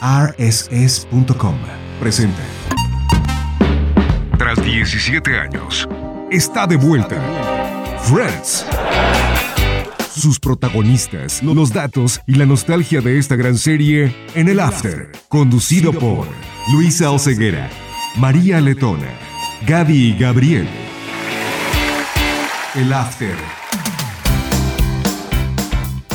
rss.com 0.00 1.56
presenta. 1.98 2.42
Tras 4.38 4.62
17 4.64 5.36
años, 5.38 5.88
está 6.30 6.66
de 6.66 6.76
vuelta. 6.76 7.20
Friends. 8.04 8.64
Sus 10.14 10.38
protagonistas, 10.38 11.42
los 11.42 11.72
datos 11.72 12.20
y 12.26 12.34
la 12.34 12.46
nostalgia 12.46 13.00
de 13.00 13.18
esta 13.18 13.36
gran 13.36 13.56
serie 13.58 14.14
en 14.34 14.48
el 14.48 14.60
After, 14.60 15.10
conducido 15.28 15.92
por 15.92 16.26
Luisa 16.72 17.10
Oceguera, 17.10 17.68
María 18.16 18.60
Letona, 18.60 19.10
Gaby 19.66 20.10
y 20.10 20.18
Gabriel. 20.18 20.68
El 22.74 22.92
After 22.92 23.34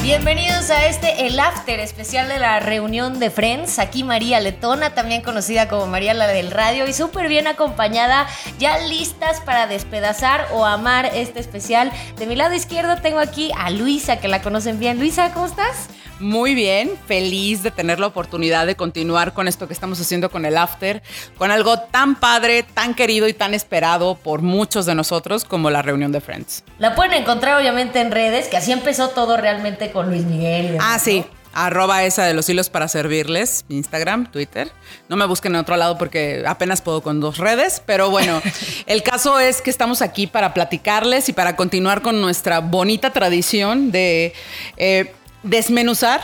Bienvenidos 0.04 0.70
a 0.70 0.86
este 0.88 1.28
El 1.28 1.40
After 1.40 1.80
especial 1.80 2.28
de 2.28 2.38
la 2.38 2.60
reunión 2.60 3.22
de 3.22 3.30
Friends. 3.30 3.80
Aquí 3.80 4.04
María 4.04 4.42
Letona, 4.42 4.94
también 4.94 5.22
conocida 5.22 5.70
como 5.70 5.88
María 5.88 6.14
la 6.14 6.28
del 6.28 6.52
Radio, 6.52 6.86
y 6.86 6.92
súper 6.92 7.30
bien 7.30 7.48
acompañada, 7.48 8.28
ya 8.60 8.80
listas 8.80 9.40
para 9.40 9.66
despedazar 9.66 10.50
o 10.52 10.66
amar 10.66 11.06
este 11.14 11.40
especial. 11.40 11.90
De 12.18 12.28
mi 12.28 12.36
lado 12.36 12.54
izquierdo 12.54 12.98
tengo 12.98 13.20
aquí 13.20 13.52
a 13.58 13.70
Luisa, 13.70 14.18
que 14.18 14.28
la 14.28 14.42
conocen 14.42 14.78
bien. 14.78 15.00
Luisa, 15.00 15.32
¿cómo 15.34 15.46
estás? 15.46 15.88
Muy 16.24 16.56
bien, 16.56 16.98
feliz 17.06 17.64
de 17.64 17.72
tener 17.72 18.00
la 18.00 18.08
oportunidad 18.08 18.66
de 18.66 18.78
continuar 18.78 19.34
con 19.34 19.50
esto 19.50 19.68
que 19.68 19.74
estamos 19.74 20.00
haciendo 20.00 20.32
con 20.32 20.46
el 20.46 20.58
After, 20.58 21.04
con 21.38 21.52
algo 21.52 21.78
tan 21.80 22.16
padre, 22.16 22.64
tan 22.64 22.94
querido 22.94 23.28
y 23.28 23.34
tan 23.34 23.54
esperado 23.54 24.16
por 24.16 24.42
muchos 24.42 24.86
de 24.86 24.96
nosotros 24.96 25.44
como 25.44 25.70
la 25.70 25.82
reunión 25.82 26.14
de 26.14 26.22
Friends. 26.22 26.64
La 26.80 26.96
pueden 26.96 27.12
encontrar 27.12 27.60
obviamente 27.60 28.00
en 28.00 28.10
redes, 28.10 28.48
que 28.48 28.56
así 28.56 28.72
empezó 28.72 29.10
todo 29.10 29.36
realmente 29.36 29.92
con 29.92 30.08
Luis 30.08 30.24
Miguel. 30.24 30.78
Ah, 30.80 30.98
sí. 30.98 31.26
Arroba 31.56 32.04
esa 32.04 32.24
de 32.24 32.34
los 32.34 32.50
hilos 32.50 32.70
para 32.70 32.88
servirles, 32.88 33.66
Instagram, 33.68 34.32
Twitter. 34.32 34.72
No 35.10 35.18
me 35.18 35.26
busquen 35.26 35.54
en 35.54 35.60
otro 35.60 35.76
lado 35.76 35.98
porque 35.98 36.44
apenas 36.48 36.82
puedo 36.82 37.04
con 37.04 37.20
dos 37.20 37.38
redes, 37.38 37.84
pero 37.86 38.10
bueno, 38.10 38.42
el 38.88 39.04
caso 39.04 39.40
es 39.40 39.62
que 39.62 39.70
estamos 39.70 40.02
aquí 40.02 40.26
para 40.26 40.54
platicarles 40.54 41.28
y 41.28 41.34
para 41.34 41.58
continuar 41.58 42.02
con 42.02 42.22
nuestra 42.22 42.60
bonita 42.60 43.12
tradición 43.12 43.92
de 43.92 44.34
eh, 44.78 45.14
desmenuzar 45.44 46.22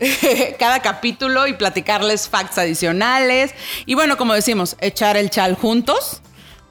cada 0.58 0.80
capítulo 0.80 1.46
y 1.46 1.54
platicarles 1.54 2.28
facts 2.28 2.58
adicionales. 2.58 3.54
Y 3.86 3.94
bueno, 3.94 4.16
como 4.16 4.34
decimos, 4.34 4.76
echar 4.80 5.16
el 5.16 5.30
chal 5.30 5.54
juntos 5.54 6.22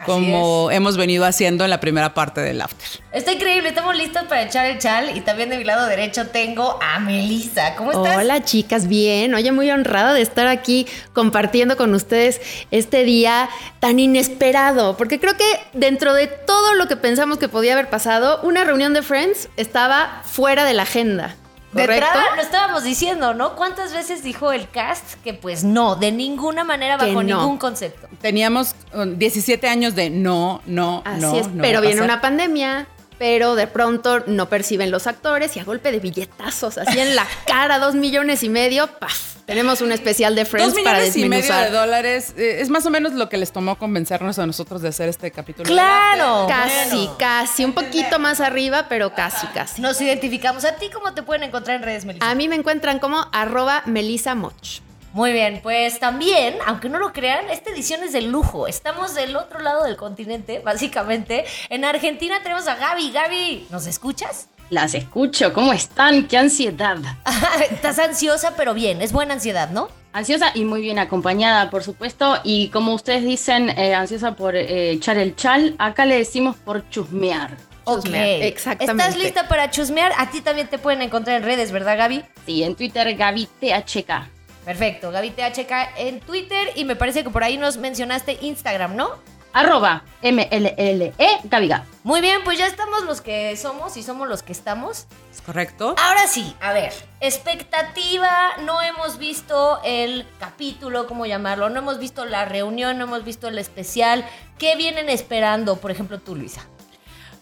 como 0.06 0.72
hemos 0.72 0.98
venido 0.98 1.26
haciendo 1.26 1.64
en 1.64 1.70
la 1.70 1.80
primera 1.80 2.14
parte 2.14 2.42
del 2.42 2.62
after. 2.62 2.88
Está 3.12 3.34
increíble, 3.34 3.70
estamos 3.70 3.96
listos 3.96 4.24
para 4.24 4.44
echar 4.44 4.66
el 4.66 4.80
chal 4.80 5.16
y 5.16 5.22
también 5.22 5.50
de 5.50 5.58
mi 5.58 5.64
lado 5.64 5.86
derecho 5.86 6.28
tengo 6.28 6.80
a 6.82 7.00
Melissa. 7.00 7.76
¿Cómo 7.76 7.92
estás? 7.92 8.18
Hola 8.18 8.44
chicas, 8.44 8.88
bien. 8.88 9.34
Oye, 9.34 9.52
muy 9.52 9.70
honrada 9.70 10.14
de 10.14 10.22
estar 10.22 10.48
aquí 10.48 10.88
compartiendo 11.14 11.78
con 11.78 11.94
ustedes 11.94 12.42
este 12.72 13.04
día 13.04 13.50
tan 13.80 14.00
inesperado, 14.00 14.98
porque 14.98 15.20
creo 15.20 15.36
que 15.38 15.60
dentro 15.74 16.14
de 16.14 16.28
todo 16.28 16.74
lo 16.74 16.88
que 16.88 16.96
pensamos 16.96 17.38
que 17.38 17.50
podía 17.50 17.74
haber 17.74 17.90
pasado, 17.90 18.40
una 18.44 18.64
reunión 18.64 18.94
de 18.94 19.02
Friends 19.02 19.50
estaba 19.58 20.24
fuera 20.26 20.66
de 20.66 20.74
la 20.74 20.84
agenda. 20.84 21.36
De 21.74 21.84
entrada 21.84 22.36
lo 22.36 22.42
estábamos 22.42 22.84
diciendo, 22.84 23.34
¿no? 23.34 23.56
¿Cuántas 23.56 23.94
veces 23.94 24.24
dijo 24.24 24.52
el 24.52 24.70
cast 24.70 25.16
que 25.24 25.34
pues 25.34 25.64
no, 25.64 25.96
de 25.96 26.12
ninguna 26.12 26.64
manera 26.64 26.98
bajo 26.98 27.24
ningún 27.24 27.58
concepto? 27.58 28.08
Teníamos 28.22 28.76
17 28.94 29.68
años 29.68 29.96
de 29.96 30.10
no, 30.10 30.62
no, 30.66 31.02
Así 31.06 31.22
no. 31.22 31.36
Es, 31.36 31.48
pero 31.62 31.82
viene 31.82 32.02
una 32.02 32.20
pandemia, 32.20 32.88
pero 33.22 33.54
de 33.54 33.68
pronto 33.68 34.24
no 34.26 34.50
perciben 34.50 34.90
los 34.90 35.06
actores 35.06 35.56
y 35.56 35.60
a 35.60 35.64
golpe 35.64 35.92
de 35.92 36.00
billetazos, 36.00 36.80
así 36.80 36.98
en 37.00 37.16
la 37.16 37.28
cara, 37.46 37.78
dos 37.78 37.94
millones 37.94 38.42
y 38.42 38.50
medio, 38.50 38.88
¡paf! 38.98 39.36
Tenemos 39.46 39.82
un 39.82 39.92
especial 39.92 40.34
de 40.34 40.44
Friends 40.44 40.74
Dos 40.74 40.84
para 40.84 40.98
millones 40.98 41.18
y 41.18 41.30
medio 41.30 41.56
de 41.56 41.70
dólares. 41.70 42.34
Eh, 42.36 42.62
es 42.62 42.70
más 42.70 42.84
o 42.88 42.90
menos 42.90 43.14
lo 43.14 43.30
que 43.30 43.38
les 43.38 43.52
tomó 43.52 43.78
convencernos 43.78 44.40
a 44.40 44.48
nosotros 44.48 44.82
de 44.82 44.90
hacer 44.90 45.08
este 45.08 45.30
capítulo. 45.30 45.68
Claro. 45.68 46.48
Casi, 46.48 47.08
casi. 47.20 47.64
Un 47.64 47.74
poquito 47.74 48.18
más 48.18 48.40
arriba, 48.40 48.88
pero 48.90 49.14
casi, 49.14 49.46
casi. 49.48 49.84
Nos 49.84 50.02
identificamos. 50.02 50.66
¿A 50.66 50.78
ti 50.78 50.90
cómo 50.90 51.14
te 51.14 51.22
pueden 51.22 51.44
encontrar 51.44 51.76
en 51.76 51.84
redes, 51.84 52.06
Melissa? 52.06 52.28
A 52.28 52.34
mí 52.34 52.48
me 52.48 52.56
encuentran 52.56 52.98
como 52.98 53.28
arroba 53.32 53.84
Melissa 53.86 54.34
Moch. 54.34 54.82
Muy 55.14 55.34
bien, 55.34 55.60
pues 55.62 56.00
también, 56.00 56.56
aunque 56.66 56.88
no 56.88 56.98
lo 56.98 57.12
crean, 57.12 57.50
esta 57.50 57.70
edición 57.70 58.02
es 58.04 58.14
de 58.14 58.22
lujo. 58.22 58.68
Estamos 58.68 59.14
del 59.14 59.36
otro 59.36 59.60
lado 59.60 59.84
del 59.84 59.98
continente, 59.98 60.60
básicamente. 60.60 61.44
En 61.70 61.84
Argentina 61.84 62.42
tenemos 62.42 62.68
a 62.70 62.76
Gaby. 62.76 63.12
Gaby, 63.12 63.68
¿nos 63.70 63.88
escuchas? 63.88 64.48
Las 64.70 64.94
escucho, 64.94 65.52
¿cómo 65.52 65.74
están? 65.74 66.30
¡Qué 66.30 66.38
ansiedad! 66.38 66.98
Estás 67.72 68.00
ansiosa, 68.00 68.56
pero 68.56 68.74
bien, 68.74 69.02
es 69.02 69.12
buena 69.12 69.34
ansiedad, 69.34 69.70
¿no? 69.70 69.90
Ansiosa 70.14 70.52
y 70.54 70.64
muy 70.64 70.80
bien 70.80 70.98
acompañada, 70.98 71.70
por 71.70 71.84
supuesto. 71.84 72.40
Y 72.46 72.70
como 72.70 72.94
ustedes 72.94 73.26
dicen, 73.26 73.70
eh, 73.70 73.94
ansiosa 73.94 74.38
por 74.38 74.56
eh, 74.56 74.92
echar 74.92 75.18
el 75.18 75.36
chal, 75.36 75.76
acá 75.78 76.06
le 76.06 76.16
decimos 76.18 76.56
por 76.56 76.90
chusmear. 76.90 77.58
Chusmear, 77.86 78.44
exactamente. 78.44 79.04
¿Estás 79.04 79.22
lista 79.22 79.48
para 79.50 79.70
chusmear? 79.70 80.14
A 80.18 80.30
ti 80.30 80.40
también 80.40 80.70
te 80.70 80.78
pueden 80.78 81.02
encontrar 81.02 81.36
en 81.36 81.44
redes, 81.44 81.74
¿verdad, 81.74 81.98
Gaby? 81.98 82.24
Sí, 82.46 82.64
en 82.64 82.76
Twitter, 82.76 83.14
Gaby 83.14 83.50
THK. 83.60 84.41
Perfecto, 84.66 85.12
Gaby 85.12 85.32
THK 85.32 85.72
en 85.98 86.20
Twitter 86.20 86.70
y 86.76 86.86
me 86.86 86.96
parece 86.96 87.24
que 87.24 87.30
por 87.30 87.44
ahí 87.44 87.58
nos 87.58 87.78
mencionaste 87.78 88.38
Instagram, 88.42 88.96
¿no? 88.96 89.18
arroba 89.54 90.04
MLLE 90.24 91.14
Gaviga. 91.44 91.86
Muy 92.04 92.22
bien, 92.22 92.42
pues 92.44 92.58
ya 92.58 92.68
estamos 92.68 93.04
los 93.04 93.22
que 93.22 93.56
somos 93.58 93.98
y 93.98 94.04
somos 94.04 94.28
los 94.28 94.44
que 94.44 94.52
estamos. 94.52 95.08
¿Es 95.32 95.42
correcto? 95.42 95.96
Ahora 95.98 96.28
sí, 96.28 96.56
a 96.62 96.74
ver, 96.74 96.94
expectativa, 97.20 98.32
no 98.64 98.82
hemos 98.82 99.18
visto 99.18 99.80
el 99.84 100.26
capítulo, 100.40 101.08
¿cómo 101.08 101.26
llamarlo? 101.26 101.70
No 101.70 101.80
hemos 101.80 102.00
visto 102.00 102.26
la 102.26 102.46
reunión, 102.46 102.98
no 102.98 103.06
hemos 103.06 103.24
visto 103.24 103.48
el 103.48 103.58
especial. 103.58 104.26
¿Qué 104.58 104.76
vienen 104.76 105.10
esperando, 105.10 105.78
por 105.78 105.92
ejemplo, 105.92 106.20
tú, 106.20 106.36
Luisa? 106.36 106.66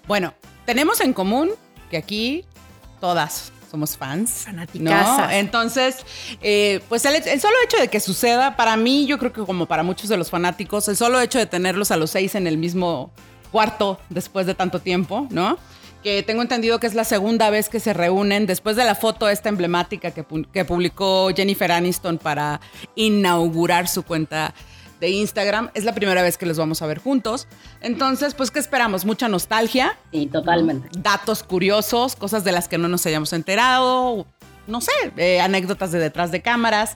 Bueno, 0.08 0.34
tenemos 0.66 1.02
en 1.02 1.14
común 1.14 1.52
que 1.90 1.98
aquí 1.98 2.46
todas 3.00 3.52
somos 3.70 3.98
fans. 3.98 4.32
Fanáticas. 4.46 5.32
Entonces, 5.32 5.98
eh, 6.42 6.82
pues 6.90 7.06
el, 7.06 7.40
solo 7.40 7.56
hecho 7.64 7.78
de 7.78 7.88
que 7.88 8.00
suceda, 8.00 8.56
para 8.56 8.76
mí, 8.78 9.06
yo 9.06 9.18
creo 9.18 9.32
que 9.32 9.42
como 9.42 9.66
para 9.66 9.84
muchos 9.84 10.10
de 10.10 10.18
los 10.18 10.30
fanáticos, 10.30 10.88
el 10.88 10.98
solo 10.98 11.20
hecho 11.22 11.38
de 11.40 11.46
tenerlos 11.46 11.92
a 11.92 11.98
los 11.98 12.12
seis 12.12 12.36
en 12.36 12.48
el 12.48 12.58
mismo 12.58 13.12
cuarto 13.52 14.00
después 14.10 14.46
de 14.46 14.56
tanto 14.56 14.80
tiempo, 14.80 15.28
¿no? 15.30 15.58
Que 16.04 16.24
tengo 16.24 16.42
entendido 16.42 16.80
que 16.80 16.88
es 16.88 16.94
la 16.94 17.04
segunda 17.04 17.50
vez 17.50 17.68
que 17.68 17.80
se 17.80 17.94
reúnen 17.94 18.46
después 18.46 18.76
de 18.76 18.86
la 18.86 18.96
foto 18.96 19.28
esta 19.28 19.50
emblemática 19.50 20.12
que, 20.12 20.26
que 20.54 20.64
publicó 20.64 21.30
Jennifer 21.36 21.72
Aniston 21.72 22.18
para 22.18 22.62
inaugurar 22.96 23.88
su 23.88 24.04
cuenta 24.04 24.54
de 25.00 25.10
Instagram. 25.10 25.70
Es 25.74 25.84
la 25.84 25.94
primera 25.94 26.22
vez 26.22 26.38
que 26.38 26.46
los 26.46 26.58
vamos 26.58 26.82
a 26.82 26.88
ver 26.88 27.00
juntos. 27.00 27.48
Entonces, 27.82 28.34
pues, 28.34 28.52
¿qué 28.52 28.60
esperamos? 28.60 29.06
Mucha 29.06 29.28
nostalgia. 29.28 29.98
Sí, 30.12 30.28
totalmente. 30.28 30.90
Datos 30.98 31.44
curiosos, 31.44 32.16
cosas 32.16 32.44
de 32.44 32.52
las 32.52 32.68
que 32.68 32.78
no 32.78 32.88
nos 32.88 33.06
hayamos 33.06 33.34
enterado, 33.34 34.26
no 34.70 34.82
sé, 34.82 34.92
eh, 35.18 35.42
anécdotas 35.42 35.92
de 35.92 36.00
detrás 36.00 36.32
de 36.32 36.42
cámaras. 36.42 36.96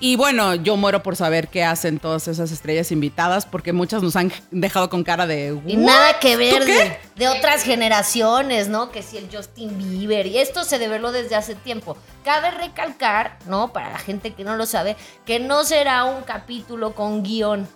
Y 0.00 0.16
bueno, 0.16 0.54
yo 0.56 0.76
muero 0.76 1.02
por 1.02 1.16
saber 1.16 1.48
qué 1.48 1.64
hacen 1.64 1.98
todas 1.98 2.28
esas 2.28 2.50
estrellas 2.50 2.92
invitadas, 2.92 3.46
porque 3.46 3.72
muchas 3.72 4.02
nos 4.02 4.16
han 4.16 4.32
dejado 4.50 4.90
con 4.90 5.04
cara 5.04 5.26
de... 5.26 5.58
Y 5.66 5.76
nada 5.76 6.18
que 6.18 6.36
ver 6.36 6.64
de, 6.64 6.96
de, 7.16 7.28
otras 7.28 7.62
generaciones, 7.62 8.68
¿no? 8.68 8.90
Que 8.90 9.02
si 9.02 9.16
el 9.16 9.28
Justin 9.32 9.78
Bieber, 9.78 10.26
y 10.26 10.38
esto 10.38 10.64
se 10.64 10.78
develó 10.78 11.12
desde 11.12 11.36
hace 11.36 11.54
tiempo. 11.54 11.96
Cabe 12.24 12.50
recalcar, 12.50 13.38
¿no? 13.46 13.72
Para 13.72 13.90
la 13.90 13.98
gente 13.98 14.32
que 14.32 14.44
no 14.44 14.56
lo 14.56 14.66
sabe, 14.66 14.96
que 15.24 15.40
no 15.40 15.64
será 15.64 16.04
un 16.04 16.22
capítulo 16.22 16.94
con 16.94 17.22
guion. 17.22 17.68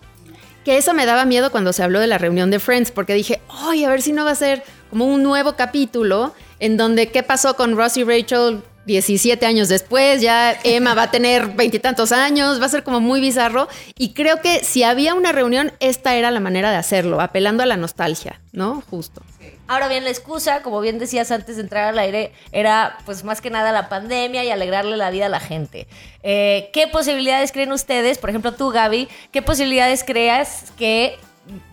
Que 0.65 0.79
eso 0.79 0.95
me 0.95 1.07
daba 1.07 1.25
miedo 1.25 1.53
cuando 1.53 1.73
se 1.73 1.85
habló 1.85 2.01
de 2.01 2.09
la 2.09 2.19
reunión 2.19 2.51
de 2.51 2.59
Friends, 2.59 2.91
porque 2.91 3.15
dije, 3.15 3.41
ay, 3.49 3.85
a 3.85 3.89
ver 3.89 4.03
si 4.03 4.13
no 4.13 4.25
va 4.25 4.33
a 4.33 4.35
ser 4.35 4.65
como 4.91 5.07
un 5.07 5.23
nuevo 5.23 5.55
capítulo 5.55 6.35
en 6.59 6.77
donde 6.77 7.09
qué 7.11 7.23
pasó 7.23 7.55
con 7.55 7.77
Ross 7.77 7.97
y 7.97 8.05
Rachel 8.05 8.63
17 8.87 9.45
años 9.45 9.69
después, 9.69 10.23
ya 10.23 10.57
Emma 10.65 10.95
va 10.95 11.05
a 11.05 11.11
tener 11.11 11.49
veintitantos 11.49 12.13
años, 12.13 12.61
va 12.61 12.67
a 12.67 12.71
ser 12.71 12.85
como 12.85 13.01
muy 13.01 13.21
bizarro. 13.21 13.69
Y 13.99 14.15
creo 14.15 14.41
que 14.41 14.65
si 14.65 14.85
había 14.85 15.15
una 15.15 15.33
reunión, 15.33 15.73
esta 15.81 16.15
era 16.15 16.31
la 16.31 16.41
manera 16.41 16.71
de 16.71 16.77
hacerlo, 16.77 17.21
apelando 17.21 17.63
a 17.63 17.67
la 17.67 17.77
nostalgia, 17.77 18.41
¿no? 18.53 18.83
Justo. 18.89 19.23
Ahora 19.69 19.89
bien, 19.89 20.05
la 20.05 20.11
excusa, 20.11 20.63
como 20.63 20.81
bien 20.81 21.01
decías 21.01 21.33
antes 21.33 21.57
de 21.57 21.63
entrar 21.63 21.89
al 21.89 21.99
aire, 21.99 22.33
era 22.53 22.99
pues 23.05 23.25
más 23.25 23.41
que 23.41 23.51
nada 23.51 23.73
la 23.73 23.89
pandemia 23.89 24.45
y 24.45 24.51
alegrarle 24.51 24.97
la 24.97 25.11
vida 25.11 25.27
a 25.27 25.29
la 25.29 25.41
gente. 25.41 25.89
Eh, 26.23 26.71
¿Qué 26.73 26.87
posibilidades 26.87 27.51
creen 27.51 27.73
ustedes, 27.73 28.19
por 28.19 28.31
ejemplo 28.31 28.53
tú 28.53 28.71
Gaby, 28.71 29.09
qué 29.33 29.43
posibilidades 29.43 30.05
creas 30.05 30.73
que 30.79 31.19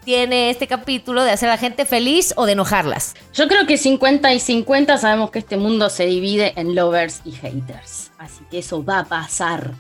tiene 0.04 0.50
este 0.50 0.68
capítulo 0.68 1.24
de 1.24 1.32
hacer 1.32 1.50
a 1.50 1.54
la 1.54 1.58
gente 1.58 1.86
feliz 1.86 2.34
o 2.38 2.46
de 2.46 2.54
enojarlas? 2.54 3.16
Yo 3.34 3.48
creo 3.48 3.66
que 3.66 3.78
50 3.78 4.34
y 4.34 4.40
50 4.40 4.98
sabemos 4.98 5.32
que 5.32 5.40
este 5.40 5.58
mundo 5.58 5.90
se 5.90 6.06
divide 6.06 6.54
en 6.56 6.76
lovers 6.76 7.22
y 7.26 7.32
haters. 7.32 8.12
Así 8.18 8.44
que 8.50 8.60
eso 8.60 8.84
va 8.84 9.00
a 9.00 9.06
pasar. 9.06 9.72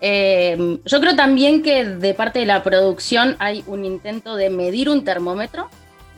Eh, 0.00 0.78
yo 0.84 1.00
creo 1.00 1.14
también 1.14 1.62
que 1.62 1.84
de 1.84 2.14
parte 2.14 2.38
de 2.38 2.46
la 2.46 2.62
producción 2.62 3.36
hay 3.38 3.62
un 3.66 3.84
intento 3.84 4.36
de 4.36 4.48
medir 4.48 4.88
un 4.88 5.04
termómetro, 5.04 5.68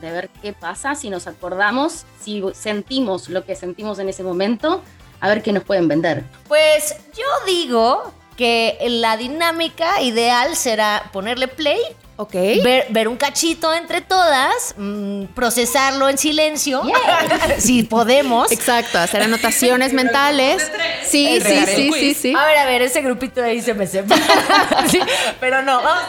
de 0.01 0.11
ver 0.11 0.29
qué 0.41 0.53
pasa, 0.53 0.95
si 0.95 1.09
nos 1.09 1.27
acordamos, 1.27 2.05
si 2.21 2.41
sentimos 2.53 3.29
lo 3.29 3.45
que 3.45 3.55
sentimos 3.55 3.99
en 3.99 4.09
ese 4.09 4.23
momento, 4.23 4.81
a 5.19 5.27
ver 5.27 5.41
qué 5.41 5.51
nos 5.51 5.63
pueden 5.63 5.87
vender. 5.87 6.23
Pues 6.47 6.95
yo 7.15 7.25
digo 7.45 8.13
que 8.37 8.77
la 8.87 9.17
dinámica 9.17 10.01
ideal 10.01 10.55
será 10.55 11.09
ponerle 11.11 11.47
play 11.47 11.79
Ok. 12.15 12.33
Ver, 12.33 12.85
ver 12.89 13.07
un 13.07 13.17
cachito 13.17 13.73
entre 13.73 14.01
todas, 14.01 14.75
mm, 14.77 15.25
procesarlo 15.33 16.09
en 16.09 16.17
silencio, 16.19 16.83
si 17.57 17.83
podemos. 17.83 18.51
Exacto, 18.51 18.99
hacer 18.99 19.23
anotaciones 19.23 19.93
mentales. 19.93 20.71
Sí, 21.03 21.39
sí, 21.41 21.65
sí, 21.65 21.91
sí, 21.91 22.13
sí. 22.13 22.33
A 22.35 22.45
ver, 22.45 22.57
a 22.59 22.65
ver, 22.65 22.81
ese 22.83 23.01
grupito 23.01 23.41
de 23.41 23.51
ahí 23.51 23.61
se 23.61 23.73
me 23.73 23.87
separa. 23.87 24.21
Sí, 24.87 24.99
pero 25.39 25.61
no, 25.63 25.81
vamos, 25.81 26.03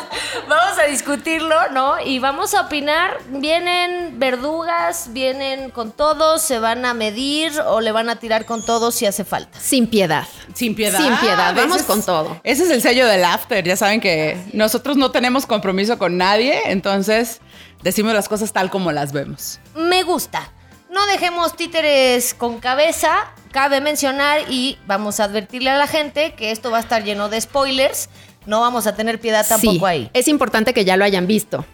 vamos 0.49 0.79
a 0.79 0.85
discutirlo, 0.85 1.71
¿no? 1.71 2.01
Y 2.01 2.19
vamos 2.19 2.55
a 2.55 2.63
opinar. 2.63 3.19
Vienen 3.29 4.19
verdugas, 4.19 5.13
vienen 5.13 5.71
con 5.71 5.93
todos, 5.93 6.43
se 6.43 6.59
van 6.59 6.85
a 6.85 6.93
medir 6.93 7.53
o 7.67 7.81
le 7.81 7.93
van 7.93 8.11
a 8.11 8.17
tirar 8.17 8.45
con 8.45 8.65
todos 8.65 8.95
si 8.95 9.07
hace 9.07 9.25
falta. 9.25 9.59
Sin 9.61 9.87
piedad. 9.87 10.27
Sin 10.55 10.75
piedad. 10.75 10.99
Sin 10.99 11.15
piedad, 11.17 11.55
vamos 11.55 11.83
con 11.83 12.03
todo. 12.03 12.41
Ese 12.45 12.63
es 12.65 12.71
el 12.71 12.81
sello 12.81 13.07
del 13.07 13.25
after. 13.25 13.63
Ya 13.65 13.77
saben 13.77 14.01
que 14.01 14.39
nosotros 14.53 14.97
no 14.97 15.11
tenemos 15.11 15.47
compromiso 15.47 15.99
con 15.99 16.17
nadie, 16.17 16.59
entonces 16.67 17.41
decimos 17.83 18.15
las 18.15 18.29
cosas 18.29 18.53
tal 18.53 18.71
como 18.71 18.93
las 18.93 19.13
vemos. 19.13 19.61
Me 19.75 20.03
gusta. 20.05 20.51
No 20.91 21.05
dejemos 21.07 21.57
títeres 21.57 22.35
con 22.35 22.61
cabeza. 22.61 23.33
Cabe 23.51 23.81
mencionar 23.81 24.43
y 24.49 24.79
vamos 24.87 25.21
a 25.21 25.25
advertirle 25.25 25.71
a 25.71 25.77
la 25.77 25.89
gente 25.89 26.35
que 26.35 26.53
esto 26.53 26.71
va 26.71 26.79
a 26.79 26.81
estar 26.81 27.03
lleno 27.05 27.29
de 27.29 27.41
spoilers. 27.41 28.09
No 28.47 28.61
vamos 28.61 28.87
a 28.87 28.95
tener 28.95 29.21
piedad 29.21 29.45
tampoco 29.47 29.73
Sí, 29.73 29.85
ahí. 29.85 30.11
Es 30.13 30.29
importante 30.29 30.73
que 30.73 30.85
ya 30.85 30.97
lo 30.97 31.05
hayan 31.05 31.27
visto. 31.27 31.65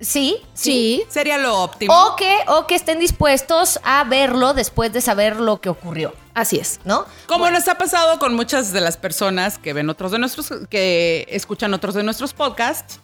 Sí, 0.00 0.38
Sí. 0.54 1.02
Sería 1.08 1.36
lo 1.36 1.58
óptimo. 1.62 1.92
O 1.94 2.16
que, 2.16 2.34
o 2.46 2.66
que 2.66 2.74
estén 2.74 2.98
dispuestos 3.00 3.80
a 3.84 4.04
verlo 4.04 4.54
después 4.54 4.92
de 4.92 5.00
saber 5.00 5.36
lo 5.36 5.60
que 5.60 5.68
ocurrió, 5.68 6.14
Así 6.40 6.56
es. 6.56 6.80
¿no? 6.86 7.04
Como 7.26 7.50
nos 7.50 7.68
ha 7.68 7.76
pasado 7.76 8.18
con 8.18 8.34
muchas 8.34 8.72
de 8.72 8.80
las 8.80 8.96
personas 8.96 9.58
que 9.58 9.74
ven 9.74 9.90
otros 9.90 10.10
de 10.10 10.18
nuestros, 10.18 10.50
que 10.70 11.26
escuchan 11.28 11.74
otros 11.74 11.94
de 11.94 12.02
nuestros 12.02 12.32
podcasts, 12.32 12.98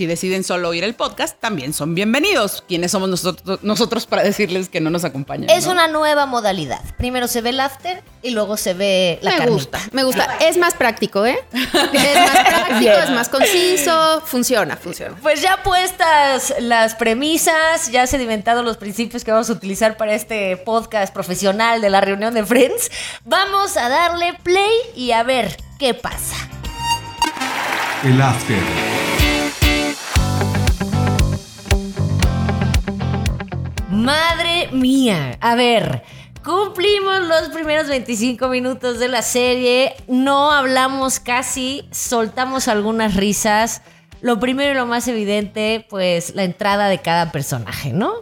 si 0.00 0.06
deciden 0.06 0.44
solo 0.44 0.70
oír 0.70 0.82
el 0.82 0.94
podcast, 0.94 1.38
también 1.40 1.74
son 1.74 1.94
bienvenidos. 1.94 2.64
¿Quiénes 2.66 2.90
somos 2.90 3.10
nosotros, 3.10 3.62
nosotros 3.62 4.06
para 4.06 4.22
decirles 4.22 4.70
que 4.70 4.80
no 4.80 4.88
nos 4.88 5.04
acompañan? 5.04 5.50
Es 5.50 5.66
no? 5.66 5.72
una 5.72 5.88
nueva 5.88 6.24
modalidad. 6.24 6.80
Primero 6.96 7.28
se 7.28 7.42
ve 7.42 7.50
el 7.50 7.60
after 7.60 8.02
y 8.22 8.30
luego 8.30 8.56
se 8.56 8.72
ve 8.72 9.18
la 9.20 9.32
me 9.32 9.36
carnita. 9.36 9.52
gusta, 9.52 9.80
me 9.92 10.02
gusta. 10.04 10.38
Es 10.40 10.56
más 10.56 10.72
práctico, 10.72 11.26
¿eh? 11.26 11.38
Es 11.52 11.74
más 11.74 11.90
práctico, 12.48 12.92
es 12.92 13.10
más 13.10 13.28
conciso. 13.28 14.22
Funciona, 14.24 14.78
funciona. 14.78 15.16
Pues 15.20 15.42
ya 15.42 15.62
puestas 15.62 16.54
las 16.60 16.94
premisas, 16.94 17.92
ya 17.92 18.06
sedimentados 18.06 18.64
los 18.64 18.78
principios 18.78 19.22
que 19.22 19.32
vamos 19.32 19.50
a 19.50 19.52
utilizar 19.52 19.98
para 19.98 20.14
este 20.14 20.56
podcast 20.56 21.12
profesional 21.12 21.82
de 21.82 21.90
la 21.90 22.00
reunión 22.00 22.32
de 22.32 22.46
Friends, 22.46 22.90
vamos 23.26 23.76
a 23.76 23.90
darle 23.90 24.32
play 24.42 24.72
y 24.96 25.10
a 25.10 25.24
ver 25.24 25.58
qué 25.78 25.92
pasa. 25.92 26.36
El 28.02 28.18
After. 28.22 29.19
Madre 34.00 34.70
mía, 34.72 35.36
a 35.42 35.54
ver, 35.54 36.02
cumplimos 36.42 37.20
los 37.20 37.50
primeros 37.50 37.86
25 37.86 38.48
minutos 38.48 38.98
de 38.98 39.08
la 39.08 39.20
serie, 39.20 39.94
no 40.08 40.50
hablamos 40.52 41.20
casi, 41.20 41.86
soltamos 41.90 42.66
algunas 42.68 43.14
risas. 43.14 43.82
Lo 44.22 44.40
primero 44.40 44.72
y 44.72 44.74
lo 44.74 44.86
más 44.86 45.06
evidente, 45.06 45.84
pues 45.90 46.34
la 46.34 46.44
entrada 46.44 46.88
de 46.88 46.98
cada 47.00 47.30
personaje, 47.30 47.92
¿no? 47.92 48.14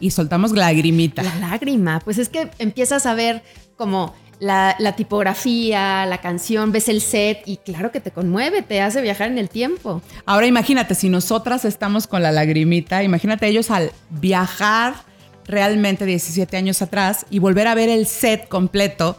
Y 0.00 0.10
soltamos 0.10 0.52
lagrimita. 0.52 1.22
La 1.22 1.34
lágrima, 1.36 2.00
pues 2.00 2.18
es 2.18 2.28
que 2.28 2.50
empiezas 2.58 3.06
a 3.06 3.14
ver 3.14 3.42
como 3.78 4.14
la, 4.38 4.94
tipografía, 4.96 6.06
la 6.06 6.20
canción, 6.20 6.72
ves 6.72 6.88
el 6.88 7.00
set 7.00 7.42
y 7.46 7.56
claro 7.58 7.90
que 7.90 8.00
te 8.00 8.10
conmueve, 8.10 8.62
te 8.62 8.80
hace 8.80 9.00
viajar 9.00 9.28
en 9.30 9.38
el 9.38 9.48
tiempo. 9.48 10.02
Ahora 10.24 10.46
imagínate, 10.46 10.94
si 10.94 11.08
nosotras 11.08 11.64
estamos 11.64 12.06
con 12.06 12.22
la 12.22 12.32
lagrimita, 12.32 13.02
imagínate 13.02 13.46
ellos 13.46 13.70
al 13.70 13.92
viajar 14.10 14.94
realmente 15.46 16.04
17 16.04 16.56
años 16.56 16.82
atrás 16.82 17.26
y 17.30 17.38
volver 17.38 17.66
a 17.68 17.74
ver 17.74 17.88
el 17.88 18.06
set 18.06 18.48
completo 18.48 19.18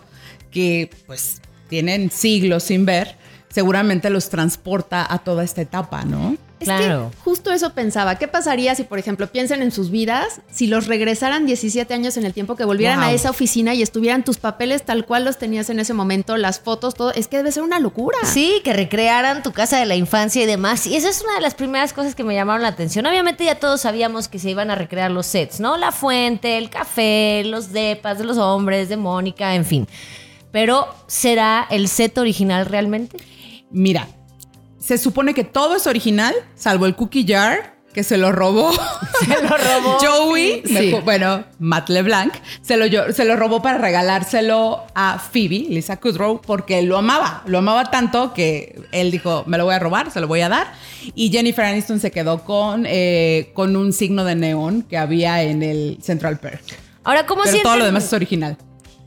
que 0.51 0.89
pues 1.05 1.41
tienen 1.69 2.11
siglos 2.11 2.63
sin 2.63 2.85
ver, 2.85 3.15
seguramente 3.49 4.09
los 4.09 4.29
transporta 4.29 5.11
a 5.11 5.19
toda 5.19 5.43
esta 5.43 5.61
etapa, 5.61 6.05
¿no? 6.05 6.36
Es 6.59 6.65
Claro. 6.65 7.11
que 7.11 7.17
justo 7.21 7.51
eso 7.51 7.73
pensaba. 7.73 8.15
¿Qué 8.15 8.27
pasaría 8.27 8.73
si, 8.73 8.83
por 8.83 8.97
ejemplo, 8.97 9.27
piensan 9.27 9.61
en 9.61 9.71
sus 9.71 9.91
vidas, 9.91 10.41
si 10.51 10.65
los 10.67 10.87
regresaran 10.87 11.45
17 11.45 11.93
años 11.93 12.17
en 12.17 12.25
el 12.25 12.33
tiempo, 12.33 12.55
que 12.55 12.65
volvieran 12.65 12.99
Wow. 12.99 13.09
a 13.09 13.11
esa 13.11 13.29
oficina 13.29 13.75
y 13.75 13.83
estuvieran 13.83 14.23
tus 14.23 14.37
papeles 14.37 14.83
tal 14.83 15.05
cual 15.05 15.23
los 15.23 15.37
tenías 15.37 15.69
en 15.69 15.79
ese 15.79 15.93
momento, 15.93 16.35
las 16.35 16.59
fotos, 16.59 16.95
todo? 16.95 17.11
Es 17.13 17.27
que 17.27 17.37
debe 17.37 17.51
ser 17.51 17.61
una 17.63 17.79
locura. 17.79 18.17
Sí, 18.23 18.61
que 18.63 18.73
recrearan 18.73 19.43
tu 19.43 19.51
casa 19.53 19.77
de 19.79 19.85
la 19.85 19.95
infancia 19.95 20.41
y 20.41 20.45
demás. 20.47 20.87
Y 20.87 20.95
esa 20.95 21.09
es 21.09 21.21
una 21.21 21.35
de 21.35 21.41
las 21.41 21.53
primeras 21.53 21.93
cosas 21.93 22.15
que 22.15 22.23
me 22.23 22.33
llamaron 22.33 22.63
la 22.63 22.69
atención. 22.69 23.05
Obviamente 23.05 23.45
ya 23.45 23.55
todos 23.59 23.81
sabíamos 23.81 24.27
que 24.27 24.39
se 24.39 24.49
iban 24.49 24.71
a 24.71 24.75
recrear 24.75 25.11
los 25.11 25.27
sets, 25.27 25.59
¿no? 25.59 25.77
La 25.77 25.91
fuente, 25.91 26.57
el 26.57 26.69
café, 26.71 27.43
los 27.45 27.71
depas 27.71 28.17
de 28.17 28.23
los 28.23 28.37
hombres, 28.37 28.89
de 28.89 28.97
Mónica, 28.97 29.53
en 29.53 29.63
fin. 29.65 29.87
Pero 30.51 30.87
¿será 31.07 31.67
el 31.69 31.87
set 31.87 32.17
original 32.17 32.65
realmente? 32.65 33.17
Mira, 33.69 34.07
se 34.87 34.97
supone 34.97 35.33
que 35.33 35.43
todo 35.43 35.75
es 35.75 35.85
original, 35.85 36.33
salvo 36.55 36.85
el 36.85 36.95
cookie 36.95 37.25
jar 37.27 37.75
que 37.93 38.03
se 38.03 38.17
lo 38.17 38.31
robó. 38.31 38.71
Se 39.25 39.41
lo 39.41 39.49
robó. 39.49 39.97
Joey, 40.01 40.61
Sí. 40.65 40.91
me- 40.93 40.99
bueno, 41.01 41.43
Matt 41.57 41.89
LeBlanc, 41.89 42.31
se 42.61 42.77
lo, 42.77 42.85
yo- 42.85 43.11
se 43.11 43.25
lo 43.25 43.35
robó 43.35 43.61
para 43.63 43.79
regalárselo 43.79 44.83
a 44.93 45.17
Phoebe, 45.17 45.65
Lisa 45.69 45.97
Kudrow, 45.97 46.39
porque 46.39 46.83
lo 46.83 46.97
amaba. 46.99 47.41
Lo 47.47 47.57
amaba 47.57 47.85
tanto 47.89 48.33
que 48.35 48.79
él 48.91 49.09
dijo, 49.09 49.43
me 49.47 49.57
lo 49.57 49.65
voy 49.65 49.73
a 49.73 49.79
robar, 49.79 50.11
se 50.11 50.21
lo 50.21 50.27
voy 50.27 50.41
a 50.41 50.49
dar. 50.49 50.67
Y 51.15 51.31
Jennifer 51.31 51.65
Aniston 51.65 51.99
se 51.99 52.11
quedó 52.11 52.43
con, 52.43 52.85
eh, 52.87 53.49
con 53.55 53.75
un 53.75 53.91
signo 53.91 54.23
de 54.23 54.35
neón 54.35 54.83
que 54.83 54.97
había 54.99 55.41
en 55.41 55.63
el 55.63 55.97
Central 56.01 56.37
Perk. 56.39 56.61
Ahora, 57.03 57.25
¿cómo 57.25 57.41
Pero 57.41 57.51
sienten? 57.53 57.63
todo 57.71 57.77
lo 57.79 57.85
demás 57.85 58.03
es 58.03 58.13
original. 58.13 58.57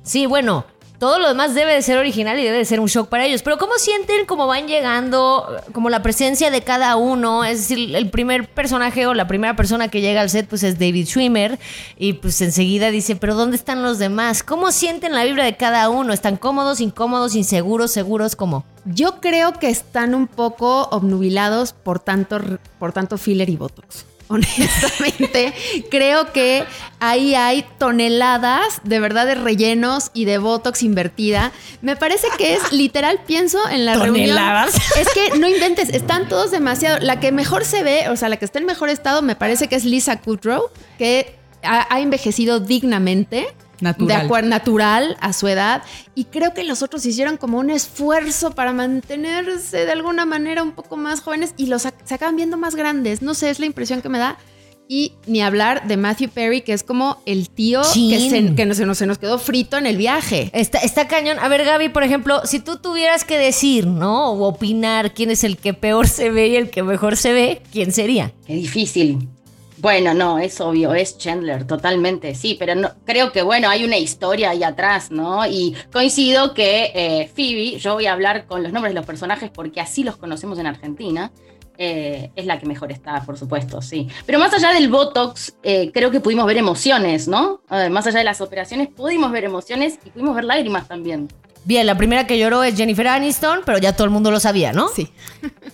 Sí, 0.02 0.26
bueno, 0.26 0.66
todo 1.00 1.18
lo 1.18 1.28
demás 1.28 1.54
debe 1.54 1.72
de 1.72 1.80
ser 1.80 1.96
original 1.96 2.38
y 2.38 2.44
debe 2.44 2.58
de 2.58 2.64
ser 2.66 2.78
un 2.78 2.86
shock 2.86 3.08
para 3.08 3.24
ellos. 3.24 3.40
Pero 3.42 3.56
¿cómo 3.56 3.72
sienten 3.78 4.26
cómo 4.26 4.46
van 4.46 4.68
llegando, 4.68 5.48
como 5.72 5.88
la 5.88 6.02
presencia 6.02 6.50
de 6.50 6.60
cada 6.60 6.96
uno? 6.96 7.42
Es 7.42 7.60
decir, 7.60 7.96
el 7.96 8.10
primer 8.10 8.46
personaje 8.46 9.06
o 9.06 9.14
la 9.14 9.26
primera 9.26 9.56
persona 9.56 9.88
que 9.88 10.02
llega 10.02 10.20
al 10.20 10.28
set 10.28 10.46
pues 10.46 10.62
es 10.62 10.78
David 10.78 11.06
Schwimmer 11.06 11.58
y 11.96 12.12
pues 12.12 12.42
enseguida 12.42 12.90
dice, 12.90 13.16
pero 13.16 13.34
¿dónde 13.34 13.56
están 13.56 13.82
los 13.82 13.98
demás? 13.98 14.42
¿Cómo 14.42 14.72
sienten 14.72 15.14
la 15.14 15.24
vibra 15.24 15.44
de 15.44 15.56
cada 15.56 15.88
uno? 15.88 16.12
¿Están 16.12 16.36
cómodos, 16.36 16.82
incómodos, 16.82 17.34
inseguros, 17.34 17.90
seguros? 17.92 18.36
¿Cómo? 18.36 18.66
Yo 18.84 19.22
creo 19.22 19.54
que 19.54 19.70
están 19.70 20.14
un 20.14 20.26
poco 20.26 20.82
obnubilados 20.90 21.72
por 21.72 21.98
tanto, 21.98 22.38
por 22.78 22.92
tanto 22.92 23.16
filler 23.16 23.48
y 23.48 23.56
botox. 23.56 24.09
Honestamente, 24.30 25.52
creo 25.90 26.32
que 26.32 26.64
ahí 27.00 27.34
hay 27.34 27.66
toneladas 27.78 28.80
de 28.84 29.00
verdad 29.00 29.26
de 29.26 29.34
rellenos 29.34 30.12
y 30.14 30.24
de 30.24 30.38
botox 30.38 30.84
invertida. 30.84 31.50
Me 31.82 31.96
parece 31.96 32.28
que 32.38 32.54
es 32.54 32.72
literal, 32.72 33.20
pienso 33.26 33.58
en 33.68 33.84
la 33.84 33.94
¿Toneladas? 33.94 34.72
reunión. 34.72 34.92
Es 35.00 35.08
que 35.12 35.38
no 35.38 35.48
inventes, 35.48 35.88
están 35.88 36.28
todos 36.28 36.52
demasiado. 36.52 36.98
La 37.00 37.18
que 37.18 37.32
mejor 37.32 37.64
se 37.64 37.82
ve, 37.82 38.08
o 38.08 38.14
sea, 38.16 38.28
la 38.28 38.36
que 38.36 38.44
está 38.44 38.60
en 38.60 38.66
mejor 38.66 38.88
estado, 38.88 39.20
me 39.20 39.34
parece 39.34 39.66
que 39.66 39.74
es 39.74 39.84
Lisa 39.84 40.20
Kudrow, 40.20 40.70
que 40.96 41.34
ha, 41.64 41.92
ha 41.92 42.00
envejecido 42.00 42.60
dignamente. 42.60 43.48
Natural. 43.80 44.08
De 44.08 44.24
acuerdo, 44.24 44.48
natural 44.48 45.16
a 45.20 45.32
su 45.32 45.48
edad. 45.48 45.82
Y 46.14 46.24
creo 46.24 46.54
que 46.54 46.64
los 46.64 46.82
otros 46.82 47.04
hicieron 47.06 47.36
como 47.36 47.58
un 47.58 47.70
esfuerzo 47.70 48.52
para 48.52 48.72
mantenerse 48.72 49.84
de 49.86 49.92
alguna 49.92 50.26
manera 50.26 50.62
un 50.62 50.72
poco 50.72 50.96
más 50.96 51.20
jóvenes 51.20 51.54
y 51.56 51.66
los 51.66 51.82
se 51.82 52.14
acaban 52.14 52.36
viendo 52.36 52.56
más 52.56 52.74
grandes. 52.74 53.22
No 53.22 53.34
sé, 53.34 53.50
es 53.50 53.58
la 53.60 53.66
impresión 53.66 54.02
que 54.02 54.08
me 54.08 54.18
da. 54.18 54.38
Y 54.92 55.12
ni 55.28 55.40
hablar 55.40 55.86
de 55.86 55.96
Matthew 55.96 56.30
Perry, 56.30 56.62
que 56.62 56.72
es 56.72 56.82
como 56.82 57.22
el 57.24 57.48
tío 57.48 57.80
Chin. 57.92 58.10
que, 58.10 58.28
se, 58.28 58.54
que 58.56 58.66
no, 58.66 58.74
se, 58.74 58.84
nos, 58.84 58.98
se 58.98 59.06
nos 59.06 59.18
quedó 59.18 59.38
frito 59.38 59.78
en 59.78 59.86
el 59.86 59.96
viaje. 59.96 60.50
Está, 60.52 60.78
está 60.78 61.06
cañón. 61.06 61.38
A 61.38 61.46
ver, 61.46 61.64
Gaby, 61.64 61.90
por 61.90 62.02
ejemplo, 62.02 62.40
si 62.44 62.58
tú 62.58 62.78
tuvieras 62.78 63.24
que 63.24 63.38
decir, 63.38 63.86
¿no? 63.86 64.32
O 64.32 64.48
opinar 64.48 65.14
quién 65.14 65.30
es 65.30 65.44
el 65.44 65.58
que 65.58 65.74
peor 65.74 66.08
se 66.08 66.30
ve 66.30 66.48
y 66.48 66.56
el 66.56 66.70
que 66.70 66.82
mejor 66.82 67.16
se 67.16 67.32
ve, 67.32 67.62
¿quién 67.70 67.92
sería? 67.92 68.32
Qué 68.48 68.54
difícil. 68.54 69.28
Bueno, 69.80 70.12
no, 70.12 70.38
es 70.38 70.60
obvio, 70.60 70.92
es 70.92 71.16
Chandler, 71.16 71.66
totalmente, 71.66 72.34
sí, 72.34 72.54
pero 72.58 72.74
no, 72.74 72.90
creo 73.06 73.32
que, 73.32 73.40
bueno, 73.40 73.70
hay 73.70 73.82
una 73.82 73.96
historia 73.96 74.50
ahí 74.50 74.62
atrás, 74.62 75.10
¿no? 75.10 75.46
Y 75.46 75.74
coincido 75.90 76.52
que 76.52 76.92
eh, 76.94 77.30
Phoebe, 77.34 77.78
yo 77.78 77.94
voy 77.94 78.04
a 78.04 78.12
hablar 78.12 78.46
con 78.46 78.62
los 78.62 78.72
nombres 78.72 78.92
de 78.92 79.00
los 79.00 79.06
personajes 79.06 79.50
porque 79.50 79.80
así 79.80 80.04
los 80.04 80.16
conocemos 80.16 80.58
en 80.58 80.66
Argentina, 80.66 81.32
eh, 81.78 82.30
es 82.36 82.44
la 82.44 82.58
que 82.58 82.66
mejor 82.66 82.92
está, 82.92 83.24
por 83.24 83.38
supuesto, 83.38 83.80
sí. 83.80 84.06
Pero 84.26 84.38
más 84.38 84.52
allá 84.52 84.74
del 84.74 84.90
Botox, 84.90 85.54
eh, 85.62 85.90
creo 85.94 86.10
que 86.10 86.20
pudimos 86.20 86.44
ver 86.44 86.58
emociones, 86.58 87.26
¿no? 87.26 87.62
Eh, 87.70 87.88
más 87.88 88.06
allá 88.06 88.18
de 88.18 88.24
las 88.26 88.42
operaciones, 88.42 88.88
pudimos 88.88 89.32
ver 89.32 89.44
emociones 89.44 89.98
y 90.04 90.10
pudimos 90.10 90.34
ver 90.34 90.44
lágrimas 90.44 90.86
también. 90.86 91.28
Bien, 91.64 91.86
la 91.86 91.96
primera 91.96 92.26
que 92.26 92.38
lloró 92.38 92.62
es 92.64 92.76
Jennifer 92.76 93.06
Aniston, 93.08 93.60
pero 93.66 93.78
ya 93.78 93.92
todo 93.94 94.04
el 94.04 94.10
mundo 94.10 94.30
lo 94.30 94.40
sabía, 94.40 94.72
¿no? 94.72 94.88
Sí. 94.88 95.12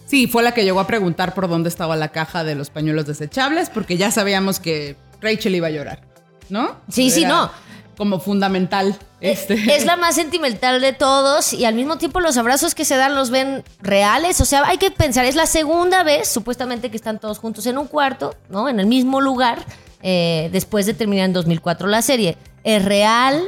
Sí, 0.06 0.26
fue 0.26 0.42
la 0.42 0.52
que 0.52 0.64
llegó 0.64 0.80
a 0.80 0.86
preguntar 0.86 1.34
por 1.34 1.48
dónde 1.48 1.68
estaba 1.68 1.96
la 1.96 2.08
caja 2.08 2.44
de 2.44 2.54
los 2.54 2.70
pañuelos 2.70 3.06
desechables, 3.06 3.70
porque 3.70 3.96
ya 3.96 4.10
sabíamos 4.10 4.60
que 4.60 4.96
Rachel 5.20 5.54
iba 5.54 5.68
a 5.68 5.70
llorar, 5.70 6.02
¿no? 6.48 6.76
Sí, 6.90 7.10
sí, 7.10 7.24
no. 7.24 7.50
Como 7.96 8.20
fundamental 8.20 8.94
Este. 9.22 9.54
Es 9.74 9.86
la 9.86 9.96
más 9.96 10.16
sentimental 10.16 10.82
de 10.82 10.92
todos 10.92 11.54
y 11.54 11.64
al 11.64 11.74
mismo 11.74 11.96
tiempo 11.96 12.20
los 12.20 12.36
abrazos 12.36 12.74
que 12.74 12.84
se 12.84 12.94
dan 12.96 13.14
los 13.14 13.30
ven 13.30 13.64
reales. 13.80 14.40
O 14.42 14.44
sea, 14.44 14.64
hay 14.66 14.76
que 14.76 14.90
pensar, 14.90 15.24
es 15.24 15.34
la 15.34 15.46
segunda 15.46 16.02
vez 16.02 16.28
supuestamente 16.28 16.90
que 16.90 16.96
están 16.96 17.18
todos 17.18 17.38
juntos 17.38 17.64
en 17.66 17.78
un 17.78 17.86
cuarto, 17.86 18.34
¿no? 18.50 18.68
En 18.68 18.80
el 18.80 18.86
mismo 18.86 19.22
lugar, 19.22 19.64
eh, 20.02 20.50
después 20.52 20.84
de 20.84 20.92
terminar 20.92 21.24
en 21.24 21.32
2004 21.32 21.88
la 21.88 22.02
serie. 22.02 22.36
¿Es 22.64 22.84
real? 22.84 23.42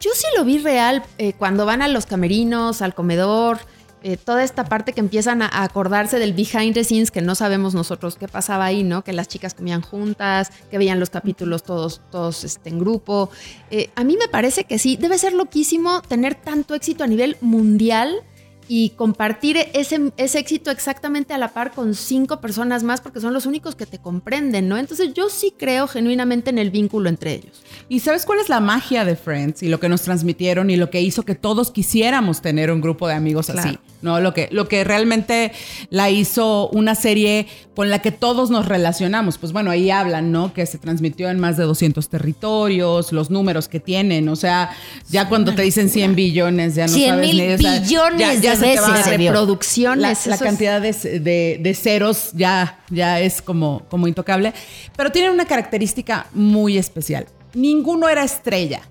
Yo 0.00 0.10
sí 0.14 0.26
lo 0.36 0.44
vi 0.44 0.58
real 0.58 1.02
eh, 1.18 1.32
cuando 1.32 1.66
van 1.66 1.82
a 1.82 1.88
los 1.88 2.06
camerinos, 2.06 2.82
al 2.82 2.94
comedor, 2.94 3.58
eh, 4.02 4.16
toda 4.16 4.44
esta 4.44 4.64
parte 4.66 4.92
que 4.92 5.00
empiezan 5.00 5.42
a, 5.42 5.64
acordarse 5.64 6.18
del 6.18 6.32
behind 6.32 6.74
the 6.74 6.84
scenes 6.84 7.10
que 7.10 7.22
no 7.22 7.34
sabemos 7.34 7.74
nosotros 7.74 8.16
qué 8.16 8.28
pasaba 8.28 8.66
ahí, 8.66 8.84
¿no? 8.84 9.02
Que 9.02 9.12
las 9.12 9.26
chicas 9.26 9.54
comían 9.54 9.80
juntas, 9.80 10.52
que 10.70 10.78
veían 10.78 11.00
los 11.00 11.10
capítulos 11.10 11.64
todos, 11.64 12.00
todos 12.12 12.44
este, 12.44 12.68
en 12.68 12.78
grupo. 12.78 13.30
Eh, 13.70 13.90
a 13.96 14.04
mí 14.04 14.16
me 14.16 14.28
parece 14.28 14.64
que 14.64 14.78
sí, 14.78 14.96
debe 14.96 15.18
ser 15.18 15.32
loquísimo 15.32 16.02
tener 16.02 16.36
tanto 16.36 16.74
éxito 16.74 17.02
a 17.02 17.08
nivel 17.08 17.36
mundial 17.40 18.22
y 18.68 18.90
compartir 18.90 19.56
ese, 19.74 20.12
ese 20.16 20.38
éxito 20.38 20.70
exactamente 20.70 21.34
a 21.34 21.38
la 21.38 21.48
par 21.48 21.72
con 21.72 21.94
cinco 21.94 22.40
personas 22.40 22.82
más 22.82 23.00
porque 23.00 23.20
son 23.20 23.32
los 23.32 23.46
únicos 23.46 23.74
que 23.74 23.86
te 23.86 23.98
comprenden, 23.98 24.68
¿no? 24.68 24.76
Entonces 24.76 25.14
yo 25.14 25.28
sí 25.28 25.54
creo 25.56 25.86
genuinamente 25.86 26.50
en 26.50 26.58
el 26.58 26.70
vínculo 26.70 27.08
entre 27.08 27.34
ellos. 27.34 27.62
¿Y 27.88 28.00
sabes 28.00 28.24
cuál 28.24 28.40
es 28.40 28.48
la 28.48 28.60
magia 28.60 29.04
de 29.04 29.16
Friends 29.16 29.62
y 29.62 29.68
lo 29.68 29.80
que 29.80 29.88
nos 29.88 30.02
transmitieron 30.02 30.70
y 30.70 30.76
lo 30.76 30.90
que 30.90 31.00
hizo 31.00 31.24
que 31.24 31.34
todos 31.34 31.70
quisiéramos 31.70 32.42
tener 32.42 32.70
un 32.70 32.80
grupo 32.80 33.06
de 33.06 33.14
amigos 33.14 33.50
así? 33.50 33.78
¿No? 34.02 34.20
Lo 34.20 34.32
que, 34.34 34.48
lo 34.52 34.68
que 34.68 34.84
realmente 34.84 35.52
la 35.90 36.10
hizo 36.10 36.68
una 36.68 36.94
serie 36.94 37.46
con 37.74 37.90
la 37.90 38.00
que 38.00 38.10
todos 38.12 38.50
nos 38.50 38.66
relacionamos. 38.66 39.38
Pues 39.38 39.52
bueno, 39.52 39.70
ahí 39.70 39.90
hablan, 39.90 40.32
¿no? 40.32 40.52
Que 40.54 40.64
se 40.66 40.78
transmitió 40.78 41.28
en 41.28 41.38
más 41.38 41.56
de 41.56 41.64
200 41.64 42.08
territorios, 42.08 43.12
los 43.12 43.30
números 43.30 43.68
que 43.68 43.80
tienen. 43.80 44.28
O 44.28 44.36
sea, 44.36 44.70
ya 45.08 45.28
cuando 45.28 45.54
te 45.54 45.62
dicen 45.62 45.88
100 45.90 46.14
billones, 46.14 46.74
ya 46.74 46.86
no 46.86 46.92
100 46.92 47.08
sabes 47.10 47.26
mil 47.28 47.36
ni 47.36 47.56
billones 47.56 48.42
de 48.42 48.56
se 48.56 48.62
te 48.62 48.80
va 48.80 48.92
veces. 48.92 49.18
Reproducciones. 49.18 50.26
la, 50.26 50.38
cantidad 50.38 50.80
de, 50.80 50.92
de- 51.20 51.58
de 51.60 51.74
ceros 51.74 52.30
ya, 52.32 52.80
ya 52.90 53.20
es 53.20 53.42
como, 53.42 53.82
como 53.88 54.06
intocable. 54.08 54.52
Pero 54.96 55.10
tienen 55.12 55.30
una 55.32 55.44
característica 55.46 56.26
muy 56.32 56.78
especial. 56.78 57.26
Ninguno 57.54 58.08
era 58.08 58.24
estrella 58.24 58.82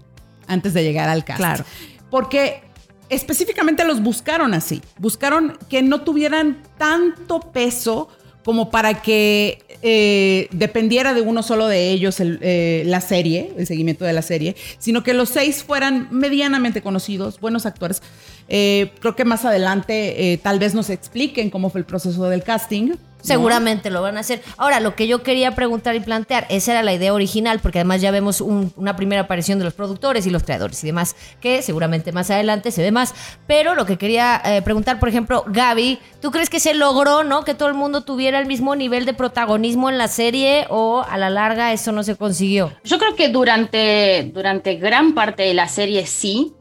antes 0.48 0.74
de 0.74 0.84
llegar 0.84 1.10
al 1.10 1.24
cast. 1.26 1.38
Claro. 1.40 1.66
Porque 2.10 2.62
específicamente 3.10 3.86
los 3.86 4.02
buscaron 4.02 4.54
así. 4.54 4.82
Buscaron 4.98 5.58
que 5.70 5.82
no 5.82 6.02
tuvieran 6.02 6.62
tanto 6.78 7.40
peso 7.40 8.10
como 8.44 8.70
para 8.70 9.02
que 9.02 9.64
eh, 9.82 10.48
dependiera 10.52 11.16
de 11.16 11.22
uno 11.22 11.42
solo 11.42 11.68
de 11.68 11.90
ellos 11.90 12.20
el, 12.20 12.38
eh, 12.42 12.84
la 12.86 13.02
serie, 13.02 13.52
el 13.58 13.66
seguimiento 13.66 14.06
de 14.06 14.14
la 14.14 14.22
serie, 14.22 14.56
sino 14.78 15.04
que 15.04 15.16
los 15.16 15.30
seis 15.30 15.64
fueran 15.64 16.08
medianamente 16.12 16.82
conocidos, 16.82 17.40
buenos 17.40 17.66
actores. 17.66 18.04
Eh, 18.48 18.92
creo 19.00 19.16
que 19.16 19.26
más 19.26 19.46
adelante 19.46 20.40
tal 20.44 20.60
vez 20.60 20.76
nos 20.76 20.92
expliquen 20.92 21.50
cómo 21.50 21.72
fue 21.72 21.80
el 21.80 21.86
proceso 21.86 22.30
del 22.30 22.44
casting. 22.44 22.94
¿No? 23.34 23.40
Seguramente 23.40 23.90
lo 23.90 24.02
van 24.02 24.18
a 24.18 24.22
hacer. 24.22 24.42
Ahora, 24.58 24.80
lo 24.80 24.96
que 24.96 25.08
yo 25.08 25.24
quería 25.24 25.52
preguntar 25.56 25.96
y 25.96 26.00
plantear, 26.00 26.46
esa 26.50 26.72
era 26.74 26.84
la 26.84 26.94
idea 26.94 27.14
original, 27.14 27.60
porque 27.60 27.80
además 27.80 28.02
ya 28.02 28.12
vemos 28.12 28.42
un- 28.42 28.72
una 28.76 28.96
primera 28.96 29.22
aparición 29.24 29.60
de 29.60 29.66
los 29.66 29.74
productores 29.74 30.26
y 30.26 30.30
los 30.30 30.44
creadores 30.44 30.84
y 30.84 30.88
demás, 30.88 31.16
que 31.42 31.62
seguramente 31.62 32.12
más 32.12 32.30
adelante 32.32 32.72
se 32.72 32.82
ve 32.82 32.92
más. 32.92 33.14
Pero 33.48 33.76
lo 33.76 33.86
que 33.86 33.98
quería 33.98 34.42
eh, 34.46 34.62
preguntar, 34.62 35.00
por 35.00 35.10
ejemplo, 35.10 35.44
Gaby, 35.48 36.00
¿tú 36.22 36.32
crees 36.32 36.50
que 36.50 36.60
se 36.60 36.74
logró, 36.74 37.24
no? 37.24 37.44
Que 37.44 37.54
todo 37.54 37.68
el 37.70 37.76
mundo 37.76 38.02
tuviera 38.02 38.40
el 38.40 38.46
mismo 38.46 38.76
nivel 38.76 39.06
de 39.06 39.14
protagonismo 39.14 39.90
en 39.90 39.98
la 39.98 40.08
serie 40.08 40.66
o 40.70 41.04
a 41.10 41.18
la 41.18 41.30
larga 41.30 41.74
eso 41.74 41.92
no 41.92 42.04
se 42.04 42.16
consiguió? 42.16 42.72
Yo 42.84 42.98
creo 42.98 43.16
que 43.16 43.30
durante, 43.30 44.32
durante 44.34 44.76
gran 44.76 45.14
parte 45.14 45.44
de 45.44 45.54
la 45.54 45.68
serie 45.68 46.06
sí. 46.06 46.54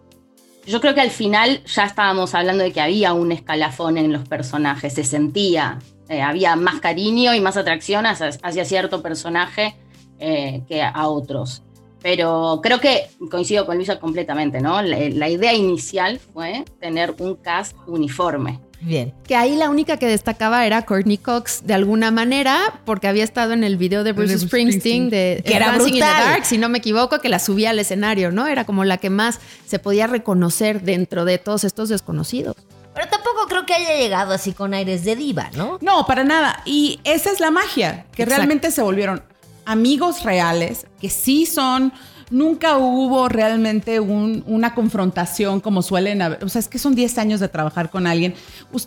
Yo 0.67 0.81
creo 0.81 0.95
que 0.95 1.03
al 1.03 1.11
final 1.11 1.63
ya 1.65 1.85
estábamos 1.85 2.35
hablando 2.35 2.65
de 2.65 2.73
que 2.73 2.81
había 2.81 3.13
un 3.13 3.33
escalafón 3.33 3.99
en 3.99 4.13
los 4.13 4.27
personajes, 4.27 4.95
se 4.95 5.05
sentía, 5.05 5.79
eh, 6.09 6.23
había 6.23 6.57
más 6.57 6.81
cariño 6.81 7.35
y 7.35 7.41
más 7.41 7.57
atracción 7.57 8.07
hacia, 8.07 8.65
cierto 8.65 9.03
personaje 9.03 9.77
eh, 10.19 10.63
que 10.67 10.83
a 10.83 11.09
otros. 11.09 11.63
Pero 12.03 12.61
creo 12.63 12.81
que 12.81 13.09
coincido 13.31 13.67
con 13.67 13.77
Luisa 13.77 13.99
completamente, 13.99 14.61
¿no? 14.61 14.83
La 14.83 15.29
idea 15.29 15.55
inicial 15.55 16.19
fue 16.19 16.65
tener 16.79 17.15
un 17.19 17.37
cast 17.37 17.75
uniforme. 17.87 18.61
Bien. 18.85 19.15
Que 19.27 19.35
ahí 19.35 19.57
la 19.57 19.71
única 19.71 19.97
que 19.97 20.07
destacaba 20.07 20.67
era 20.67 20.83
Courtney 20.83 21.17
Cox 21.17 21.63
de 21.65 21.73
alguna 21.75 22.11
manera, 22.11 22.81
porque 22.85 23.09
había 23.09 23.25
estado 23.25 23.53
en 23.53 23.65
el 23.65 23.77
video 23.77 24.05
de 24.05 24.13
Bruce, 24.13 24.35
Bruce 24.35 24.47
Springsteen, 24.47 25.09
Springsteen. 25.09 25.11
de 25.11 25.43
Que 25.45 25.57
era 25.57 25.69
Dancing 25.69 25.95
in 25.95 26.01
the 26.01 26.07
brutal. 26.07 26.25
Dark, 26.25 26.45
si 26.45 26.59
no 26.59 26.69
me 26.69 26.79
equivoco, 26.79 27.19
que 27.21 27.29
la 27.29 27.39
subía 27.39 27.71
al 27.71 27.79
escenario, 27.79 28.31
¿no? 28.31 28.47
Era 28.47 28.65
como 28.65 28.85
la 28.85 28.99
que 28.99 29.09
más 29.11 29.41
se 29.67 29.79
podía 29.79 30.07
reconocer 30.07 30.83
dentro 30.83 31.25
de 31.25 31.39
todos 31.39 31.65
estos 31.65 31.89
desconocidos. 31.89 32.57
Pero 32.95 33.09
tampoco 33.09 33.47
creo 33.49 33.67
que 33.67 33.75
haya 33.75 33.97
llegado 33.97 34.35
así 34.35 34.53
con 34.53 34.75
aires 34.75 35.05
de 35.05 35.17
diva, 35.17 35.51
¿no? 35.57 35.79
No, 35.81 36.07
para 36.07 36.23
nada. 36.23 36.61
Y 36.65 37.01
esa 37.05 37.31
es 37.33 37.41
la 37.41 37.51
magia, 37.51 38.07
que 38.15 38.23
Exacto. 38.23 38.37
realmente 38.37 38.71
se 38.71 38.83
volvieron 38.83 39.23
amigos 39.65 40.23
reales, 40.23 40.87
que 41.01 41.09
sí 41.11 41.47
son, 41.47 41.93
nunca 42.31 42.77
hubo 42.79 43.29
realmente 43.29 44.01
un- 44.01 44.43
una 44.47 44.75
confrontación 44.75 45.61
como 45.61 45.83
suelen 45.83 46.23
haber. 46.23 46.45
O 46.45 46.49
sea, 46.49 46.59
es 46.61 46.69
que 46.69 46.79
son 46.79 46.95
10 46.95 47.19
años 47.19 47.41
de 47.41 47.49
trabajar 47.49 47.91
con 47.91 48.07
alguien. 48.07 48.35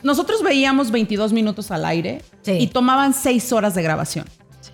Nosotros 0.03 0.43
veíamos 0.43 0.91
22 0.91 1.33
minutos 1.33 1.71
al 1.71 1.85
aire 1.85 2.21
Sí. 2.41 2.53
y 2.53 2.67
tomaban 2.67 3.13
6 3.13 3.51
horas 3.53 3.75
de 3.75 3.83
grabación. 3.83 4.25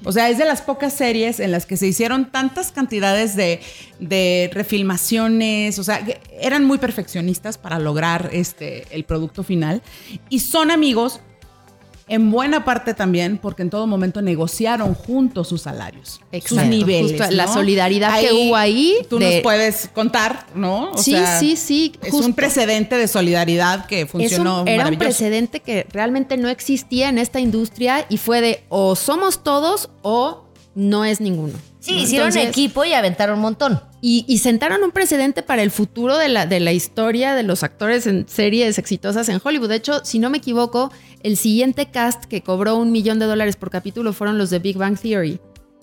O 0.05 0.12
sea, 0.12 0.29
es 0.29 0.38
de 0.38 0.43
las 0.46 0.62
pocas 0.62 0.91
series 0.93 1.39
en 1.39 1.51
las 1.51 1.65
que 1.65 1.77
se 1.77 1.88
hicieron 1.88 2.29
tantas 2.29 2.72
cantidades 2.74 3.36
de, 3.38 3.62
de 4.01 4.50
refilmaciones, 4.53 5.79
o 5.79 5.84
sea, 5.84 6.05
eran 6.41 6.65
muy 6.65 6.77
perfeccionistas 6.77 7.58
para 7.58 7.79
lograr 7.79 8.29
este, 8.34 8.86
el 8.91 9.05
producto 9.05 9.43
final. 9.43 9.82
Y 10.29 10.39
son 10.39 10.72
amigos 10.72 11.22
en 12.07 12.31
buena 12.31 12.65
parte 12.65 12.93
también 12.93 13.38
porque 13.38 13.62
en 13.62 13.69
todo 13.69 13.88
momento 13.88 14.22
negociaron 14.22 14.93
juntos 14.93 15.48
sus 15.48 15.62
salarios, 15.62 16.10
sus 16.10 16.22
Exacto, 16.31 16.65
niveles. 16.69 17.12
justo 17.19 17.31
la 17.31 17.48
solidaridad 17.48 18.19
que 18.19 18.33
hubo 18.33 18.55
ahí 18.55 18.95
Tú 19.10 19.19
de- 19.19 19.36
nos 19.36 19.41
puedes 19.41 19.89
contar, 19.93 20.48
¿no? 20.53 20.91
O 20.91 20.98
sí, 20.98 21.12
sea, 21.12 21.39
sí, 21.39 21.55
sí. 21.55 21.93
Es 22.03 22.12
justo. 22.12 22.27
un 22.27 22.33
precedente 22.33 22.98
de 22.98 23.07
solidaridad 23.07 23.86
que 23.86 24.01
Es 24.01 24.05
un- 24.13 24.22
funcionó 24.22 24.63
era 24.67 24.88
un 24.88 24.98
precedente 24.98 25.62
que 25.62 25.88
realmente 25.91 26.36
no 26.38 26.50
existía 26.50 27.10
en 27.10 27.17
esta 27.17 27.39
industria 27.39 28.05
y 28.10 28.17
fue 28.17 28.41
de 28.41 28.63
o 28.69 28.95
somos 28.95 29.43
todos 29.43 29.89
o 30.01 30.43
no 30.75 31.05
es 31.05 31.22
ninguno. 31.22 31.53
Sí, 31.79 31.95
¿no? 31.95 32.01
hicieron 32.01 32.27
Entonces, 32.29 32.50
equipo 32.50 32.83
y 32.86 32.93
aventaron 32.93 33.36
un 33.36 33.41
montón. 33.43 33.81
Y, 34.05 34.25
y 34.27 34.39
sentaron 34.39 34.83
un 34.83 34.91
precedente 34.91 35.43
para 35.43 35.63
el 35.63 35.72
futuro 35.72 36.17
de 36.17 36.27
la, 36.27 36.45
de 36.45 36.60
la 36.60 36.74
historia 36.74 37.36
de 37.36 37.43
los 37.43 37.63
actores 37.63 38.05
en 38.05 38.27
series 38.27 38.77
exitosas 38.77 39.29
en 39.29 39.39
Hollywood. 39.41 39.69
De 39.69 39.77
hecho, 39.77 40.03
si 40.03 40.19
no 40.19 40.29
me 40.29 40.39
equivoco, 40.39 40.91
el 41.22 41.38
siguiente 41.38 41.86
cast 41.86 42.25
que 42.25 42.41
cobró 42.41 42.75
un 42.75 42.91
millón 42.91 43.17
de 43.19 43.27
dólares 43.27 43.55
por 43.55 43.69
capítulo 43.69 44.12
fueron 44.12 44.38
los 44.38 44.50
de 44.50 44.60
Big 44.60 44.75
Bang 44.75 45.00
Theory. 45.00 45.39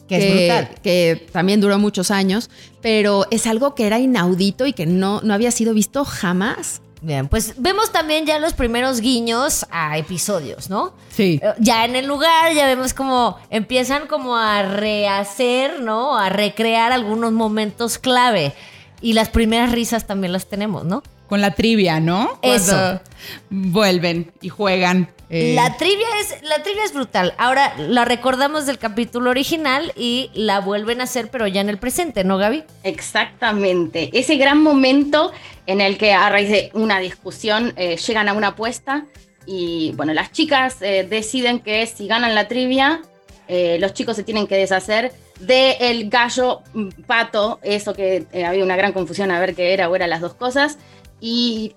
Que 0.07 0.19
es 0.19 0.35
brutal. 0.35 0.83
que 0.83 1.29
también 1.33 1.63
duró 1.63 1.79
muchos 1.79 2.11
años, 2.11 2.51
pero 2.83 3.25
es 3.31 3.47
algo 3.47 3.75
que 3.75 3.87
era 3.87 3.99
inaudito 3.99 4.67
y 4.67 4.75
que 4.75 4.85
no, 4.85 5.23
no 5.23 5.33
había 5.33 5.51
sido 5.51 5.73
visto 5.73 6.05
jamás. 6.05 6.83
Bien, 7.03 7.29
pues 7.29 7.55
vemos 7.57 7.93
también 7.93 8.27
ya 8.27 8.39
los 8.39 8.53
primeros 8.53 9.01
guiños 9.01 9.67
a 9.71 9.97
episodios, 9.97 10.69
¿no? 10.69 10.93
Sí. 11.11 11.41
Eh, 11.43 11.53
Ya 11.59 11.85
en 11.87 11.97
el 11.97 12.07
lugar 12.07 12.53
ya 12.55 12.67
vemos 12.67 12.93
como 12.93 13.39
empiezan 13.49 14.07
como 14.07 14.37
a 14.37 14.63
rehacer, 14.63 15.81
¿no? 15.81 16.19
A 16.19 16.29
recrear 16.29 16.93
algunos 16.93 17.33
momentos 17.33 17.99
clave. 17.99 18.53
Y 19.01 19.15
las 19.15 19.31
primeras 19.31 19.73
risas 19.73 20.07
también 20.07 20.33
las 20.33 20.47
tenemos, 20.47 20.85
¿no? 20.85 21.03
Con 21.27 21.41
la 21.41 21.53
trivia, 21.55 22.01
¿no? 22.01 22.39
Eso. 22.43 22.73
Cuando 22.73 23.01
vuelven 23.49 24.33
y 24.43 24.49
juegan. 24.51 25.09
Eh, 25.31 25.55
La 25.55 25.77
trivia 25.77 26.07
es 26.21 26.43
la 26.43 26.63
trivia 26.63 26.85
es 26.85 26.93
brutal. 26.93 27.35
Ahora 27.39 27.75
la 27.79 28.05
recordamos 28.05 28.67
del 28.67 28.79
capítulo 28.79 29.31
original 29.31 29.93
y 29.97 30.31
la 30.35 30.61
vuelven 30.61 31.01
a 31.01 31.05
hacer, 31.05 31.31
pero 31.31 31.47
ya 31.47 31.61
en 31.61 31.69
el 31.69 31.79
presente, 31.79 32.25
¿no, 32.25 32.37
Gaby? 32.37 32.65
Exactamente. 32.83 34.11
Ese 34.13 34.37
gran 34.37 34.63
momento 34.63 35.33
en 35.67 35.81
el 35.81 35.97
que 35.97 36.13
a 36.13 36.29
raíz 36.29 36.51
de 36.51 36.71
una 36.75 37.01
discusión 37.01 37.73
eh, 37.77 37.97
llegan 37.97 38.29
a 38.29 38.33
una 38.33 38.49
apuesta 38.49 39.07
y 39.47 39.93
bueno, 39.97 40.13
las 40.13 40.33
chicas 40.33 40.81
eh, 40.81 41.07
deciden 41.09 41.61
que 41.61 41.87
si 41.87 42.07
ganan 42.07 42.35
la 42.35 42.47
trivia, 42.47 43.03
eh, 43.49 43.79
los 43.81 43.95
chicos 43.95 44.17
se 44.17 44.23
tienen 44.23 44.47
que 44.47 44.57
deshacer 44.57 45.13
del 45.41 46.09
gallo 46.11 46.63
mm, 46.73 46.89
pato, 47.07 47.59
eso 47.63 47.95
que 47.95 48.27
eh, 48.33 48.45
había 48.45 48.63
una 48.63 48.77
gran 48.77 48.93
confusión 48.93 49.31
a 49.31 49.41
ver 49.41 49.55
qué 49.55 49.73
era 49.73 49.89
o 49.89 49.97
eran 49.97 50.11
las 50.11 50.21
dos 50.21 50.35
cosas, 50.35 50.79
y 51.21 51.75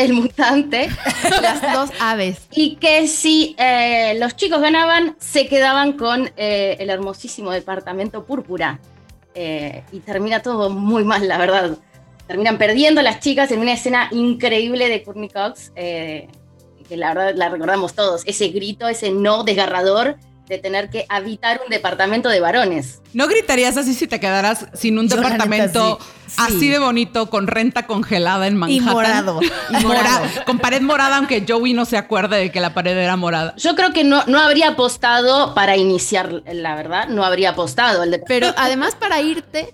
el 0.00 0.12
mutante. 0.12 0.88
Las 1.42 1.72
dos 1.72 1.90
aves. 2.00 2.48
Y 2.52 2.76
que 2.76 3.06
si 3.06 3.54
eh, 3.58 4.16
los 4.18 4.36
chicos 4.36 4.60
ganaban, 4.60 5.16
se 5.18 5.46
quedaban 5.48 5.94
con 5.94 6.30
eh, 6.36 6.76
el 6.80 6.90
hermosísimo 6.90 7.50
departamento 7.50 8.24
púrpura. 8.24 8.80
Eh, 9.34 9.84
y 9.92 10.00
termina 10.00 10.42
todo 10.42 10.70
muy 10.70 11.04
mal, 11.04 11.26
la 11.28 11.38
verdad. 11.38 11.78
Terminan 12.26 12.58
perdiendo 12.58 13.02
las 13.02 13.20
chicas 13.20 13.50
en 13.52 13.60
una 13.60 13.72
escena 13.72 14.08
increíble 14.12 14.88
de 14.88 15.02
Courtney 15.02 15.28
Cox, 15.28 15.72
eh, 15.76 16.28
que 16.88 16.96
la 16.96 17.14
verdad 17.14 17.34
la 17.36 17.48
recordamos 17.48 17.94
todos. 17.94 18.22
Ese 18.26 18.48
grito, 18.48 18.88
ese 18.88 19.10
no 19.10 19.44
desgarrador, 19.44 20.16
de 20.50 20.58
tener 20.58 20.90
que 20.90 21.06
habitar 21.08 21.60
un 21.64 21.70
departamento 21.70 22.28
de 22.28 22.40
varones. 22.40 23.00
¿No 23.14 23.26
gritarías 23.28 23.76
así 23.78 23.94
si 23.94 24.06
te 24.06 24.20
quedaras 24.20 24.66
sin 24.74 24.98
un 24.98 25.08
Yo, 25.08 25.16
departamento 25.16 25.98
neta, 26.00 26.04
sí. 26.26 26.34
así 26.38 26.60
Sí. 26.60 26.68
de 26.68 26.78
bonito, 26.80 27.30
con 27.30 27.46
renta 27.46 27.86
congelada 27.86 28.46
en 28.48 28.56
Manhattan? 28.56 28.76
Y 28.76 28.80
morado. 28.92 29.40
Y 29.70 29.76
morado. 29.86 30.26
Con 30.44 30.58
pared 30.58 30.82
morada, 30.82 31.16
aunque 31.16 31.44
Joey 31.48 31.72
no 31.72 31.84
se 31.86 31.96
acuerde 31.96 32.36
de 32.36 32.50
que 32.52 32.60
la 32.60 32.74
pared 32.74 32.96
era 32.98 33.16
morada. 33.16 33.54
Yo 33.56 33.74
creo 33.76 33.92
que 33.92 34.04
no, 34.04 34.24
no 34.26 34.38
habría 34.40 34.70
apostado 34.70 35.54
para 35.54 35.76
iniciar, 35.76 36.42
la 36.52 36.74
verdad, 36.74 37.08
no 37.08 37.24
habría 37.24 37.50
apostado. 37.50 38.02
El 38.02 38.10
de, 38.10 38.18
Pero 38.18 38.52
además 38.56 38.96
para 38.98 39.20
irte, 39.22 39.72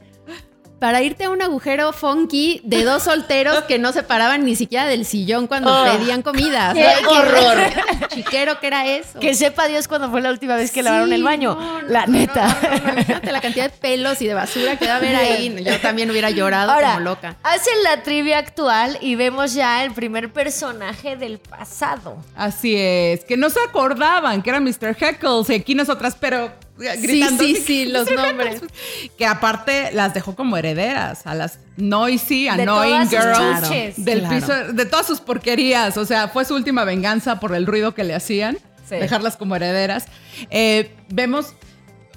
para 0.79 1.01
irte 1.03 1.25
a 1.25 1.31
un 1.31 1.41
agujero 1.41 1.93
funky 1.95 2.61
de 2.63 2.85
dos 2.85 3.05
solteros 3.05 3.65
que 3.65 3.79
no 3.79 3.93
se 3.93 4.03
paraban 4.03 4.45
ni 4.45 4.55
siquiera 4.57 4.85
del 4.85 5.07
sillón 5.07 5.47
cuando 5.47 5.73
Oh, 5.75 5.85
pedían 5.87 6.21
comida. 6.23 6.73
¡Qué 6.75 6.87
horror! 7.07 7.59
Chiquero 8.15 8.61
que 8.61 8.67
era 8.67 8.87
eso. 8.87 9.19
Que 9.19 9.35
sepa 9.35 9.69
Dios 9.69 9.89
cuándo 9.89 10.11
fue 10.11 10.21
la 10.21 10.31
última 10.31 10.55
vez 10.57 10.71
que 10.71 10.83
lavaron 10.83 11.09
Sí, 11.09 11.15
el 11.15 11.23
baño. 11.23 11.55
no, 11.55 11.81
no, 11.83 11.89
la 11.89 12.07
no, 12.07 12.13
neta. 12.13 12.47
no, 12.47 12.69
no, 12.79 12.85
no, 12.85 12.93
imagínate 12.93 13.33
la 13.33 13.41
cantidad 13.41 13.65
de 13.71 13.79
pelos 13.79 14.21
y 14.21 14.27
de 14.27 14.35
basura 14.35 14.77
que 14.77 14.87
va 14.87 14.95
a 14.95 14.97
haber 14.97 15.17
ahí. 15.17 15.65
Yo 15.65 15.81
también 15.81 16.11
hubiera 16.11 16.29
llorado 16.31 16.71
Ahora, 16.73 16.89
como 16.95 17.01
loca. 17.05 17.37
hacen 17.43 17.75
la 17.83 18.03
trivia 18.03 18.39
actual 18.39 18.99
y 19.01 19.15
vemos 19.15 19.55
ya 19.55 19.83
el 19.83 19.93
primer 19.93 20.31
personaje 20.33 21.17
del 21.17 21.39
pasado. 21.39 22.19
Así 22.37 22.75
es, 22.77 23.25
que 23.25 23.37
no 23.39 23.49
se 23.49 23.61
acordaban 23.61 24.43
que 24.43 24.51
era 24.51 24.61
Mr. 24.61 24.95
Heckles 25.01 25.49
y 25.51 25.55
aquí 25.55 25.75
nosotras, 25.75 26.17
pero 26.21 26.53
gritando. 27.03 27.45
sí, 27.45 27.53
así, 27.55 27.63
sí, 27.65 27.87
los 27.87 28.11
"Mr. 28.11 28.17
nombres". 28.17 28.55
Heckles". 28.57 28.73
Que 29.17 29.27
aparte 29.27 29.91
las 29.93 30.15
dejó 30.15 30.35
como 30.37 30.57
herederas 30.57 31.27
a 31.27 31.35
las 31.35 31.59
noisy, 31.77 32.45
De 32.45 32.51
annoying 32.51 33.09
girls 33.09 33.97
del 34.05 34.21
Claro. 34.21 34.35
piso, 34.35 34.73
de 34.73 34.87
todas 34.87 35.07
sus 35.07 35.21
porquerías. 35.21 35.97
O 35.97 36.05
sea, 36.05 36.29
fue 36.29 36.45
su 36.45 36.55
última 36.55 36.85
venganza 36.85 37.41
por 37.41 37.55
el 37.55 37.67
ruido 37.67 37.95
que 37.95 38.05
le 38.05 38.15
hacían, 38.15 38.59
Sí. 38.89 38.97
dejarlas 38.97 39.37
como 39.37 39.57
herederas. 39.57 40.07
Eh, 40.51 40.91
vemos, 41.09 41.55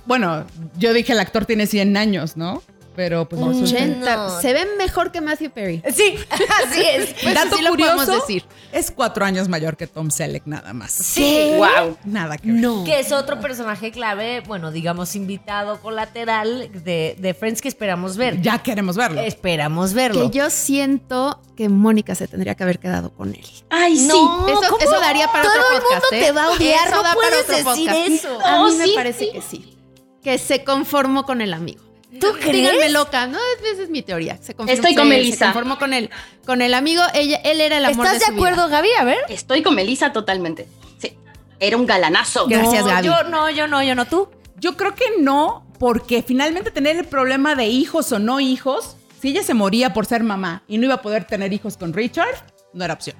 bueno, 0.05 0.45
yo 0.77 0.93
dije 0.93 1.13
el 1.13 1.19
actor 1.19 1.45
tiene 1.45 1.65
100 1.65 1.97
años, 1.97 2.37
¿no? 2.37 2.61
Pero 2.95 3.29
pues 3.29 3.41
resulta- 3.41 3.75
80. 3.77 4.15
No. 4.15 4.41
Se 4.41 4.51
ven 4.53 4.67
mejor 4.77 5.11
que 5.11 5.21
Matthew 5.21 5.51
Perry. 5.51 5.81
Sí, 5.93 6.15
así 6.63 6.81
es. 6.81 7.13
Pues 7.21 7.33
Dato 7.33 7.55
así 7.55 7.63
lo 7.63 7.69
curioso, 7.71 7.95
podemos 7.95 8.27
decir. 8.27 8.43
es 8.71 8.91
cuatro 8.91 9.23
años 9.25 9.47
mayor 9.47 9.77
que 9.77 9.87
Tom 9.87 10.11
Selleck 10.11 10.45
nada 10.45 10.73
más. 10.73 10.91
Sí. 10.91 11.51
¡Wow! 11.57 11.97
Nada 12.03 12.37
que 12.37 12.51
ver. 12.51 12.61
No. 12.61 12.83
Que 12.83 12.99
es 12.99 13.11
otro 13.11 13.39
personaje 13.39 13.91
clave, 13.91 14.41
bueno, 14.47 14.71
digamos 14.71 15.15
invitado 15.15 15.79
colateral 15.81 16.69
de, 16.83 17.15
de 17.17 17.33
Friends 17.33 17.61
que 17.61 17.67
esperamos 17.69 18.17
ver. 18.17 18.41
Ya 18.41 18.57
queremos 18.59 18.97
verlo. 18.97 19.21
Esperamos 19.21 19.93
verlo. 19.93 20.29
Que 20.29 20.37
yo 20.37 20.49
siento 20.49 21.41
que 21.55 21.69
Mónica 21.69 22.15
se 22.15 22.27
tendría 22.27 22.55
que 22.55 22.63
haber 22.63 22.79
quedado 22.79 23.11
con 23.13 23.29
él. 23.33 23.45
¡Ay, 23.69 23.97
sí! 23.97 24.07
No, 24.07 24.47
Eso, 24.47 24.61
¿cómo? 24.69 24.79
eso 24.81 24.99
daría 24.99 25.27
para 25.31 25.43
Todo 25.43 25.53
otro 25.53 25.75
el 25.77 25.81
podcast. 25.83 26.03
mundo 26.03 26.15
¿eh? 26.17 26.25
te 26.25 26.31
va 26.31 26.43
a 26.45 26.49
odiar, 26.51 26.87
Eso 26.87 26.95
no 26.95 27.03
da 27.03 27.15
para 27.15 27.15
puedes 27.15 27.41
otro 27.43 27.55
decir 27.55 27.65
podcast. 27.89 28.09
eso. 28.25 28.39
A 28.45 28.63
mí 28.65 28.75
me 28.75 28.85
sí, 28.85 28.91
parece 28.95 29.19
sí. 29.25 29.31
que 29.31 29.41
sí. 29.41 29.77
Que 30.23 30.37
se 30.37 30.63
conformó 30.65 31.25
con 31.25 31.41
el 31.41 31.53
amigo. 31.53 31.81
¿Tú 32.19 32.27
crees? 32.39 32.53
Díganme 32.71 32.89
loca, 32.89 33.27
no, 33.27 33.37
esa 33.71 33.83
es 33.83 33.89
mi 33.89 34.01
teoría. 34.01 34.37
Se 34.41 34.55
conformó, 34.55 34.73
Estoy 34.73 34.95
con 34.95 35.03
se- 35.05 35.09
Melissa. 35.09 35.37
Se 35.37 35.45
conformó 35.45 35.77
con 35.77 35.93
él. 35.93 36.09
Con 36.45 36.61
el 36.61 36.73
amigo, 36.73 37.03
ella, 37.13 37.37
él 37.43 37.61
era 37.61 37.77
el 37.77 37.85
amor 37.85 38.05
¿Estás 38.07 38.13
de, 38.13 38.19
de 38.19 38.25
su 38.25 38.31
acuerdo, 38.33 38.65
vida. 38.67 38.77
Gaby? 38.77 38.89
A 38.99 39.03
ver. 39.03 39.17
Estoy 39.29 39.61
con 39.61 39.75
Melissa 39.75 40.11
totalmente. 40.11 40.67
Sí. 40.97 41.15
Era 41.59 41.77
un 41.77 41.85
galanazo. 41.85 42.47
Gracias, 42.47 42.83
No, 42.83 42.89
Gaby. 42.89 43.05
Yo 43.07 43.23
no, 43.25 43.49
yo 43.51 43.67
no, 43.67 43.83
yo 43.83 43.93
no. 43.93 44.05
¿Tú? 44.05 44.29
Yo 44.57 44.75
creo 44.75 44.95
que 44.95 45.05
no, 45.19 45.65
porque 45.77 46.23
finalmente 46.23 46.71
tener 46.71 46.95
el 46.97 47.05
problema 47.05 47.53
de 47.55 47.67
hijos 47.67 48.11
o 48.11 48.17
no 48.19 48.39
hijos, 48.39 48.95
si 49.21 49.29
ella 49.29 49.43
se 49.43 49.53
moría 49.53 49.93
por 49.93 50.05
ser 50.05 50.23
mamá 50.23 50.63
y 50.67 50.77
no 50.79 50.85
iba 50.85 50.95
a 50.95 51.01
poder 51.01 51.25
tener 51.25 51.53
hijos 51.53 51.77
con 51.77 51.93
Richard, 51.93 52.43
no 52.73 52.83
era 52.83 52.95
opción. 52.95 53.15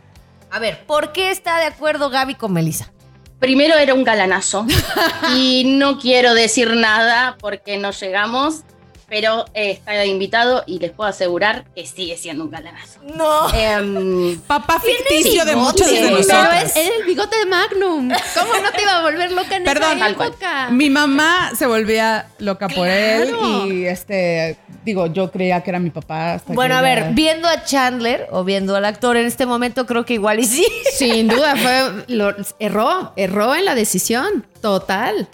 A 0.52 0.58
ver, 0.60 0.84
¿por 0.88 1.12
qué 1.12 1.30
está 1.30 1.60
de 1.60 1.66
acuerdo 1.66 2.10
Gaby 2.10 2.36
con 2.36 2.54
Melissa? 2.54 2.92
Primero 3.40 3.76
era 3.78 3.94
un 3.94 4.04
galanazo. 4.04 4.66
y 5.38 5.64
no 5.78 6.00
quiero 6.00 6.34
decir 6.34 6.72
nada 6.76 7.38
porque 7.40 7.78
no 7.78 7.92
llegamos, 7.92 8.64
pero 9.10 9.46
eh, 9.54 9.72
está 9.72 10.06
invitado 10.06 10.64
y 10.68 10.80
les 10.80 10.92
puedo 10.92 11.10
asegurar 11.10 11.66
que 11.76 11.86
sigue 11.86 12.16
siendo 12.18 12.44
un 12.44 12.52
galanazo. 12.52 13.00
No. 13.16 13.54
Em, 13.54 14.40
Papá 14.42 14.80
ficticio 14.80 15.46
de 15.46 15.56
muchos 15.56 15.90
de 15.90 15.98
pero 16.00 16.18
nosotros. 16.18 16.38
Pero 16.52 16.66
es, 16.66 16.76
el 16.76 17.06
bigote 17.06 17.38
de 17.40 17.46
Magnum. 17.46 18.12
¿Cómo 18.40 18.54
no 18.62 18.72
te 18.72 18.82
iba 18.82 18.98
a 18.98 19.02
volver 19.02 19.32
loca 19.32 19.56
en 19.56 19.64
Perdón, 19.64 19.98
esa 19.98 20.10
época? 20.10 20.70
Mi 20.72 20.90
mamá 20.90 21.52
se 21.58 21.66
volvía 21.66 22.28
loca 22.38 22.68
por 22.70 22.88
él 22.88 23.36
y 23.68 23.86
este, 23.86 24.58
digo, 24.86 25.08
yo 25.08 25.32
creía 25.32 25.62
que 25.62 25.72
era 25.72 25.80
mi 25.80 25.90
papá. 25.90 26.34
hasta 26.36 26.54
Bueno, 26.54 26.76
que 26.76 26.80
a 26.80 26.82
ver, 26.82 27.14
viendo 27.14 27.48
a 27.48 27.64
Chandler 27.64 28.28
o 28.32 28.44
viendo 28.44 28.76
al 28.76 28.86
actor 28.86 29.18
en 29.18 29.26
este 29.26 29.46
momento, 29.46 29.86
creo 29.86 30.06
que 30.06 30.14
igual 30.14 30.40
y 30.40 30.46
sí. 30.46 30.66
Sin 30.94 31.28
duda, 31.28 31.56
fue, 31.56 32.06
lo- 32.08 32.36
erró, 32.60 33.14
erró 33.16 33.56
en 33.56 33.66
la 33.66 33.76
decisión. 33.76 34.46
Total. 34.62 35.28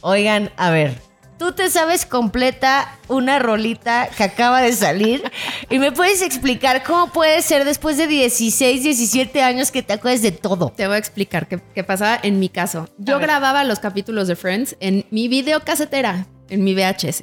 Oigan, 0.00 0.50
a 0.56 0.70
ver. 0.70 1.07
Tú 1.38 1.52
te 1.52 1.70
sabes 1.70 2.04
completa 2.04 2.98
una 3.06 3.38
rolita 3.38 4.08
que 4.16 4.24
acaba 4.24 4.60
de 4.60 4.72
salir 4.72 5.22
y 5.70 5.78
me 5.78 5.92
puedes 5.92 6.20
explicar 6.20 6.82
cómo 6.82 7.12
puede 7.12 7.42
ser 7.42 7.64
después 7.64 7.96
de 7.96 8.08
16, 8.08 8.82
17 8.82 9.40
años 9.42 9.70
que 9.70 9.84
te 9.84 9.92
acuerdes 9.92 10.22
de 10.22 10.32
todo. 10.32 10.72
Te 10.76 10.88
voy 10.88 10.96
a 10.96 10.98
explicar 10.98 11.46
qué, 11.46 11.60
qué 11.74 11.84
pasaba 11.84 12.18
en 12.20 12.40
mi 12.40 12.48
caso. 12.48 12.88
Yo 12.98 13.20
grababa 13.20 13.62
los 13.62 13.78
capítulos 13.78 14.26
de 14.26 14.34
Friends 14.34 14.76
en 14.80 15.06
mi 15.10 15.28
videocasetera, 15.28 16.26
en 16.48 16.64
mi 16.64 16.74
VHS. 16.74 17.22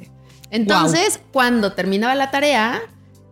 Entonces, 0.50 1.20
cuando 1.32 1.72
terminaba 1.72 2.14
la 2.14 2.30
tarea, 2.30 2.80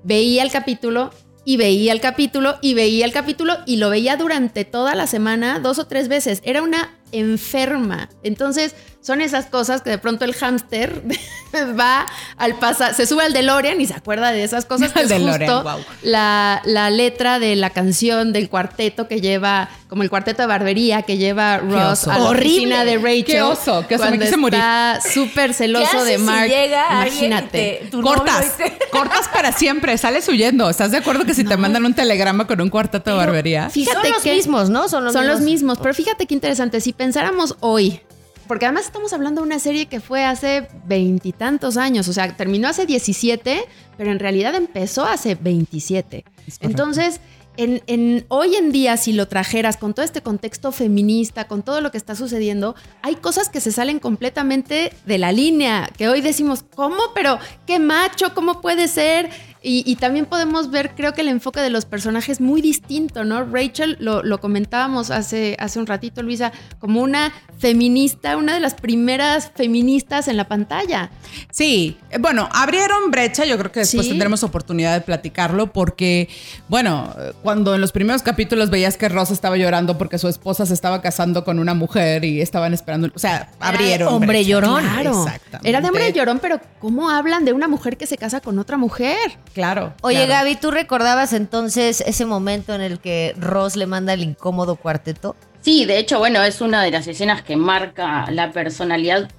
veía 0.03 0.42
el 0.42 0.51
capítulo 0.51 1.11
y 1.47 1.57
veía 1.57 1.92
el 1.92 2.01
capítulo 2.01 2.57
y 2.61 2.75
veía 2.75 3.07
el 3.07 3.12
capítulo 3.12 3.57
y 3.66 3.77
lo 3.77 3.90
veía 3.90 4.16
durante 4.16 4.64
toda 4.64 4.94
la 4.94 5.07
semana 5.07 5.61
dos 5.61 5.79
o 5.79 5.87
tres 5.87 6.09
veces. 6.09 6.42
Era 6.44 6.62
una 6.62 6.94
enferma. 7.12 8.09
Entonces, 8.23 8.75
son 9.05 9.21
esas 9.21 9.47
cosas 9.47 9.83
que 9.83 9.90
de 9.90 9.99
pronto 9.99 10.25
el 10.25 10.35
hámster 10.35 11.03
va 11.79 12.07
al 12.37 12.55
pasar, 12.59 12.95
se 12.95 13.07
sube 13.07 13.23
al 13.25 13.33
DeLorean 13.33 13.81
y 13.81 13.87
se 13.87 13.95
acuerda 13.95 14.33
de 14.33 14.43
esas 14.43 14.64
cosas 14.64 14.93
que 14.93 15.01
Al 15.01 15.05
es 15.05 15.11
DeLorean, 15.11 15.38
justo 15.51 15.62
guau. 15.62 15.81
la, 16.03 16.62
la 16.64 16.90
letra 16.90 17.38
de 17.38 17.55
la 17.55 17.71
canción 17.71 18.33
del 18.33 18.49
cuarteto 18.49 19.07
que 19.07 19.21
lleva, 19.21 19.69
como 19.88 20.03
el 20.03 20.11
cuarteto 20.11 20.43
de 20.43 20.47
barbería 20.49 21.03
que 21.03 21.17
lleva 21.19 21.59
Ross 21.59 22.09
a 22.09 22.19
la 22.19 22.31
oficina 22.31 22.85
de 22.85 22.97
Rachel. 22.97 23.25
Qué 23.25 23.43
oso, 23.43 23.85
qué 23.87 23.97
oso, 23.97 24.11
me 24.11 24.19
quise 24.19 24.37
morir. 24.37 24.59
está 24.59 25.01
súper 25.12 25.51
¿Qué 25.51 25.55
celoso 25.55 26.05
de 26.05 26.19
Mark. 26.19 26.45
si 26.45 26.55
llega 26.55 26.87
Imagínate. 26.90 27.88
te- 27.90 28.01
Cortas, 28.01 28.57
te- 28.57 28.79
cortas 28.90 29.29
para 29.29 29.53
siempre, 29.53 29.97
sales 29.99 30.27
huyendo. 30.29 30.69
¿Estás 30.71 30.90
de 30.90 30.97
acuerdo 30.99 31.25
que 31.25 31.35
si 31.35 31.45
te 31.45 31.57
mandan 31.57 31.85
un 31.85 31.95
telegrama 31.95 32.47
con 32.47 32.61
un 32.61 32.71
cuarteto 32.71 33.11
de 33.11 33.17
barbería? 33.17 33.71
Y 33.75 33.85
son 33.85 33.93
Fíjate 33.93 34.11
los 34.11 34.23
que- 34.23 34.33
mismos, 34.33 34.71
¿no? 34.71 34.88
Son 34.88 35.05
los 35.05 35.12
Son 35.12 35.23
mismos. 35.23 35.40
los 35.40 35.45
mismos, 35.51 35.79
pero 35.81 35.95
fíjate 35.95 36.27
qué 36.27 36.35
interesante. 36.35 36.81
Si 36.81 36.93
pensáramos 36.93 37.57
hoy, 37.61 38.01
porque 38.47 38.67
además 38.67 38.85
estamos 38.87 39.13
hablando 39.13 39.41
de 39.43 39.47
una 39.47 39.59
serie 39.59 39.87
que 39.87 40.01
fue 40.01 40.25
hace 40.25 40.69
veintitantos 40.87 41.77
años, 41.77 42.09
o 42.09 42.13
sea, 42.13 42.37
terminó 42.37 42.69
hace 42.69 42.87
17, 42.87 43.65
pero 43.97 44.11
en 44.11 44.19
realidad 44.19 44.55
empezó 44.55 45.05
hace 45.05 45.35
27. 45.35 46.25
Es 46.47 46.59
correcto. 46.59 46.67
Entonces, 46.67 47.21
en, 47.57 47.83
en- 47.87 48.25
hoy 48.29 48.57
en 48.57 48.73
día, 48.73 48.97
si 48.97 49.13
lo 49.13 49.29
trajeras 49.29 49.77
con 49.77 49.95
todo 49.95 50.05
este 50.05 50.23
contexto 50.23 50.73
feminista, 50.73 51.47
con 51.47 51.63
todo 51.63 51.81
lo 51.81 51.91
que 51.93 51.99
está 51.99 52.17
sucediendo, 52.17 52.75
hay 53.03 53.15
cosas 53.17 53.49
que 53.49 53.61
se 53.61 53.71
salen 53.71 54.01
completamente 54.01 54.93
de 55.07 55.19
la 55.19 55.31
línea, 55.31 55.89
que 55.97 56.09
hoy 56.09 56.21
decimos, 56.21 56.65
¿cómo? 56.75 56.97
Pero 57.15 57.39
qué 57.67 57.79
macho, 57.79 58.35
¿cómo 58.35 58.61
puede 58.61 58.89
ser? 58.89 59.31
Y, 59.66 59.83
y 59.90 59.96
también 59.96 60.27
podemos 60.27 60.70
ver, 60.70 60.90
creo 60.94 61.14
que 61.14 61.22
el 61.22 61.29
enfoque 61.29 61.61
de 61.61 61.70
los 61.70 61.87
personajes 61.87 62.38
muy 62.40 62.61
distinto, 62.61 63.24
¿no? 63.24 63.44
Rachel, 63.46 63.96
lo, 63.98 64.22
lo 64.22 64.38
comentábamos 64.38 65.11
hace, 65.11 65.57
hace 65.59 65.79
un 65.79 65.87
ratito, 65.87 66.22
Luisa, 66.22 66.53
como 66.79 67.00
una 67.00 67.33
feminista, 67.59 68.37
una 68.37 68.53
de 68.53 68.61
las 68.61 68.74
primeras 68.74 69.50
feministas 69.55 70.29
en 70.29 70.37
la 70.37 70.46
pantalla. 70.48 71.11
Sí, 71.50 71.96
bueno, 72.20 72.48
abrieron 72.53 73.11
brecha, 73.11 73.44
yo 73.46 73.57
creo 73.59 73.72
que 73.72 73.81
después 73.81 74.05
Sí. 74.05 74.11
tendremos 74.11 74.42
oportunidad 74.42 74.92
de 74.92 75.00
platicarlo 75.00 75.72
porque, 75.72 76.29
bueno, 76.68 77.14
cuando 77.42 77.74
en 77.74 77.81
los 77.81 77.90
primeros 77.92 78.22
capítulos 78.22 78.68
veías 78.68 78.98
que 78.98 79.09
Ross 79.09 79.31
estaba 79.31 79.57
llorando 79.57 79.96
porque 79.96 80.18
su 80.18 80.29
esposa 80.29 80.66
se 80.66 80.74
estaba 80.74 81.00
casando 81.00 81.42
con 81.44 81.59
una 81.59 81.72
mujer 81.72 82.24
y 82.24 82.42
estaban 82.42 82.74
esperando, 82.74 83.09
o 83.14 83.18
sea, 83.18 83.50
abrieron. 83.61 84.12
hombre 84.12 84.29
brecha. 84.29 84.50
llorón. 84.50 84.83
Claro. 84.83 85.24
Exactamente. 85.24 85.68
Era 85.70 85.81
de 85.81 85.88
hombre 85.88 86.12
llorón, 86.12 86.38
pero 86.40 86.61
¿cómo 86.81 87.09
hablan 87.09 87.46
de 87.46 87.53
una 87.55 87.66
mujer 87.66 87.96
que 87.96 88.07
se 88.07 88.18
casa 88.18 88.40
con 88.42 88.59
otra 88.59 88.77
mujer? 88.77 89.38
Claro. 89.55 89.95
Oye, 90.03 90.27
claro. 90.27 90.33
Gaby, 90.33 90.57
¿tú 90.57 90.71
recordabas 90.71 91.33
entonces 91.33 92.03
ese 92.07 92.27
momento 92.27 92.75
en 92.75 92.81
el 92.81 92.99
que 92.99 93.35
Ross 93.38 93.77
le 93.77 93.87
manda 93.87 94.12
el 94.12 94.23
incómodo 94.23 94.77
cuarteto? 94.77 95.37
Sí, 95.62 95.87
de 95.87 95.99
hecho, 95.99 96.19
bueno, 96.19 96.43
es 96.43 96.61
una 96.61 96.83
de 96.83 96.90
las 96.90 97.07
escenas 97.07 97.43
que 97.43 97.57
marca 97.57 98.31
la 98.31 98.53
personalidad, 98.53 99.31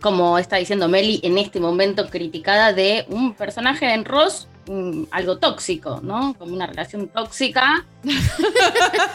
como 0.00 0.38
está 0.38 0.56
diciendo 0.56 0.88
Meli, 0.88 1.20
en 1.24 1.36
este 1.36 1.60
momento 1.60 2.08
criticada 2.08 2.72
de 2.72 3.04
un 3.10 3.34
personaje 3.34 3.92
en 3.92 4.06
Ross, 4.06 4.48
mm, 4.66 5.04
algo 5.10 5.38
tóxico, 5.38 6.00
¿no? 6.02 6.34
Como 6.38 6.54
una 6.54 6.66
relación 6.66 7.08
tóxica. 7.08 7.84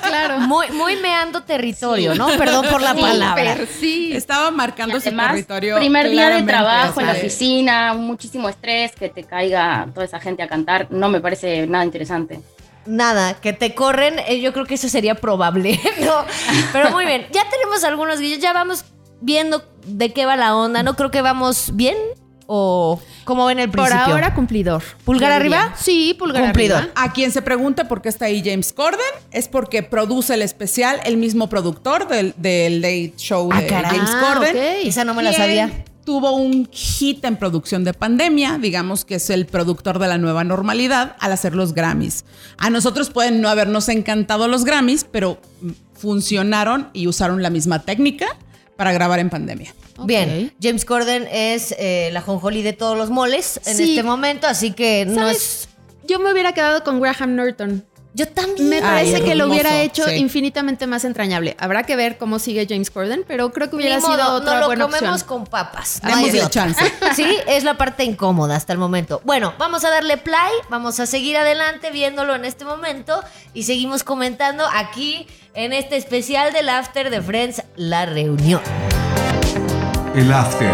Claro. 0.01 0.39
Muy, 0.39 0.69
muy 0.71 0.95
meando 0.97 1.43
territorio, 1.43 2.15
¿no? 2.15 2.27
Perdón 2.37 2.65
por 2.69 2.81
la 2.81 2.93
Sí, 2.95 3.01
palabra. 3.01 3.35
Pero 3.55 3.67
sí. 3.79 4.11
Estaba 4.13 4.49
marcando 4.51 4.97
Y 4.97 5.01
su 5.01 5.07
además, 5.09 5.27
territorio. 5.27 5.75
primer 5.77 6.09
día 6.09 6.29
de 6.29 6.41
trabajo 6.43 6.99
en 6.99 7.07
la 7.07 7.13
oficina, 7.13 7.93
muchísimo 7.93 8.49
estrés, 8.49 8.93
que 8.93 9.09
te 9.09 9.23
caiga 9.23 9.87
toda 9.93 10.05
esa 10.05 10.19
gente 10.19 10.41
a 10.43 10.47
cantar, 10.47 10.87
no 10.89 11.09
me 11.09 11.21
parece 11.21 11.67
nada 11.67 11.85
interesante. 11.85 12.41
Nada, 12.85 13.35
que 13.39 13.53
te 13.53 13.75
corren, 13.75 14.17
eh, 14.27 14.39
yo 14.41 14.51
creo 14.53 14.65
que 14.65 14.73
eso 14.75 14.89
sería 14.89 15.13
probable, 15.15 15.79
¿no? 16.01 16.25
Pero 16.73 16.89
muy 16.91 17.05
bien, 17.05 17.27
ya 17.31 17.43
tenemos 17.49 17.83
algunos 17.83 18.19
guillos, 18.19 18.39
ya 18.39 18.51
vamos 18.53 18.85
viendo 19.21 19.63
de 19.85 20.11
qué 20.11 20.25
va 20.25 20.35
la 20.35 20.55
onda, 20.55 20.81
¿no 20.81 20.95
creo 20.95 21.11
que 21.11 21.21
vamos 21.21 21.71
bien? 21.75 21.95
¿O 22.51 22.99
cómo 23.25 23.45
ven 23.45 23.59
el 23.59 23.69
Por 23.69 23.85
principio? 23.85 24.13
ahora, 24.15 24.33
cumplidor. 24.33 24.81
¿Pulgar 25.05 25.31
arriba? 25.31 25.75
Sí, 25.77 26.15
pulgar 26.17 26.41
Cumplidor. 26.45 26.77
arriba. 26.79 26.93
A 26.95 27.13
quien 27.13 27.31
se 27.31 27.43
pregunte 27.43 27.85
por 27.85 28.01
qué 28.01 28.09
está 28.09 28.25
ahí 28.25 28.41
James 28.43 28.73
Corden, 28.73 28.99
es 29.29 29.47
porque 29.47 29.83
produce 29.83 30.33
el 30.33 30.41
especial 30.41 30.99
el 31.05 31.17
mismo 31.17 31.47
productor 31.47 32.07
del, 32.07 32.33
del 32.37 32.81
Late 32.81 33.13
Show 33.17 33.49
Ah, 33.53 33.61
de 33.61 33.67
caray. 33.67 33.91
James 33.97 34.09
Ah, 34.15 34.33
Corden. 34.33 34.55
ok. 34.57 34.63
Esa 34.87 35.05
no 35.05 35.13
me 35.13 35.21
la 35.21 35.31
sabía. 35.33 35.83
Tuvo 36.05 36.31
un 36.31 36.67
hit 36.71 37.23
en 37.23 37.35
producción 37.37 37.83
de 37.83 37.93
pandemia, 37.93 38.57
digamos 38.59 39.05
que 39.05 39.15
es 39.15 39.29
el 39.29 39.45
productor 39.45 39.99
de 39.99 40.07
la 40.07 40.17
nueva 40.17 40.43
normalidad 40.43 41.17
al 41.19 41.31
hacer 41.31 41.53
los 41.55 41.73
Grammys. 41.75 42.25
A 42.57 42.71
nosotros 42.71 43.11
pueden 43.11 43.41
no 43.41 43.49
habernos 43.49 43.89
encantado 43.89 44.47
los 44.47 44.65
Grammys, 44.65 45.03
pero 45.03 45.39
mm, 45.61 45.69
funcionaron 45.93 46.89
y 46.93 47.05
usaron 47.07 47.43
la 47.43 47.51
misma 47.51 47.83
técnica 47.83 48.25
para 48.75 48.91
grabar 48.91 49.19
en 49.19 49.29
pandemia. 49.29 49.71
Bien, 50.05 50.53
James 50.61 50.85
Corden 50.85 51.27
es 51.31 51.73
eh, 51.77 52.09
la 52.13 52.21
jonjolí 52.21 52.61
de 52.61 52.73
todos 52.73 52.97
los 52.97 53.09
moles 53.09 53.59
en 53.65 53.75
Sí. 53.77 53.89
este 53.91 54.03
momento, 54.03 54.47
así 54.47 54.71
que 54.71 55.05
no 55.05 55.15
¿Sabes? 55.21 55.37
es... 55.37 55.69
Yo 56.07 56.19
me 56.19 56.31
hubiera 56.31 56.53
quedado 56.53 56.83
con 56.83 56.99
Graham 56.99 57.35
Norton. 57.35 57.85
Yo 58.15 58.27
también. 58.27 58.69
Me 58.69 58.77
Ay, 58.77 58.81
parece 58.81 59.23
que 59.23 59.35
lo 59.35 59.43
hermoso, 59.43 59.51
hubiera 59.51 59.81
hecho 59.83 60.03
sí. 60.07 60.15
infinitamente 60.15 60.87
más 60.87 61.05
entrañable. 61.05 61.55
Habrá 61.59 61.83
que 61.83 61.95
ver 61.95 62.17
cómo 62.17 62.39
sigue 62.39 62.65
James 62.67 62.89
Corden, 62.89 63.23
pero 63.27 63.51
creo 63.53 63.69
que 63.69 63.75
Ni 63.77 63.83
hubiera 63.83 63.99
modo, 63.99 64.15
sido 64.15 64.31
otra 64.33 64.53
no 64.55 64.59
lo 64.61 64.65
buena 64.65 64.85
comemos 64.85 65.21
opción. 65.21 65.27
con 65.27 65.45
papas. 65.45 65.99
no 66.01 66.09
hay 66.09 66.15
Démosle 66.15 66.39
de 66.39 66.45
otra. 66.45 66.49
chance. 66.63 66.93
Sí, 67.15 67.37
es 67.45 67.63
la 67.63 67.77
parte 67.77 68.03
incómoda 68.03 68.55
hasta 68.55 68.73
el 68.73 68.79
momento. 68.79 69.21
Bueno, 69.25 69.53
vamos 69.59 69.85
a 69.85 69.91
darle 69.91 70.17
play, 70.17 70.51
vamos 70.71 70.99
a 70.99 71.05
seguir 71.05 71.37
adelante 71.37 71.91
viéndolo 71.91 72.33
en 72.33 72.45
este 72.45 72.65
momento 72.65 73.23
y 73.53 73.63
seguimos 73.63 74.03
comentando 74.03 74.65
aquí 74.73 75.27
en 75.53 75.71
este 75.71 75.95
especial 75.95 76.51
del 76.51 76.69
After 76.69 77.11
de 77.11 77.21
Friends, 77.21 77.61
la 77.75 78.07
reunión. 78.07 78.61
El 80.19 80.33
After. 80.33 80.69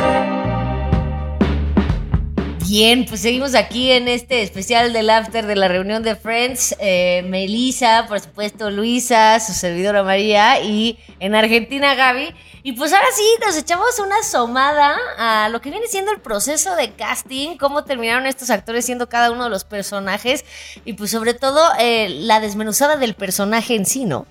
Bien, 2.68 3.06
pues 3.06 3.22
seguimos 3.22 3.54
aquí 3.54 3.92
en 3.92 4.08
este 4.08 4.42
especial 4.42 4.92
del 4.92 5.08
After 5.08 5.46
de 5.46 5.56
la 5.56 5.68
reunión 5.68 6.02
de 6.02 6.16
Friends. 6.16 6.76
Eh, 6.80 7.24
Melissa, 7.28 8.08
por 8.08 8.20
supuesto, 8.20 8.72
Luisa, 8.72 9.40
su 9.40 9.54
servidora 9.54 10.02
María 10.02 10.64
y 10.64 10.98
en 11.20 11.36
Argentina 11.36 11.94
Gaby. 11.94 12.34
Y 12.64 12.72
pues 12.72 12.92
ahora 12.92 13.06
sí, 13.16 13.24
nos 13.46 13.56
echamos 13.56 14.00
una 14.00 14.18
asomada 14.18 14.98
a 15.20 15.50
lo 15.50 15.62
que 15.62 15.70
viene 15.70 15.86
siendo 15.86 16.12
el 16.12 16.22
proceso 16.22 16.76
de 16.76 16.94
casting, 16.94 17.58
cómo 17.58 17.84
terminaron 17.84 18.26
estos 18.26 18.50
actores 18.50 18.84
siendo 18.86 19.10
cada 19.10 19.30
uno 19.30 19.44
de 19.44 19.52
los 19.52 19.64
personajes 19.64 20.44
y 20.86 20.94
pues 20.94 21.12
sobre 21.12 21.36
todo 21.36 21.62
eh, 21.78 22.10
la 22.10 22.40
desmenuzada 22.40 22.96
del 22.96 23.14
personaje 23.14 23.76
en 23.76 23.86
sí, 23.86 24.06
¿no? 24.06 24.26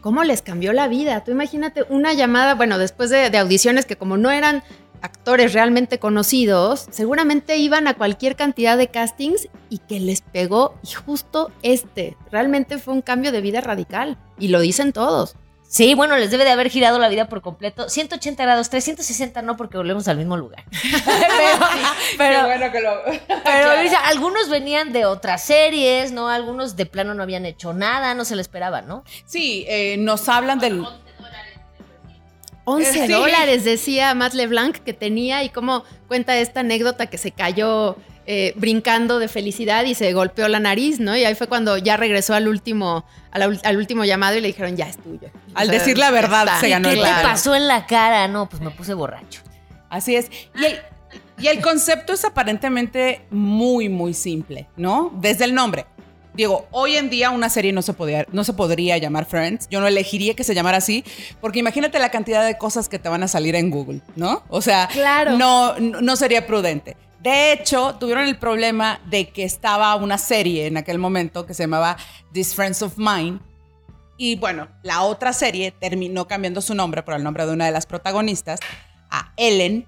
¿Cómo 0.00 0.22
les 0.24 0.42
cambió 0.42 0.72
la 0.72 0.88
vida? 0.88 1.24
Tú 1.24 1.32
imagínate 1.32 1.84
una 1.88 2.12
llamada, 2.12 2.54
bueno, 2.54 2.78
después 2.78 3.10
de, 3.10 3.36
audiciones 3.36 3.84
que 3.84 3.96
como 3.96 4.16
no 4.16 4.30
eran 4.30 4.62
actores 5.02 5.52
realmente 5.52 5.98
conocidos, 5.98 6.86
seguramente 6.90 7.56
iban 7.56 7.86
a 7.86 7.94
cualquier 7.94 8.36
cantidad 8.36 8.76
de 8.76 8.88
castings 8.88 9.48
y 9.70 9.78
que 9.78 10.00
les 10.00 10.20
pegó 10.20 10.74
y 10.82 10.92
justo 10.92 11.50
este. 11.62 12.16
Realmente 12.30 12.78
fue 12.78 12.94
un 12.94 13.02
cambio 13.02 13.32
de 13.32 13.40
vida 13.40 13.60
radical 13.60 14.18
y 14.38 14.48
lo 14.48 14.60
dicen 14.60 14.92
todos. 14.92 15.36
Sí, 15.70 15.92
bueno, 15.94 16.16
les 16.16 16.30
debe 16.30 16.44
de 16.44 16.50
haber 16.50 16.70
girado 16.70 16.98
la 16.98 17.10
vida 17.10 17.28
por 17.28 17.42
completo. 17.42 17.90
180 17.90 18.42
grados, 18.42 18.70
360 18.70 19.42
no, 19.42 19.58
porque 19.58 19.76
volvemos 19.76 20.08
al 20.08 20.16
mismo 20.16 20.34
lugar. 20.38 20.64
pero, 20.72 21.66
pero, 22.16 22.46
bueno 22.46 22.72
que 22.72 22.80
lo. 22.80 22.90
pero, 23.44 23.76
Luisa, 23.76 24.00
algunos 24.06 24.48
venían 24.48 24.92
de 24.92 25.04
otras 25.04 25.42
series, 25.42 26.10
¿no? 26.10 26.30
Algunos 26.30 26.74
de 26.76 26.86
plano 26.86 27.12
no 27.12 27.22
habían 27.22 27.44
hecho 27.44 27.74
nada, 27.74 28.14
no 28.14 28.24
se 28.24 28.34
le 28.34 28.40
esperaba, 28.40 28.80
¿no? 28.80 29.04
Sí, 29.26 29.66
eh, 29.68 29.96
nos 29.98 30.28
hablan 30.30 30.58
del. 30.58 30.86
11 32.64 32.90
Eh, 32.90 33.06
sí. 33.06 33.12
dólares 33.12 33.64
decía 33.64 34.14
Matt 34.14 34.34
LeBlanc 34.34 34.76
que 34.78 34.92
tenía 34.92 35.42
y 35.42 35.48
cómo 35.48 35.84
cuenta 36.06 36.36
esta 36.36 36.60
anécdota 36.60 37.06
que 37.06 37.16
se 37.16 37.30
cayó 37.30 37.96
eh, 38.30 38.52
brincando 38.56 39.18
de 39.18 39.26
felicidad 39.26 39.84
y 39.86 39.94
se 39.94 40.12
golpeó 40.12 40.48
la 40.48 40.60
nariz, 40.60 41.00
¿no? 41.00 41.16
Y 41.16 41.24
ahí 41.24 41.34
fue 41.34 41.46
cuando 41.46 41.78
ya 41.78 41.96
regresó 41.96 42.34
al 42.34 42.46
último, 42.46 43.06
al 43.30 43.76
último 43.78 44.04
llamado 44.04 44.36
y 44.36 44.42
le 44.42 44.48
dijeron, 44.48 44.76
ya 44.76 44.86
es 44.86 44.98
tuyo. 44.98 45.30
Al 45.54 45.68
O 45.68 45.70
sea, 45.70 45.78
decir 45.78 45.96
la 45.96 46.10
verdad, 46.10 46.42
está. 46.46 46.60
se 46.60 46.68
ganó 46.68 46.90
¿Qué 46.90 46.96
el 46.96 47.02
te 47.04 47.10
pasó 47.22 47.54
en 47.54 47.66
la 47.66 47.86
cara? 47.86 48.28
No, 48.28 48.46
pues 48.46 48.60
me 48.60 48.70
puse 48.70 48.92
borracho. 48.92 49.40
Así 49.88 50.14
es. 50.14 50.30
Y 50.60 50.64
el, 50.66 50.78
y 51.38 51.46
el 51.46 51.62
concepto 51.62 52.12
es 52.12 52.22
aparentemente 52.26 53.22
muy, 53.30 53.88
muy 53.88 54.12
simple, 54.12 54.68
¿no? 54.76 55.10
Desde 55.20 55.44
el 55.46 55.54
nombre. 55.54 55.86
Digo, 56.34 56.68
hoy 56.70 56.96
en 56.96 57.08
día 57.08 57.30
una 57.30 57.48
serie 57.48 57.72
no 57.72 57.80
se, 57.80 57.94
podía, 57.94 58.26
no 58.30 58.44
se 58.44 58.52
podría 58.52 58.98
llamar 58.98 59.24
Friends. 59.24 59.68
Yo 59.70 59.80
no 59.80 59.86
elegiría 59.86 60.34
que 60.34 60.44
se 60.44 60.54
llamara 60.54 60.76
así, 60.76 61.02
porque 61.40 61.60
imagínate 61.60 61.98
la 61.98 62.10
cantidad 62.10 62.44
de 62.46 62.58
cosas 62.58 62.90
que 62.90 62.98
te 62.98 63.08
van 63.08 63.22
a 63.22 63.28
salir 63.28 63.56
en 63.56 63.70
Google, 63.70 64.02
¿no? 64.16 64.42
O 64.50 64.60
sea, 64.60 64.86
Claro. 64.92 65.38
no, 65.38 65.78
no 65.80 66.14
sería 66.16 66.46
prudente. 66.46 66.96
De 67.20 67.52
hecho, 67.52 67.96
tuvieron 67.98 68.24
el 68.24 68.38
problema 68.38 69.00
de 69.06 69.28
que 69.30 69.44
estaba 69.44 69.94
una 69.96 70.18
serie 70.18 70.66
en 70.66 70.76
aquel 70.76 70.98
momento 70.98 71.46
que 71.46 71.54
se 71.54 71.64
llamaba 71.64 71.96
These 72.32 72.54
Friends 72.54 72.82
of 72.82 72.94
Mine. 72.96 73.40
Y 74.16 74.36
bueno, 74.36 74.68
la 74.82 75.02
otra 75.02 75.32
serie 75.32 75.70
terminó 75.72 76.26
cambiando 76.28 76.60
su 76.60 76.74
nombre 76.74 77.02
por 77.02 77.14
el 77.14 77.22
nombre 77.24 77.46
de 77.46 77.52
una 77.52 77.66
de 77.66 77.72
las 77.72 77.86
protagonistas, 77.86 78.60
a 79.10 79.32
Ellen, 79.36 79.86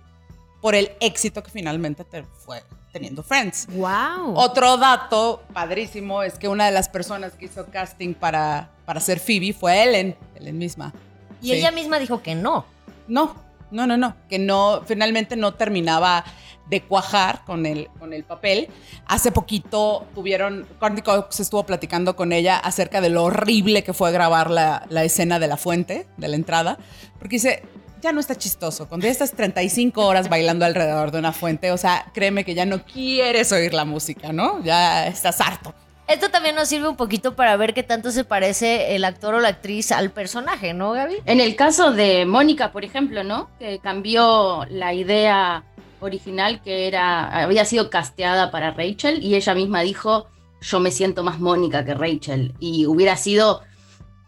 por 0.61 0.75
el 0.75 0.91
éxito 1.01 1.43
que 1.43 1.51
finalmente 1.51 2.05
te 2.05 2.23
fue 2.25 2.63
teniendo 2.93 3.23
Friends. 3.23 3.67
¡Wow! 3.71 4.35
Otro 4.37 4.77
dato 4.77 5.43
padrísimo 5.53 6.23
es 6.23 6.35
que 6.39 6.49
una 6.49 6.67
de 6.67 6.73
las 6.73 6.89
personas 6.89 7.33
que 7.35 7.45
hizo 7.47 7.67
casting 7.67 8.15
para, 8.15 8.71
para 8.85 9.01
ser 9.01 9.21
Phoebe 9.21 9.53
fue 9.53 9.83
Ellen, 9.83 10.17
Ellen 10.35 10.59
misma. 10.59 10.93
Y 11.41 11.47
Sí. 11.49 11.53
ella 11.55 11.71
misma 11.71 11.99
dijo 11.99 12.23
que 12.23 12.35
no. 12.35 12.67
No, 13.09 13.35
no, 13.71 13.87
no, 13.87 13.97
no, 13.97 14.15
que 14.29 14.39
no, 14.39 14.83
finalmente 14.87 15.37
no 15.37 15.55
terminaba 15.55 16.25
de 16.71 16.83
cuajar 16.83 17.45
con 17.45 17.67
el, 17.67 17.89
con 17.99 18.13
el 18.13 18.25
papel. 18.25 18.69
Hace 19.07 19.33
poquito 19.33 20.07
tuvieron, 20.15 20.67
Courtney 20.79 21.03
Cox 21.03 21.41
estuvo 21.41 21.65
platicando 21.65 22.17
con 22.17 22.33
ella 22.33 22.57
acerca 22.57 23.01
de 23.01 23.11
lo 23.11 23.25
horrible 23.25 23.83
que 23.83 23.93
fue 23.93 24.13
grabar 24.13 24.51
la, 24.51 24.87
la 24.89 25.05
escena 25.05 25.39
de 25.39 25.49
la 25.49 25.57
fuente, 25.57 26.07
de 26.17 26.29
la 26.29 26.37
entrada, 26.37 26.79
porque 27.19 27.37
dice, 27.37 27.63
ya 28.01 28.13
no 28.13 28.21
está 28.21 28.37
chistoso, 28.37 28.89
cuando 28.89 29.07
ya 29.07 29.13
estás 29.13 29.33
35 29.33 30.07
horas 30.07 30.29
bailando 30.29 30.65
alrededor 30.65 31.11
de 31.11 31.19
una 31.19 31.33
fuente, 31.33 31.73
o 31.73 31.77
sea, 31.77 32.07
créeme 32.15 32.45
que 32.45 32.55
ya 32.55 32.65
no 32.65 32.85
quieres 32.85 33.53
oír 33.53 33.75
la 33.75 33.85
música, 33.85 34.33
¿no? 34.33 34.63
Ya 34.63 35.07
estás 35.07 35.41
harto. 35.41 35.75
Esto 36.11 36.29
también 36.29 36.57
nos 36.57 36.69
sirve 36.69 36.89
un 36.89 36.97
poquito 36.97 37.37
para 37.37 37.57
ver 37.57 37.73
qué 37.73 37.85
tanto 37.85 38.11
se 38.11 38.25
parece 38.25 38.97
el 38.97 39.05
actor 39.05 39.35
o 39.35 39.41
la 39.41 39.49
actriz 39.49 39.93
al 39.93 40.11
personaje, 40.11 40.75
¿no, 40.75 40.91
Gaby? 40.91 41.19
En 41.25 41.41
el 41.41 41.55
caso 41.55 41.93
de 41.93 42.27
Mónica, 42.27 42.73
por 42.73 42.85
ejemplo, 42.85 43.23
¿no? 43.23 43.49
Que 43.61 43.79
cambió 43.79 44.65
la 44.71 44.93
idea 44.93 45.63
original 46.01 46.63
que 46.63 46.87
era, 46.89 47.43
había 47.43 47.65
sido 47.65 47.91
casteada 47.91 48.51
para 48.51 48.73
Rachel 48.73 49.23
y 49.23 49.35
ella 49.35 49.55
misma 49.55 49.81
dijo, 49.83 50.29
yo 50.61 50.81
me 50.81 50.91
siento 50.91 51.23
más 51.23 51.39
Mónica 51.41 51.85
que 51.85 51.95
Rachel. 51.95 52.55
Y 52.59 52.87
hubiera 52.87 53.17
sido, 53.17 53.63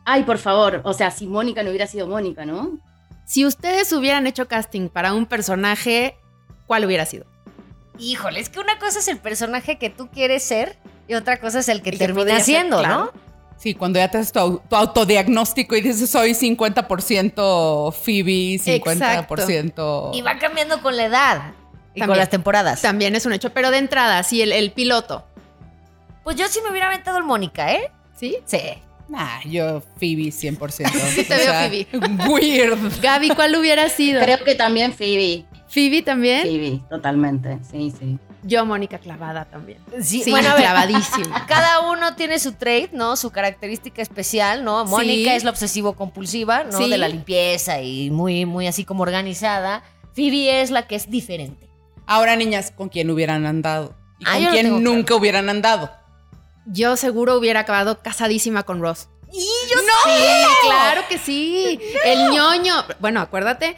ay, 0.04 0.22
por 0.24 0.38
favor, 0.38 0.80
o 0.84 0.92
sea, 0.92 1.10
si 1.10 1.26
Mónica 1.26 1.62
no 1.62 1.70
hubiera 1.70 1.86
sido 1.86 2.06
Mónica, 2.06 2.44
¿no? 2.44 2.78
Si 3.26 3.46
ustedes 3.46 3.92
hubieran 3.92 4.26
hecho 4.26 4.48
casting 4.48 4.88
para 4.88 5.14
un 5.14 5.26
personaje, 5.26 6.16
¿cuál 6.66 6.84
hubiera 6.84 7.06
sido? 7.06 7.26
Híjole, 7.98 8.40
es 8.40 8.48
que 8.48 8.58
una 8.60 8.78
cosa 8.78 8.98
es 8.98 9.08
el 9.08 9.18
personaje 9.18 9.78
que 9.78 9.90
tú 9.90 10.08
quieres 10.08 10.42
ser 10.42 10.78
y 11.08 11.14
otra 11.14 11.38
cosa 11.40 11.60
es 11.60 11.68
el 11.68 11.82
que 11.82 11.92
termina 11.92 12.40
siendo, 12.40 12.78
claro. 12.78 13.04
¿no? 13.14 13.32
Sí, 13.58 13.74
cuando 13.74 14.00
ya 14.00 14.10
te 14.10 14.18
haces 14.18 14.32
tu, 14.32 14.40
au- 14.40 14.62
tu 14.68 14.74
autodiagnóstico 14.74 15.76
y 15.76 15.82
dices 15.82 16.10
soy 16.10 16.32
50% 16.32 17.92
Phoebe, 17.92 18.58
50%... 18.58 20.10
Y 20.14 20.22
va 20.22 20.38
cambiando 20.38 20.82
con 20.82 20.96
la 20.96 21.04
edad 21.04 21.52
y 21.94 22.00
con 22.00 22.16
las 22.16 22.30
temporadas. 22.30 22.82
También 22.82 23.14
es 23.16 23.26
un 23.26 23.32
hecho, 23.32 23.50
pero 23.52 23.70
de 23.70 23.78
entrada, 23.78 24.22
sí, 24.22 24.42
el, 24.42 24.52
el 24.52 24.70
piloto, 24.72 25.24
Pues 26.24 26.36
yo 26.36 26.46
sí 26.48 26.60
me 26.62 26.70
hubiera 26.70 26.86
aventado 26.88 27.18
el 27.18 27.24
Mónica, 27.24 27.72
¿eh? 27.72 27.90
¿sí? 28.18 28.36
Sí. 28.46 28.60
Nah, 29.08 29.40
yo 29.44 29.80
Phoebe 29.98 30.28
100%. 30.30 30.90
Sí 31.14 31.24
te 31.24 31.36
veo 31.36 31.52
Phoebe. 31.52 31.86
Weird. 32.28 33.00
Gaby, 33.02 33.30
¿cuál 33.30 33.56
hubiera 33.56 33.88
sido? 33.88 34.22
Creo 34.22 34.42
que 34.44 34.54
también 34.54 34.92
Phoebe. 34.94 35.44
Phoebe 35.68 36.02
también. 36.02 36.42
Phoebe, 36.42 36.80
totalmente, 36.88 37.58
sí, 37.70 37.92
sí. 37.98 38.18
Yo, 38.44 38.66
Mónica 38.66 38.98
Clavada 38.98 39.44
también. 39.44 39.78
Sí, 40.02 40.22
Sí, 40.24 40.30
bueno, 40.32 40.54
clavadísima. 40.56 41.46
cada 41.48 41.80
uno 41.92 42.16
tiene 42.16 42.38
su 42.40 42.52
trait, 42.54 42.90
¿no? 42.92 43.14
Su 43.16 43.30
característica 43.30 44.02
especial, 44.02 44.64
¿no? 44.64 44.84
Mónica 44.84 45.30
Sí. 45.30 45.36
es 45.36 45.44
la 45.44 45.50
obsesivo-compulsiva, 45.50 46.64
¿no? 46.64 46.78
Sí. 46.78 46.90
De 46.90 46.98
la 46.98 47.06
limpieza 47.08 47.80
y 47.82 48.10
muy, 48.10 48.44
muy 48.44 48.66
así 48.66 48.84
como 48.84 49.02
organizada. 49.04 49.84
Phoebe 50.14 50.60
es 50.60 50.70
la 50.72 50.86
que 50.88 50.96
es 50.96 51.08
diferente. 51.08 51.68
Ahora, 52.06 52.36
niñas, 52.36 52.72
¿con 52.74 52.88
quién 52.88 53.10
hubieran 53.10 53.46
andado? 53.46 53.94
¿Y 54.18 54.24
Ah, 54.26 54.34
con 54.34 54.46
quién 54.52 54.66
claro. 54.66 54.80
nunca 54.80 55.14
hubieran 55.14 55.48
andado? 55.48 55.90
Yo 56.66 56.96
seguro 56.96 57.36
hubiera 57.36 57.60
acabado 57.60 58.00
casadísima 58.02 58.62
con 58.62 58.80
Ross. 58.80 59.08
¡Y 59.32 59.44
yo 59.70 59.78
Sí, 59.80 60.66
claro 60.66 61.02
que 61.08 61.18
sí. 61.18 61.80
El 62.04 62.30
ñoño. 62.30 62.84
Bueno, 63.00 63.20
acuérdate. 63.20 63.76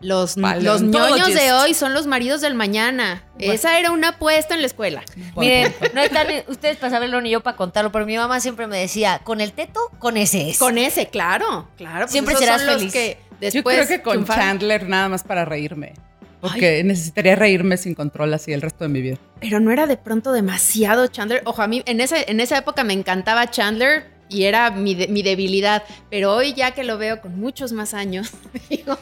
Los, 0.00 0.36
los 0.36 0.82
ñoños 0.82 1.32
de 1.32 1.52
hoy 1.52 1.74
son 1.74 1.94
los 1.94 2.06
maridos 2.08 2.40
del 2.40 2.54
mañana. 2.54 3.22
Esa 3.38 3.78
era 3.78 3.90
una 3.92 4.08
apuesta 4.10 4.54
en 4.54 4.60
la 4.60 4.66
escuela. 4.66 5.02
Miren, 5.36 5.72
no 5.94 6.00
están 6.00 6.26
ustedes 6.48 6.76
para 6.76 6.90
saberlo 6.90 7.20
ni 7.20 7.30
yo 7.30 7.40
para 7.40 7.56
contarlo, 7.56 7.92
pero 7.92 8.04
mi 8.04 8.16
mamá 8.16 8.40
siempre 8.40 8.66
me 8.66 8.78
decía, 8.78 9.20
con 9.22 9.40
el 9.40 9.52
teto, 9.52 9.80
con 10.00 10.16
ese 10.16 10.50
es. 10.50 10.58
Con 10.58 10.76
ese, 10.78 11.06
claro, 11.08 11.68
claro. 11.76 12.00
pues 12.00 12.12
Siempre 12.12 12.34
serás 12.36 12.62
son 12.62 12.66
los 12.66 12.76
feliz. 12.78 12.92
que 12.92 13.18
Después, 13.38 13.76
Yo 13.76 13.84
creo 13.86 13.98
que 13.98 14.02
con 14.02 14.12
triunfar. 14.12 14.38
Chandler 14.38 14.88
nada 14.88 15.08
más 15.08 15.22
para 15.24 15.44
reírme. 15.44 15.94
Porque 16.42 16.82
necesitaría 16.84 17.36
reírme 17.36 17.76
sin 17.78 17.94
control 17.94 18.34
así 18.34 18.52
el 18.52 18.60
resto 18.60 18.84
de 18.84 18.88
mi 18.88 19.00
vida. 19.00 19.16
Pero 19.40 19.60
no 19.60 19.70
era 19.70 19.86
de 19.86 19.96
pronto 19.96 20.32
demasiado 20.32 21.06
Chandler. 21.06 21.40
Ojo, 21.46 21.62
a 21.62 21.66
mí 21.68 21.82
en, 21.86 22.00
ese, 22.00 22.24
en 22.30 22.40
esa 22.40 22.58
época 22.58 22.84
me 22.84 22.92
encantaba 22.92 23.48
Chandler 23.50 24.10
y 24.28 24.44
era 24.44 24.70
mi, 24.70 24.94
de- 24.94 25.08
mi 25.08 25.22
debilidad. 25.22 25.84
Pero 26.10 26.34
hoy 26.34 26.52
ya 26.54 26.72
que 26.72 26.84
lo 26.84 26.98
veo 26.98 27.20
con 27.20 27.38
muchos 27.38 27.72
más 27.72 27.94
años, 27.94 28.32
digo, 28.68 28.98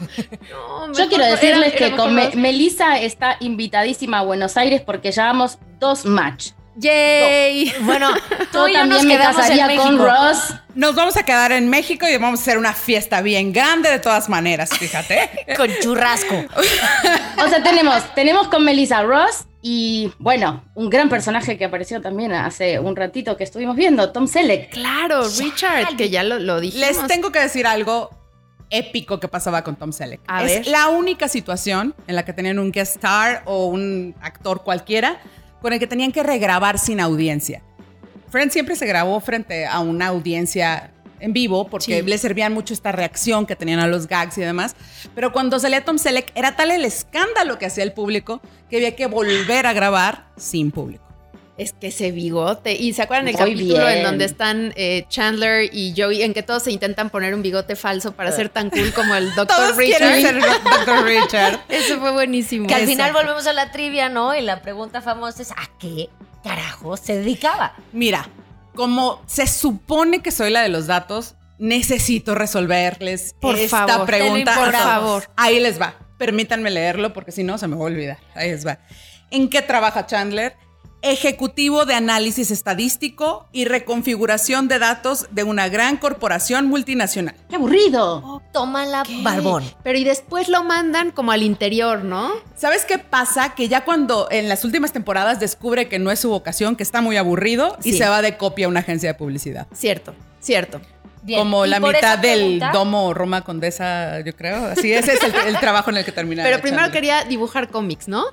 no, 0.51 0.93
Yo 0.93 1.07
quiero 1.09 1.25
decirles 1.25 1.73
era- 1.73 1.87
era 1.87 1.89
que 1.89 1.95
con 1.95 2.13
mejor 2.15 2.35
Me-. 2.35 2.41
Melissa 2.41 2.99
está 2.99 3.37
invitadísima 3.39 4.19
a 4.19 4.21
Buenos 4.23 4.55
Aires 4.57 4.81
porque 4.81 5.11
llevamos 5.11 5.57
dos 5.79 6.05
match. 6.05 6.51
¡Yay! 6.75 7.73
Bueno, 7.81 8.09
tú 8.51 8.67
y 8.67 8.73
yo 8.73 8.85
nos 8.85 8.97
también 8.99 9.07
me 9.07 9.17
quedamos 9.17 9.49
en 9.49 9.57
casaría 9.57 9.77
con. 9.77 9.97
Ross. 9.97 10.55
Nos 10.73 10.95
vamos 10.95 11.17
a 11.17 11.23
quedar 11.23 11.51
en 11.51 11.69
México 11.69 12.07
y 12.07 12.15
vamos 12.17 12.39
a 12.39 12.43
hacer 12.43 12.57
una 12.57 12.73
fiesta 12.73 13.21
bien 13.21 13.51
grande 13.51 13.89
de 13.89 13.99
todas 13.99 14.29
maneras, 14.29 14.69
fíjate. 14.69 15.29
Con 15.57 15.69
churrasco. 15.81 16.35
O 17.43 17.49
sea, 17.49 17.63
tenemos, 17.63 18.03
tenemos 18.13 18.47
con 18.49 18.63
Melissa 18.63 19.01
Ross 19.01 19.45
y, 19.63 20.11
bueno, 20.19 20.63
un 20.75 20.91
gran 20.91 21.09
personaje 21.09 21.57
que 21.57 21.65
apareció 21.65 21.99
también 21.99 22.31
hace 22.33 22.79
un 22.79 22.95
ratito 22.95 23.35
que 23.35 23.43
estuvimos 23.43 23.75
viendo, 23.75 24.11
Tom 24.11 24.27
Selleck. 24.27 24.69
Claro, 24.69 25.23
Richard, 25.39 25.95
que 25.97 26.11
ya 26.11 26.21
lo, 26.21 26.37
lo 26.37 26.59
dijimos. 26.59 26.87
Les 26.87 27.07
tengo 27.07 27.31
que 27.31 27.39
decir 27.39 27.65
algo 27.65 28.11
épico 28.69 29.19
que 29.19 29.27
pasaba 29.27 29.63
con 29.63 29.75
Tom 29.75 29.91
Selleck. 29.91 30.21
A 30.27 30.43
es 30.43 30.51
ver. 30.51 30.67
la 30.67 30.89
única 30.89 31.27
situación 31.27 31.95
en 32.05 32.15
la 32.15 32.23
que 32.25 32.33
tenían 32.33 32.59
un 32.59 32.71
guest 32.71 32.97
star 32.97 33.41
o 33.45 33.65
un 33.65 34.15
actor 34.21 34.63
cualquiera 34.63 35.19
con 35.61 35.73
el 35.73 35.79
que 35.79 35.87
tenían 35.87 36.11
que 36.11 36.23
regrabar 36.23 36.79
sin 36.79 36.99
audiencia. 36.99 37.61
Friends 38.29 38.53
siempre 38.53 38.75
se 38.75 38.85
grabó 38.85 39.19
frente 39.19 39.65
a 39.65 39.79
una 39.79 40.07
audiencia 40.07 40.91
en 41.19 41.33
vivo 41.33 41.67
porque 41.67 41.99
Sí. 41.99 42.01
le 42.01 42.17
servían 42.17 42.53
mucho 42.53 42.73
esta 42.73 42.91
reacción 42.91 43.45
que 43.45 43.55
tenían 43.55 43.79
a 43.79 43.87
los 43.87 44.07
gags 44.07 44.37
y 44.37 44.41
demás. 44.41 44.75
Pero 45.13 45.31
cuando 45.31 45.59
salía 45.59 45.83
Tom 45.85 45.97
Selleck 45.97 46.31
era 46.33 46.55
tal 46.55 46.71
el 46.71 46.83
escándalo 46.85 47.59
que 47.59 47.65
hacía 47.67 47.83
el 47.83 47.93
público 47.93 48.41
que 48.69 48.77
había 48.77 48.95
que 48.95 49.05
volver 49.05 49.67
a 49.67 49.73
grabar 49.73 50.27
sin 50.37 50.71
público. 50.71 51.03
Es 51.61 51.73
que 51.73 51.87
ese 51.87 52.11
bigote. 52.11 52.73
¿Y 52.73 52.93
se 52.93 53.03
acuerdan 53.03 53.27
el 53.27 53.35
Muy 53.35 53.53
capítulo 53.53 53.87
en 53.87 54.01
donde 54.01 54.25
están 54.25 54.73
eh, 54.75 55.05
Chandler 55.09 55.69
y 55.71 55.93
Joey, 55.95 56.23
en 56.23 56.33
que 56.33 56.41
todos 56.41 56.63
se 56.63 56.71
intentan 56.71 57.11
poner 57.11 57.35
un 57.35 57.43
bigote 57.43 57.75
falso 57.75 58.13
para 58.13 58.31
ser 58.31 58.49
tan 58.49 58.71
cool 58.71 58.91
como 58.93 59.13
el 59.13 59.29
Dr. 59.35 59.45
Todos 59.47 59.77
Richard? 59.77 60.21
ser 60.21 60.41
Dr. 60.41 61.03
Richard. 61.05 61.59
Eso 61.69 61.99
fue 61.99 62.11
buenísimo. 62.13 62.65
Que 62.65 62.73
al 62.73 62.87
final 62.87 63.09
Exacto. 63.09 63.19
volvemos 63.19 63.45
a 63.45 63.53
la 63.53 63.71
trivia, 63.71 64.09
¿no? 64.09 64.33
Y 64.33 64.41
la 64.41 64.63
pregunta 64.63 65.01
famosa 65.03 65.43
es, 65.43 65.51
¿a 65.51 65.69
qué 65.79 66.09
carajo 66.43 66.97
se 66.97 67.17
dedicaba? 67.17 67.75
Mira, 67.91 68.27
como 68.73 69.21
se 69.27 69.45
supone 69.45 70.23
que 70.23 70.31
soy 70.31 70.49
la 70.49 70.63
de 70.63 70.69
los 70.69 70.87
datos, 70.87 71.35
necesito 71.59 72.33
resolverles 72.33 73.35
Por 73.39 73.55
esta 73.55 73.85
favor, 73.87 74.07
pregunta. 74.07 74.55
Por 74.55 74.71
favor. 74.71 75.23
Ahí 75.35 75.59
les 75.59 75.79
va. 75.79 75.93
Permítanme 76.17 76.71
leerlo 76.71 77.13
porque 77.13 77.31
si 77.31 77.43
no 77.43 77.59
se 77.59 77.67
me 77.67 77.75
va 77.75 77.83
a 77.83 77.85
olvidar. 77.85 78.17
Ahí 78.33 78.49
les 78.49 78.65
va. 78.65 78.79
¿En 79.29 79.47
qué 79.47 79.61
trabaja 79.61 80.07
Chandler? 80.07 80.55
Ejecutivo 81.03 81.85
de 81.85 81.95
análisis 81.95 82.51
estadístico 82.51 83.47
y 83.51 83.65
reconfiguración 83.65 84.67
de 84.67 84.77
datos 84.77 85.25
de 85.31 85.43
una 85.43 85.67
gran 85.67 85.97
corporación 85.97 86.67
multinacional. 86.67 87.33
¡Qué 87.49 87.55
aburrido! 87.55 88.43
Tómala, 88.53 89.01
¿Qué? 89.07 89.19
barbón. 89.23 89.63
Pero 89.83 89.97
y 89.97 90.03
después 90.03 90.47
lo 90.47 90.63
mandan 90.63 91.09
como 91.09 91.31
al 91.31 91.41
interior, 91.41 92.03
¿no? 92.03 92.29
¿Sabes 92.55 92.85
qué 92.85 92.99
pasa? 92.99 93.55
Que 93.55 93.67
ya 93.67 93.83
cuando 93.83 94.27
en 94.29 94.47
las 94.47 94.63
últimas 94.63 94.93
temporadas 94.93 95.39
descubre 95.39 95.87
que 95.89 95.97
no 95.97 96.11
es 96.11 96.19
su 96.19 96.29
vocación, 96.29 96.75
que 96.75 96.83
está 96.83 97.01
muy 97.01 97.17
aburrido 97.17 97.77
y 97.83 97.93
se 97.93 98.07
va 98.07 98.21
de 98.21 98.37
copia 98.37 98.67
a 98.67 98.69
una 98.69 98.81
agencia 98.81 99.09
de 99.13 99.15
publicidad. 99.17 99.65
Cierto, 99.73 100.13
cierto. 100.39 100.81
Bien, 101.23 101.39
Como 101.39 101.65
la 101.65 101.79
mitad 101.79 102.19
del 102.19 102.39
pregunta- 102.39 102.71
domo 102.73 103.13
Roma 103.15 103.41
Condesa, 103.43 104.19
yo 104.21 104.35
creo. 104.35 104.65
Así, 104.65 104.93
ese 104.93 105.13
es 105.13 105.23
el, 105.23 105.33
el 105.47 105.59
trabajo 105.59 105.89
en 105.89 105.97
el 105.97 106.05
que 106.05 106.11
termina. 106.11 106.43
Pero 106.43 106.61
primero 106.61 106.91
quería 106.91 107.23
dibujar 107.23 107.69
cómics, 107.69 108.07
¿no? 108.07 108.25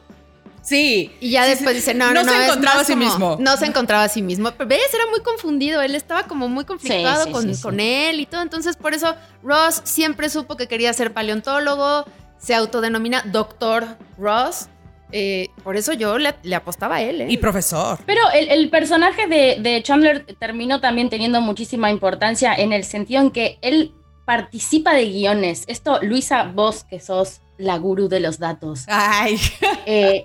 Sí. 0.63 1.11
Y 1.21 1.31
ya 1.31 1.45
Sí, 1.45 1.51
después 1.51 1.71
sí. 1.71 1.75
dice, 1.77 1.95
no, 1.95 2.13
no, 2.13 2.23
no. 2.23 2.31
se 2.33 2.45
encontraba 2.45 2.81
a 2.81 2.85
sí 2.85 2.93
como- 2.93 3.05
mismo. 3.05 3.37
No 3.41 3.57
se 3.57 3.67
encontraba 3.67 4.05
a 4.05 4.09
sí 4.09 4.23
mismo. 4.23 4.51
Pero 4.53 4.69
ves, 4.69 4.93
era 4.95 5.07
muy 5.11 5.21
confundido. 5.21 5.81
Él 5.83 5.95
estaba 5.95 6.25
como 6.25 6.49
muy 6.49 6.65
conflictuado 6.65 7.23
Sí, 7.25 7.29
sí, 7.29 7.33
con, 7.33 7.43
sí, 7.45 7.55
sí. 7.55 7.63
con 7.63 7.81
él 7.81 8.21
y 8.21 8.27
todo. 8.27 8.43
Entonces, 8.43 8.77
por 8.77 8.95
eso 8.95 9.15
Ross 9.43 9.81
siempre 9.85 10.29
supo 10.29 10.57
que 10.57 10.67
quería 10.69 10.93
ser 10.93 11.13
paleontólogo. 11.13 12.05
Se 12.39 12.55
autodenomina 12.55 13.23
Doctor 13.27 13.87
Ross. 14.19 14.69
Eh, 15.11 15.49
por 15.65 15.77
eso 15.79 15.95
yo 15.95 16.19
le, 16.19 16.35
le 16.43 16.55
apostaba 16.55 16.97
a 16.97 17.03
él, 17.03 17.23
¿eh? 17.23 17.27
Y 17.31 17.39
profesor. 17.39 17.99
Pero 18.05 18.21
el, 18.35 18.49
el 18.51 18.69
personaje 18.69 19.27
de, 19.27 19.57
de 19.61 19.83
Chandler 19.83 20.27
terminó 20.39 20.81
también 20.83 21.09
teniendo 21.09 21.41
muchísima 21.41 21.91
importancia 21.91 22.55
en 22.55 22.75
el 22.75 22.85
sentido 22.85 23.23
en 23.23 23.31
que 23.31 23.59
él 23.63 23.95
participa 24.27 24.93
de 24.93 25.07
guiones. 25.07 25.65
Esto, 25.67 25.99
Luisa, 26.03 26.43
vos 26.55 26.85
que 26.85 27.01
sos 27.01 27.41
la 27.59 27.77
gurú 27.77 28.09
de 28.09 28.21
los 28.21 28.39
datos, 28.39 28.85
Ay. 28.89 29.39
eh, 29.87 30.25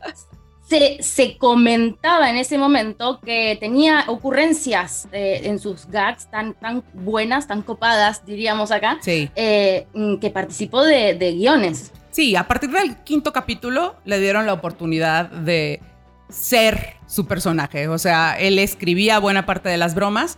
se, 0.69 0.97
se 1.03 1.37
comentaba 1.37 2.29
en 2.29 2.37
ese 2.37 2.57
momento 2.57 3.19
que 3.19 3.57
tenía 3.59 4.05
ocurrencias 4.07 5.07
eh, 5.11 5.41
en 5.43 5.59
sus 5.59 5.87
gags 5.87 6.29
tan, 6.31 6.53
tan 6.53 6.83
buenas, 6.93 7.47
tan 7.47 7.61
copadas, 7.61 8.25
diríamos 8.25 8.71
acá, 8.71 8.97
Sí. 9.01 9.29
eh, 9.35 9.87
mm, 9.93 10.17
que 10.17 10.29
participó 10.29 10.83
de, 10.83 11.15
de 11.15 11.33
guiones. 11.33 11.91
Sí, 12.11 12.35
a 12.35 12.47
partir 12.47 12.69
del 12.71 12.95
quinto 13.03 13.33
capítulo 13.33 13.95
le 14.05 14.19
dieron 14.19 14.45
la 14.45 14.53
oportunidad 14.53 15.29
de 15.29 15.81
ser 16.29 16.95
su 17.07 17.25
personaje. 17.27 17.87
O 17.87 17.97
sea, 17.97 18.37
él 18.39 18.57
escribía 18.59 19.19
buena 19.19 19.45
parte 19.45 19.69
de 19.69 19.77
las 19.77 19.95
bromas. 19.95 20.37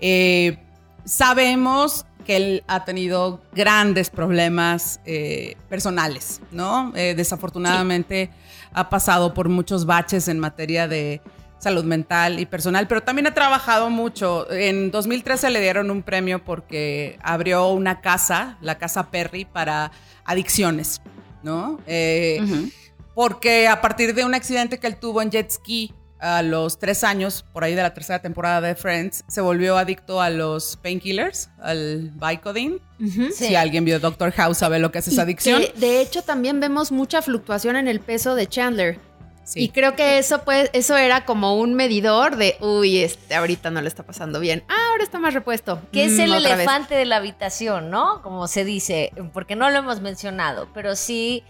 Eh, 0.00 0.58
sabemos 1.04 2.06
que 2.26 2.36
él 2.36 2.64
ha 2.66 2.84
tenido 2.84 3.40
grandes 3.54 4.10
problemas 4.10 5.00
eh, 5.06 5.56
personales, 5.68 6.40
¿no? 6.50 6.92
Eh, 6.96 7.14
desafortunadamente 7.16 8.30
ha 8.72 8.90
pasado 8.90 9.32
por 9.32 9.48
muchos 9.48 9.86
baches 9.86 10.26
en 10.26 10.40
materia 10.40 10.88
de 10.88 11.22
salud 11.58 11.84
mental 11.84 12.40
y 12.40 12.46
personal, 12.46 12.88
pero 12.88 13.02
también 13.02 13.28
ha 13.28 13.34
trabajado 13.34 13.88
mucho. 13.90 14.50
En 14.50 14.90
2013 14.90 15.50
le 15.50 15.60
dieron 15.60 15.90
un 15.90 16.02
premio 16.02 16.44
porque 16.44 17.18
abrió 17.22 17.68
una 17.68 18.00
casa, 18.00 18.58
la 18.60 18.76
Casa 18.76 19.10
Perry, 19.10 19.44
para 19.44 19.92
adicciones, 20.24 21.00
¿no? 21.44 21.80
Eh, 21.86 22.68
porque 23.14 23.68
a 23.68 23.80
partir 23.80 24.14
de 24.14 24.24
un 24.24 24.34
accidente 24.34 24.78
que 24.78 24.88
él 24.88 24.96
tuvo 24.96 25.22
en 25.22 25.30
jet 25.30 25.50
ski 25.50 25.94
a 26.18 26.42
los 26.42 26.78
tres 26.78 27.04
años, 27.04 27.44
por 27.52 27.64
ahí 27.64 27.74
de 27.74 27.82
la 27.82 27.92
tercera 27.94 28.20
temporada 28.20 28.60
de 28.60 28.74
Friends, 28.74 29.24
se 29.28 29.40
volvió 29.40 29.76
adicto 29.76 30.20
a 30.20 30.30
los 30.30 30.76
painkillers, 30.82 31.50
al 31.60 32.10
Vicodin. 32.14 32.80
Sí. 32.98 33.30
Si 33.32 33.54
alguien 33.56 33.84
vio 33.84 34.00
Doctor 34.00 34.32
House 34.32 34.58
sabe 34.58 34.78
lo 34.78 34.90
que 34.90 34.98
es 35.00 35.08
Y 35.08 35.10
esa 35.12 35.22
adicción. 35.22 35.60
que, 35.62 35.72
de 35.78 36.00
hecho, 36.00 36.22
también 36.22 36.60
vemos 36.60 36.90
mucha 36.92 37.20
fluctuación 37.22 37.76
en 37.76 37.88
el 37.88 38.00
peso 38.00 38.34
de 38.34 38.46
Chandler. 38.46 38.98
Sí. 39.44 39.60
Y 39.64 39.68
creo 39.68 39.94
que 39.94 40.18
eso, 40.18 40.42
pues, 40.42 40.70
eso 40.72 40.96
era 40.96 41.24
como 41.24 41.56
un 41.60 41.74
medidor 41.74 42.36
de, 42.36 42.56
uy, 42.60 42.98
este 42.98 43.36
ahorita 43.36 43.70
no 43.70 43.80
le 43.80 43.86
está 43.86 44.02
pasando 44.02 44.40
bien. 44.40 44.64
Ah, 44.68 44.88
ahora 44.90 45.04
está 45.04 45.20
más 45.20 45.34
repuesto. 45.34 45.80
Que 45.92 46.06
es 46.06 46.12
Mm, 46.14 46.20
el 46.22 46.30
vez. 46.32 46.44
elefante 46.46 46.96
de 46.96 47.04
la 47.04 47.16
habitación, 47.18 47.88
¿no? 47.90 48.22
Como 48.22 48.48
se 48.48 48.64
dice, 48.64 49.12
porque 49.32 49.54
no 49.54 49.70
lo 49.70 49.78
hemos 49.78 50.00
mencionado, 50.00 50.68
pero 50.74 50.96
sí 50.96 51.44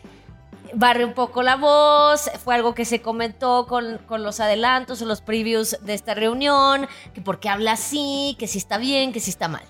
barre 0.75 1.05
un 1.05 1.15
poco 1.15 1.43
la 1.43 1.57
voz, 1.57 2.31
fue 2.45 2.55
algo 2.55 2.75
que 2.75 2.85
se 2.85 3.01
comentó 3.01 3.67
con, 3.67 3.99
con 4.07 4.23
los 4.23 4.41
adelantos 4.41 5.03
o 5.03 5.07
los 5.07 5.21
previews 5.21 5.79
de 5.83 5.95
esta 5.95 6.15
reunión, 6.15 6.87
que 7.15 7.21
por 7.21 7.41
qué 7.41 7.49
habla 7.49 7.73
así, 7.73 8.37
que 8.39 8.47
si 8.47 8.59
está 8.59 8.79
bien, 8.79 9.13
que 9.13 9.21
si 9.21 9.31
está 9.31 9.49
mal. 9.49 9.65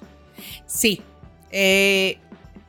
Sí. 0.66 1.02
Eh, 1.50 2.18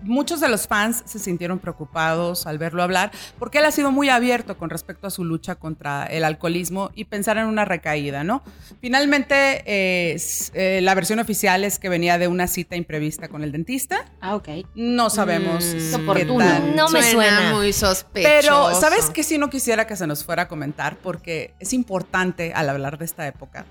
muchos 0.01 0.39
de 0.39 0.47
los 0.49 0.67
fans 0.67 1.01
se 1.05 1.17
sintieron 1.19 1.59
preocupados 1.59 2.45
al 2.47 2.57
verlo 2.57 2.83
hablar 2.83 3.11
porque 3.39 3.57
él 3.57 3.65
ha 3.65 3.71
sido 3.71 3.91
muy 3.91 4.09
abierto 4.09 4.57
con 4.57 4.69
respecto 4.69 5.07
a 5.07 5.09
su 5.09 5.23
lucha 5.23 5.55
contra 5.55 6.05
el 6.05 6.23
alcoholismo 6.23 6.91
y 6.95 7.05
pensar 7.05 7.37
en 7.37 7.45
una 7.47 7.65
recaída, 7.65 8.23
¿no? 8.23 8.43
Finalmente, 8.79 9.63
eh, 9.65 10.17
eh, 10.53 10.79
la 10.81 10.93
versión 10.95 11.19
oficial 11.19 11.63
es 11.63 11.79
que 11.79 11.89
venía 11.89 12.17
de 12.17 12.27
una 12.27 12.47
cita 12.47 12.75
imprevista 12.75 13.27
con 13.27 13.43
el 13.43 13.51
dentista. 13.51 14.05
Ah, 14.21 14.35
ok. 14.35 14.49
No 14.75 15.09
sabemos 15.09 15.65
Mm, 15.65 15.77
qué 15.89 15.95
oportuno. 15.95 16.37
tan- 16.45 16.75
No 16.75 16.89
me 16.89 17.01
suena. 17.03 17.53
muy 17.53 17.73
sospechoso. 17.73 18.29
Pero, 18.41 18.79
¿sabes 18.79 19.09
qué? 19.09 19.23
Si 19.23 19.37
no 19.37 19.49
quisiera 19.49 19.87
que 19.87 19.95
se 19.95 20.07
nos 20.07 20.23
fuera 20.23 20.43
a 20.43 20.47
comentar, 20.47 20.97
porque 20.97 21.53
es 21.59 21.73
importante 21.73 22.53
al 22.53 22.69
hablar 22.69 22.97
de 22.97 23.05
esta 23.05 23.27
época 23.27 23.65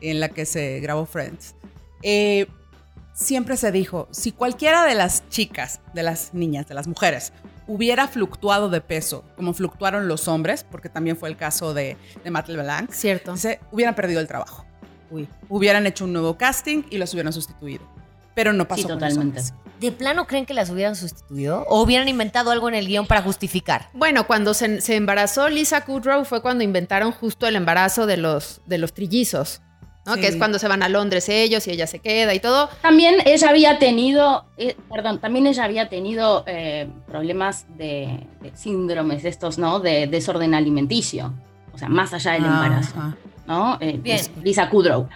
en 0.00 0.20
la 0.20 0.28
que 0.28 0.44
se 0.46 0.80
grabó 0.80 1.06
Friends. 1.06 1.54
Eh, 2.02 2.46
siempre 3.12 3.56
se 3.56 3.72
dijo, 3.72 4.08
si 4.10 4.32
cualquiera 4.32 4.84
de 4.84 4.94
las 4.94 5.28
chicas, 5.28 5.80
de 5.94 6.02
las 6.02 6.34
niñas, 6.34 6.66
de 6.68 6.74
las 6.74 6.86
mujeres, 6.86 7.32
hubiera 7.66 8.08
fluctuado 8.08 8.68
de 8.68 8.80
peso, 8.80 9.24
como 9.36 9.52
fluctuaron 9.54 10.08
los 10.08 10.28
hombres, 10.28 10.64
porque 10.68 10.88
también 10.88 11.16
fue 11.16 11.28
el 11.28 11.36
caso 11.36 11.74
de, 11.74 11.96
de 12.24 12.30
Matt 12.30 12.48
LeBlanc, 12.48 12.90
Cierto. 12.92 13.36
se 13.36 13.60
hubieran 13.70 13.94
perdido 13.94 14.20
el 14.20 14.26
trabajo. 14.28 14.64
Uy, 15.10 15.28
hubieran 15.48 15.86
hecho 15.86 16.04
un 16.04 16.12
nuevo 16.12 16.36
casting 16.38 16.84
y 16.90 16.98
los 16.98 17.12
hubieran 17.12 17.32
sustituido. 17.32 17.82
Pero 18.34 18.52
no 18.54 18.66
pasó 18.66 18.82
Sí, 18.82 18.88
con 18.88 18.98
totalmente. 18.98 19.40
los. 19.40 19.52
¿De 19.78 19.92
plano 19.92 20.26
creen 20.26 20.46
que 20.46 20.54
las 20.54 20.70
hubieran 20.70 20.96
sustituido? 20.96 21.64
¿O 21.68 21.82
hubieran 21.82 22.08
inventado 22.08 22.50
algo 22.50 22.68
en 22.68 22.74
el 22.76 22.86
guion 22.86 23.06
para 23.06 23.20
justificar? 23.20 23.88
Bueno, 23.92 24.26
cuando 24.26 24.54
se, 24.54 24.80
se 24.80 24.96
embarazó 24.96 25.48
Lisa 25.50 25.84
Kudrow 25.84 26.24
fue 26.24 26.40
cuando 26.40 26.64
inventaron 26.64 27.12
justo 27.12 27.46
el 27.46 27.56
embarazo 27.56 28.06
de 28.06 28.16
los, 28.16 28.62
de 28.66 28.78
los 28.78 28.94
trillizos. 28.94 29.60
¿No? 30.06 30.14
Sí. 30.14 30.20
Que 30.20 30.28
es 30.28 30.36
cuando 30.36 30.58
se 30.58 30.68
van 30.68 30.82
a 30.82 30.88
Londres 30.88 31.28
ellos 31.28 31.66
y 31.66 31.70
ella 31.70 31.86
se 31.86 31.98
queda 31.98 32.34
y 32.34 32.40
todo. 32.40 32.68
También 32.80 33.16
ella 33.24 33.48
había 33.48 33.78
tenido, 33.78 34.44
eh, 34.56 34.76
perdón, 34.92 35.20
también 35.20 35.46
ella 35.46 35.64
había 35.64 35.88
tenido 35.88 36.44
eh, 36.46 36.88
problemas 37.06 37.66
de, 37.76 38.26
de 38.40 38.52
síndromes 38.54 39.24
estos, 39.24 39.58
¿no? 39.58 39.80
De 39.80 40.06
desorden 40.06 40.54
alimenticio. 40.54 41.32
O 41.74 41.78
sea, 41.78 41.88
más 41.88 42.12
allá 42.12 42.32
del 42.32 42.44
embarazo, 42.44 42.94
Ajá. 42.98 43.16
¿no? 43.46 43.78
Eh, 43.80 43.98
Bien. 44.02 44.20
Lisa 44.42 44.68
Kudrow. 44.68 45.08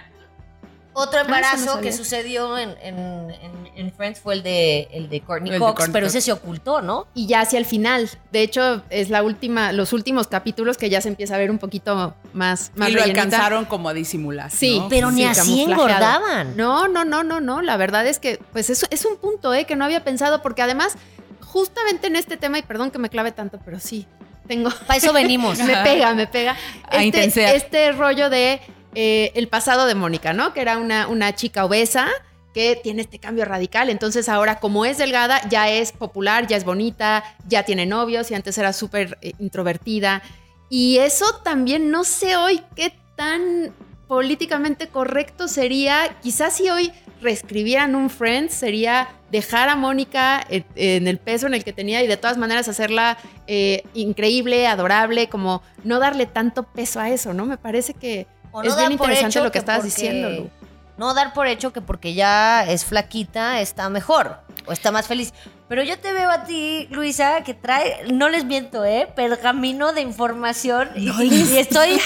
Otro 0.98 1.18
no 1.20 1.24
embarazo 1.26 1.80
que 1.80 1.92
sucedió 1.92 2.56
en, 2.56 2.70
en- 2.82 3.30
en- 3.30 3.66
en 3.76 3.92
Friends 3.92 4.18
fue 4.20 4.32
el 4.34 4.42
de, 4.42 4.88
el 4.92 5.10
de 5.10 5.20
Courtney 5.20 5.50
El 5.52 5.54
de 5.54 5.58
Cox, 5.58 5.72
Courtney 5.74 5.92
pero 5.92 6.06
ese 6.06 6.22
se 6.22 6.32
ocultó, 6.32 6.80
¿no? 6.80 7.06
Y 7.12 7.26
ya 7.26 7.40
hacia 7.42 7.58
el 7.58 7.66
final. 7.66 8.08
De 8.32 8.40
hecho, 8.40 8.82
es 8.88 9.10
la 9.10 9.22
última, 9.22 9.72
los 9.72 9.92
últimos 9.92 10.26
capítulos 10.26 10.78
que 10.78 10.88
ya 10.88 11.02
se 11.02 11.08
empieza 11.08 11.34
a 11.34 11.38
ver 11.38 11.50
un 11.50 11.58
poquito 11.58 12.14
más, 12.32 12.70
más 12.74 12.88
Y 12.88 12.92
lo 12.94 13.00
rellenita. 13.00 13.22
alcanzaron 13.24 13.64
como 13.66 13.90
a 13.90 13.92
disimular. 13.92 14.50
Sí, 14.50 14.78
¿no? 14.78 14.88
Pero 14.88 15.10
ni 15.10 15.22
Sí, 15.22 15.24
así 15.26 15.62
engordaban. 15.62 16.56
No, 16.56 16.88
no, 16.88 17.04
no, 17.04 17.22
no, 17.22 17.40
no. 17.40 17.60
La 17.60 17.76
verdad 17.76 18.06
es 18.06 18.18
que, 18.18 18.40
pues 18.52 18.70
eso 18.70 18.86
es 18.90 19.04
un 19.04 19.18
punto, 19.18 19.52
¿eh? 19.52 19.66
Que 19.66 19.76
no 19.76 19.84
había 19.84 20.02
pensado, 20.02 20.40
porque 20.40 20.62
además, 20.62 20.96
justamente 21.44 22.06
en 22.06 22.16
este 22.16 22.36
tema, 22.36 22.58
y 22.58 22.62
perdón 22.62 22.90
que 22.90 22.98
me 22.98 23.08
clave 23.10 23.32
tanto, 23.32 23.58
pero 23.64 23.78
sí, 23.80 24.06
tengo. 24.48 24.70
Para 24.86 24.96
eso 24.96 25.12
venimos. 25.12 25.58
me 25.60 25.76
pega, 25.76 26.14
me 26.14 26.26
pega. 26.26 26.56
A 26.88 27.02
Este, 27.04 27.54
este 27.56 27.92
rollo 27.92 28.30
de 28.30 28.60
eh, 28.94 29.32
el 29.34 29.48
pasado 29.48 29.86
de 29.86 29.94
Mónica, 29.94 30.32
¿no? 30.32 30.52
Que 30.52 30.60
era 30.60 30.78
una, 30.78 31.34
chica 31.34 31.64
obesa 31.64 32.08
que 32.54 32.78
tiene 32.82 33.02
este 33.02 33.18
cambio 33.18 33.44
radical. 33.44 33.90
Entonces 33.90 34.28
ahora, 34.28 34.60
como 34.60 34.84
es 34.84 34.98
delgada, 34.98 35.46
ya 35.48 35.68
es 35.68 35.92
popular, 35.92 36.46
ya 36.46 36.56
es 36.56 36.64
bonita, 36.64 37.22
ya 37.46 37.64
tiene 37.64 37.84
novios 37.84 38.30
y 38.30 38.34
antes 38.34 38.56
era 38.56 38.72
súper 38.72 39.18
eh, 39.20 39.32
introvertida. 39.38 40.22
Y 40.70 40.98
eso 40.98 41.26
también 41.44 41.90
no 41.90 42.04
sé 42.04 42.36
hoy 42.36 42.62
qué 42.74 42.92
tan 43.16 43.72
políticamente 44.08 44.88
correcto 44.88 45.48
sería. 45.48 46.16
Quizás 46.22 46.56
si 46.56 46.70
hoy 46.70 46.92
reescribieran 47.20 47.94
un 47.94 48.08
Friends, 48.08 48.54
sería 48.54 49.08
dejar 49.30 49.68
a 49.68 49.76
Mónica 49.76 50.44
en, 50.48 50.64
en 50.76 51.08
el 51.08 51.18
peso 51.18 51.46
en 51.46 51.54
el 51.54 51.64
que 51.64 51.72
tenía 51.72 52.02
y 52.02 52.06
de 52.06 52.16
todas 52.16 52.38
maneras 52.38 52.68
hacerla 52.68 53.18
eh, 53.48 53.82
increíble, 53.94 54.66
adorable, 54.66 55.28
como 55.28 55.62
no 55.84 55.98
darle 55.98 56.26
tanto 56.26 56.64
peso 56.64 57.00
a 57.00 57.10
eso, 57.10 57.32
¿no? 57.32 57.46
Me 57.46 57.56
parece 57.56 57.94
que 57.94 58.26
O 58.56 58.62
es 58.62 58.76
bien 58.76 58.92
interesante 58.92 59.40
lo 59.40 59.50
que 59.52 59.58
estabas 59.58 59.80
porque- 59.82 59.94
diciendo, 59.94 60.30
Lu. 60.30 60.50
No 60.96 61.12
dar 61.12 61.34
por 61.34 61.46
hecho 61.46 61.74
que 61.74 61.82
porque 61.82 62.14
ya 62.14 62.64
es 62.64 62.86
flaquita 62.86 63.60
está 63.60 63.90
mejor 63.90 64.38
o 64.64 64.72
está 64.72 64.90
más 64.90 65.06
feliz. 65.06 65.34
Pero 65.68 65.82
yo 65.82 65.98
te 65.98 66.10
veo 66.14 66.30
a 66.30 66.44
ti, 66.44 66.86
Luisa, 66.90 67.42
que 67.42 67.52
trae, 67.52 68.10
no 68.14 68.30
les 68.30 68.46
miento, 68.46 68.82
¿eh? 68.82 69.06
Pergamino 69.14 69.92
de 69.92 70.00
información. 70.00 70.88
y- 70.96 71.04
No 71.06 71.22
y, 71.22 71.28
y 71.34 71.58
estoy. 71.58 72.00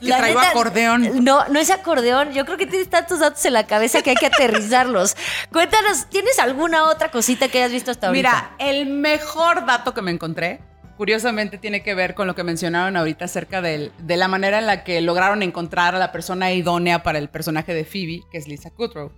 Que 0.00 0.08
traigo 0.12 0.40
acordeón. 0.40 1.24
No, 1.24 1.48
no 1.48 1.58
es 1.58 1.70
acordeón. 1.70 2.32
Yo 2.34 2.44
creo 2.44 2.58
que 2.58 2.66
tienes 2.66 2.90
tantos 2.90 3.20
datos 3.20 3.42
en 3.46 3.54
la 3.54 3.66
cabeza 3.66 4.02
que 4.02 4.10
hay 4.10 4.16
que 4.16 4.26
aterrizarlos. 4.26 5.16
Cuéntanos, 5.50 6.04
¿tienes 6.10 6.38
alguna 6.38 6.84
otra 6.84 7.10
cosita 7.10 7.48
que 7.48 7.58
hayas 7.62 7.72
visto 7.72 7.92
hasta 7.92 8.08
ahorita? 8.08 8.28
Mira, 8.28 8.50
el 8.58 8.86
mejor 8.90 9.64
dato 9.64 9.94
que 9.94 10.02
me 10.02 10.10
encontré, 10.10 10.60
curiosamente, 10.96 11.58
tiene 11.58 11.82
que 11.82 11.94
ver 11.94 12.14
con 12.14 12.26
lo 12.26 12.34
que 12.34 12.44
mencionaron 12.44 12.96
ahorita 12.96 13.24
acerca 13.24 13.60
del- 13.60 13.92
de 13.98 14.16
la 14.16 14.28
manera 14.28 14.58
en 14.58 14.66
la 14.66 14.84
que 14.84 15.00
lograron 15.00 15.42
encontrar 15.42 15.94
a 15.94 15.98
la 15.98 16.12
persona 16.12 16.52
idónea 16.52 17.02
para 17.02 17.18
el 17.18 17.28
personaje 17.28 17.74
de 17.74 17.84
Phoebe, 17.84 18.20
que 18.30 18.38
es 18.38 18.46
Lisa 18.48 18.70
Kudrow. 18.70 19.12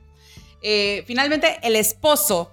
Eh, 0.63 1.05
finalmente, 1.07 1.59
el 1.63 1.77
esposo 1.77 2.53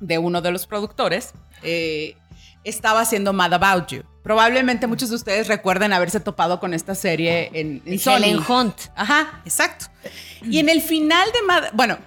de 0.00 0.18
uno 0.18 0.40
de 0.40 0.52
los 0.52 0.66
productores 0.66 1.32
eh, 1.62 2.14
estaba 2.64 3.00
haciendo 3.00 3.32
Mad 3.32 3.54
About 3.54 3.88
You. 3.88 4.02
Probablemente 4.22 4.86
muchos 4.86 5.08
de 5.10 5.16
ustedes 5.16 5.48
recuerden 5.48 5.92
haberse 5.92 6.20
topado 6.20 6.60
con 6.60 6.74
esta 6.74 6.94
serie 6.94 7.50
en, 7.54 7.82
en 7.86 7.98
Sony. 7.98 8.16
Helen 8.16 8.38
Hunt. 8.48 8.74
Ajá, 8.94 9.40
exacto. 9.44 9.86
Y 10.42 10.58
en 10.58 10.68
el 10.68 10.80
final 10.82 11.26
de 11.32 11.42
Mad- 11.46 11.70
bueno, 11.72 11.98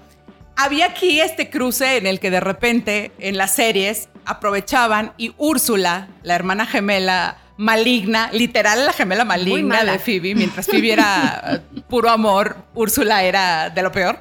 había 0.56 0.86
aquí 0.86 1.20
este 1.20 1.50
cruce 1.50 1.98
en 1.98 2.06
el 2.08 2.20
que 2.20 2.30
de 2.32 2.40
repente 2.40 3.12
en 3.20 3.38
las 3.38 3.56
series 3.56 4.08
aprovechaban 4.26 5.14
y 5.18 5.34
Úrsula, 5.38 6.08
la 6.24 6.36
hermana 6.36 6.66
gemela 6.66 7.38
maligna, 7.58 8.30
literal 8.32 8.86
la 8.86 8.94
gemela 8.94 9.24
maligna 9.24 9.84
de 9.84 10.00
Phoebe, 10.00 10.34
mientras 10.36 10.66
Phoebe 10.72 10.94
era 10.94 11.42
eh, 11.76 11.82
puro 11.88 12.10
amor, 12.10 12.58
Úrsula 12.74 13.24
era 13.24 13.70
de 13.70 13.82
lo 13.82 13.92
peor, 13.92 14.20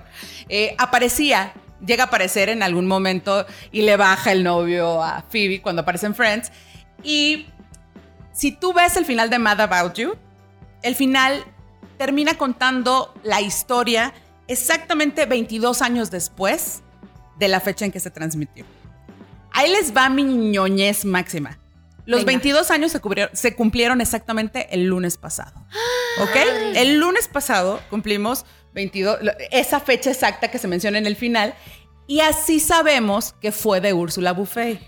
eh, 0.48 0.74
aparecía, 0.78 1.52
llega 1.84 2.04
a 2.04 2.06
aparecer 2.08 2.48
en 2.48 2.62
algún 2.62 2.86
momento 2.86 3.46
y 3.72 3.82
le 3.82 3.96
baja 3.96 4.32
el 4.32 4.44
novio 4.44 5.02
a 5.02 5.24
Phoebe 5.30 5.62
cuando 5.62 5.82
aparece 5.82 6.06
en 6.06 6.14
Friends. 6.14 6.52
Y 7.02 7.46
si 8.32 8.52
tú 8.52 8.72
ves 8.72 8.96
el 8.96 9.06
final 9.06 9.30
de 9.30 9.38
Mad 9.38 9.60
About 9.60 9.94
You, 9.94 10.16
el 10.82 10.94
final 10.94 11.44
termina 11.96 12.34
contando 12.34 13.14
la 13.22 13.40
historia 13.40 14.12
exactamente 14.48 15.26
22 15.26 15.80
años 15.82 16.10
después 16.10 16.82
de 17.38 17.48
la 17.48 17.60
fecha 17.60 17.84
en 17.84 17.92
que 17.92 18.00
se 18.00 18.10
transmitió. 18.10 18.64
Ahí 19.52 19.70
les 19.70 19.94
va 19.96 20.08
mi 20.08 20.22
ñoñez 20.24 21.04
máxima. 21.04 21.58
Los 22.06 22.20
Venga. 22.20 22.38
22 22.38 22.70
años 22.70 22.92
se, 22.92 23.00
cubrieron- 23.00 23.30
se 23.34 23.54
cumplieron 23.54 24.00
exactamente 24.00 24.68
el 24.72 24.86
lunes 24.86 25.16
pasado. 25.16 25.52
¿Ok? 26.22 26.36
El 26.74 26.98
lunes 26.98 27.28
pasado 27.28 27.80
cumplimos 27.90 28.44
22, 28.74 29.18
lo- 29.22 29.32
esa 29.50 29.80
fecha 29.80 30.10
exacta 30.10 30.50
que 30.50 30.58
se 30.58 30.66
menciona 30.68 30.98
en 30.98 31.06
el 31.06 31.16
final. 31.16 31.54
Y 32.06 32.20
así 32.20 32.58
sabemos 32.58 33.34
que 33.40 33.52
fue 33.52 33.80
de 33.80 33.92
Úrsula 33.92 34.32
Buffet. 34.32 34.80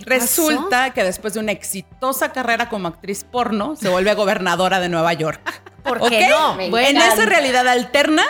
Resulta 0.00 0.90
que 0.94 1.02
después 1.04 1.34
de 1.34 1.40
una 1.40 1.52
exitosa 1.52 2.32
carrera 2.32 2.68
como 2.68 2.88
actriz 2.88 3.24
porno, 3.24 3.76
se 3.76 3.88
vuelve 3.88 4.14
gobernadora 4.14 4.80
de 4.80 4.88
Nueva 4.88 5.12
York. 5.12 5.40
¿Por 5.84 6.08
qué 6.08 6.28
no? 6.28 6.54
Me 6.54 6.66
en 6.66 6.74
encanta. 6.96 7.14
esa 7.14 7.26
realidad 7.26 7.66
alterna, 7.68 8.22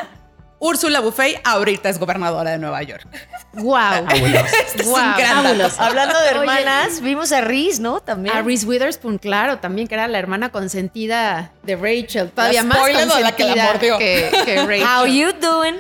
Úrsula 0.62 1.01
Buffet 1.01 1.40
ahorita 1.42 1.88
es 1.88 1.99
gobernadora 1.99 2.51
de 2.51 2.59
Nueva 2.59 2.83
York. 2.83 3.07
¡Wow! 3.55 4.07
Este. 4.11 4.85
Fabuloso. 4.85 5.81
Hablando 5.83 6.18
de 6.20 6.29
Oye. 6.29 6.38
hermanas, 6.38 7.01
vimos 7.01 7.33
a 7.33 7.40
Reese, 7.40 7.81
¿no? 7.81 8.01
También. 8.01 8.37
A 8.37 8.42
Reese 8.42 8.66
Witherspoon, 8.66 9.16
claro, 9.18 9.59
también 9.59 9.88
que 9.88 9.94
era 9.94 10.07
la 10.07 10.18
hermana 10.18 10.51
consentida 10.51 11.51
de 11.62 11.77
Rachel. 11.77 12.31
Todavía 12.31 12.62
más 12.62 12.79
la 12.79 12.85
que 12.87 12.92
la 12.92 13.33
consentida 13.33 13.73
mordió. 13.73 13.99
que, 13.99 14.31
que 14.44 14.57
Rachel. 14.66 14.87
How 14.87 15.07
you 15.07 15.33
doing? 15.40 15.77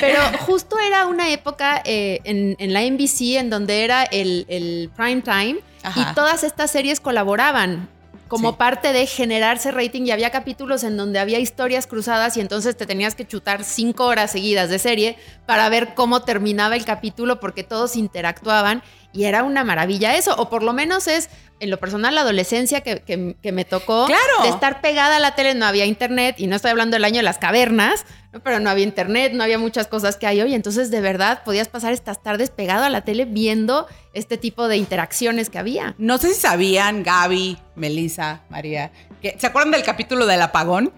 Pero 0.00 0.20
justo 0.40 0.76
era 0.78 1.06
una 1.06 1.30
época 1.30 1.80
eh, 1.84 2.20
en, 2.24 2.56
en 2.58 2.72
la 2.72 2.82
NBC 2.82 3.36
en 3.38 3.48
donde 3.48 3.84
era 3.84 4.02
el, 4.02 4.44
el 4.48 4.90
prime 4.96 5.22
time 5.22 5.56
Ajá. 5.82 6.00
y 6.10 6.14
todas 6.14 6.42
estas 6.42 6.70
series 6.72 6.98
colaboraban 7.00 7.88
como 8.28 8.50
Sí. 8.50 8.56
parte 8.58 8.92
de 8.92 9.06
generarse 9.06 9.70
rating 9.70 10.02
y 10.06 10.10
había 10.10 10.30
capítulos 10.30 10.82
en 10.84 10.96
donde 10.96 11.18
había 11.18 11.38
historias 11.38 11.86
cruzadas 11.86 12.36
y 12.36 12.40
entonces 12.40 12.76
te 12.76 12.86
tenías 12.86 13.14
que 13.14 13.26
chutar 13.26 13.62
cinco 13.64 14.04
horas 14.06 14.30
seguidas 14.32 14.68
de 14.68 14.78
serie 14.78 15.16
para 15.46 15.68
ver 15.68 15.94
cómo 15.94 16.22
terminaba 16.22 16.76
el 16.76 16.84
capítulo 16.84 17.38
porque 17.40 17.62
todos 17.64 17.96
interactuaban 17.96 18.82
y 19.12 19.24
era 19.24 19.44
una 19.44 19.64
maravilla 19.64 20.16
eso, 20.16 20.34
o 20.36 20.50
por 20.50 20.62
lo 20.62 20.72
menos 20.72 21.06
es 21.06 21.30
en 21.60 21.70
lo 21.70 21.78
personal 21.78 22.14
la 22.14 22.20
adolescencia 22.20 22.82
que, 22.82 23.00
que- 23.00 23.36
que 23.42 23.52
me 23.52 23.64
tocó 23.64 24.04
Claro. 24.06 24.42
de 24.42 24.48
estar 24.50 24.82
pegada 24.82 25.16
a 25.16 25.20
la 25.20 25.34
tele, 25.34 25.54
no 25.54 25.64
había 25.64 25.86
internet 25.86 26.36
y 26.38 26.48
no 26.48 26.56
estoy 26.56 26.70
hablando 26.72 26.96
del 26.96 27.04
año 27.04 27.16
de 27.16 27.22
las 27.22 27.38
cavernas. 27.38 28.04
Pero 28.42 28.60
no 28.60 28.70
había 28.70 28.84
internet, 28.84 29.32
no 29.34 29.42
había 29.42 29.58
muchas 29.58 29.86
cosas 29.86 30.16
que 30.16 30.26
hay 30.26 30.40
hoy, 30.40 30.54
entonces 30.54 30.90
de 30.90 31.00
verdad 31.00 31.42
podías 31.44 31.68
pasar 31.68 31.92
estas 31.92 32.22
tardes 32.22 32.50
pegado 32.50 32.84
a 32.84 32.90
la 32.90 33.02
tele 33.02 33.24
viendo 33.24 33.86
este 34.12 34.38
tipo 34.38 34.68
de 34.68 34.76
interacciones 34.76 35.50
que 35.50 35.58
había. 35.58 35.94
No 35.98 36.18
sé 36.18 36.34
si 36.34 36.40
sabían, 36.40 37.02
Gaby, 37.02 37.58
Melissa, 37.74 38.42
María, 38.48 38.90
que, 39.20 39.36
¿se 39.38 39.46
acuerdan 39.46 39.72
del 39.72 39.82
capítulo 39.82 40.26
del 40.26 40.42
apagón? 40.42 40.92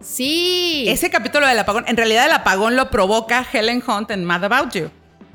Sí. 0.00 0.84
Ese 0.88 1.10
capítulo 1.10 1.46
del 1.46 1.58
apagón, 1.58 1.84
en 1.86 1.96
realidad 1.96 2.26
el 2.26 2.32
apagón 2.32 2.76
lo 2.76 2.90
provoca 2.90 3.46
Helen 3.52 3.82
Hunt 3.86 4.10
en 4.10 4.24
Mad 4.24 4.44
About 4.44 4.72
You, 4.74 4.90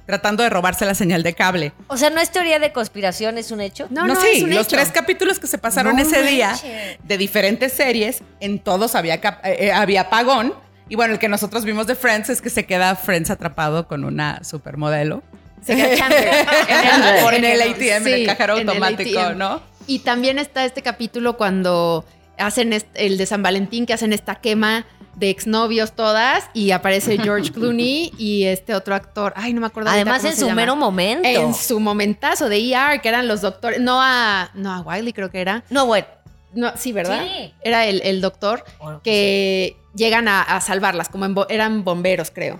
tratando 0.06 0.44
de 0.44 0.50
robarse 0.50 0.86
la 0.86 0.94
señal 0.94 1.24
de 1.24 1.34
cable. 1.34 1.72
O 1.88 1.96
sea, 1.98 2.10
no 2.10 2.20
es 2.20 2.32
teoría 2.32 2.60
de 2.60 2.74
conspiración, 2.74 3.38
es 3.38 3.52
un 3.52 3.62
hecho. 3.62 3.88
No, 3.90 4.06
no, 4.06 4.16
sí, 4.20 4.28
es 4.34 4.44
un 4.44 4.50
los 4.50 4.68
hecho. 4.68 4.76
tres 4.76 4.92
capítulos 4.92 5.40
que 5.40 5.48
se 5.48 5.58
pasaron 5.58 5.96
No 5.96 6.02
ese 6.02 6.22
día 6.24 6.54
de 7.02 7.18
diferentes 7.18 7.74
series, 7.74 8.22
en 8.40 8.60
todos 8.60 8.96
había, 8.96 9.16
eh, 9.16 9.22
eh, 9.44 9.72
había 9.72 10.02
apagón. 10.02 10.54
Y 10.90 10.96
bueno, 10.96 11.14
el 11.14 11.20
que 11.20 11.28
nosotros 11.28 11.66
vimos 11.66 11.88
de 11.88 11.96
Friends 11.96 12.30
es 12.30 12.42
que 12.42 12.50
se 12.50 12.66
queda 12.66 12.96
Friends 12.96 13.30
atrapado 13.30 13.88
con 13.88 14.04
una 14.04 14.44
supermodelo. 14.44 15.22
Se 15.62 15.76
queda 15.76 16.08
en 17.34 17.44
el 17.44 17.62
ATM, 17.62 18.08
en 18.08 18.14
el 18.14 18.26
cajero 18.26 18.58
el 18.58 18.70
automático. 18.70 19.34
¿no? 19.34 19.62
Y 19.86 20.00
también 20.00 20.40
está 20.40 20.66
este 20.66 20.82
capítulo 20.82 21.38
cuando 21.38 22.06
hacen 22.38 22.74
el 22.94 23.18
de 23.18 23.26
San 23.26 23.44
Valentín, 23.44 23.86
que 23.86 23.94
hacen 23.94 24.14
esta 24.14 24.36
quema 24.36 24.86
de 25.16 25.32
exnovios 25.32 25.94
todas 25.94 26.50
y 26.54 26.72
aparece 26.72 27.18
George 27.24 27.52
Clooney 27.52 28.14
y 28.18 28.44
este 28.44 28.76
otro 28.76 28.94
actor, 28.96 29.34
ay, 29.36 29.52
no 29.54 29.62
me 29.62 29.68
acuerdo. 29.68 29.90
Además, 29.90 30.20
cómo 30.20 30.30
en 30.30 30.36
se 30.36 30.42
su 30.42 30.48
llama. 30.48 30.62
mero 30.62 30.76
momento. 30.76 31.28
En 31.28 31.54
su 31.56 31.80
momentazo 31.80 32.48
de 32.50 32.72
ER, 32.72 33.02
que 33.02 33.10
eran 33.10 33.28
los 33.28 33.42
doctores, 33.42 33.82
no 33.82 34.00
a, 34.02 34.52
no 34.54 34.72
a 34.72 34.82
Wiley 34.82 35.14
creo 35.14 35.32
que 35.32 35.42
era. 35.42 35.64
No, 35.70 35.88
bueno. 35.88 36.08
No, 36.54 36.76
sí, 36.78 36.92
¿verdad? 36.94 37.24
Sí. 37.24 37.54
Era 37.62 37.86
el, 37.86 38.02
el 38.04 38.22
doctor 38.22 38.64
Bueno, 38.80 39.02
que 39.04 39.78
llegan 39.96 40.28
a, 40.28 40.42
a 40.42 40.62
salvarlas, 40.62 41.10
como 41.10 41.26
en 41.26 41.34
bo- 41.36 41.48
eran 41.50 41.84
bomberos, 41.84 42.32
creo. 42.32 42.60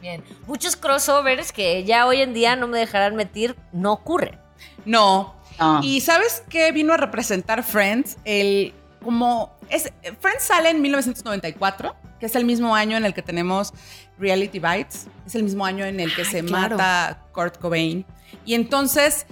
Bien. 0.00 0.22
Muchos 0.46 0.76
crossovers 0.76 1.52
que 1.52 1.84
ya 1.84 2.06
hoy 2.06 2.20
en 2.20 2.34
día 2.34 2.56
no 2.56 2.66
me 2.68 2.78
dejarán 2.78 3.16
meter, 3.16 3.56
no 3.72 3.92
ocurren. 3.92 4.38
No. 4.84 5.34
No. 5.58 5.80
¿Y 5.82 6.00
sabes 6.02 6.42
qué 6.48 6.70
vino 6.72 6.92
a 6.92 6.96
representar 6.96 7.62
Friends? 7.64 8.16
El 8.24 8.72
como 9.02 9.56
es 9.70 9.92
Friends 10.20 10.44
sale 10.44 10.70
en 10.70 10.80
1994 10.82 11.94
que 12.20 12.26
es 12.26 12.34
el 12.34 12.44
mismo 12.44 12.74
año 12.74 12.96
en 12.96 13.04
el 13.04 13.14
que 13.14 13.22
tenemos 13.22 13.72
Reality 14.18 14.58
Bites, 14.58 15.06
es 15.26 15.34
el 15.36 15.44
mismo 15.44 15.64
año 15.64 15.84
en 15.84 16.00
el 16.00 16.12
que 16.14 16.24
se 16.24 16.42
claro. 16.42 16.76
mata 16.76 17.22
Kurt 17.32 17.58
Cobain. 17.58 18.04
Y 18.44 18.54
entonces, 18.54 19.24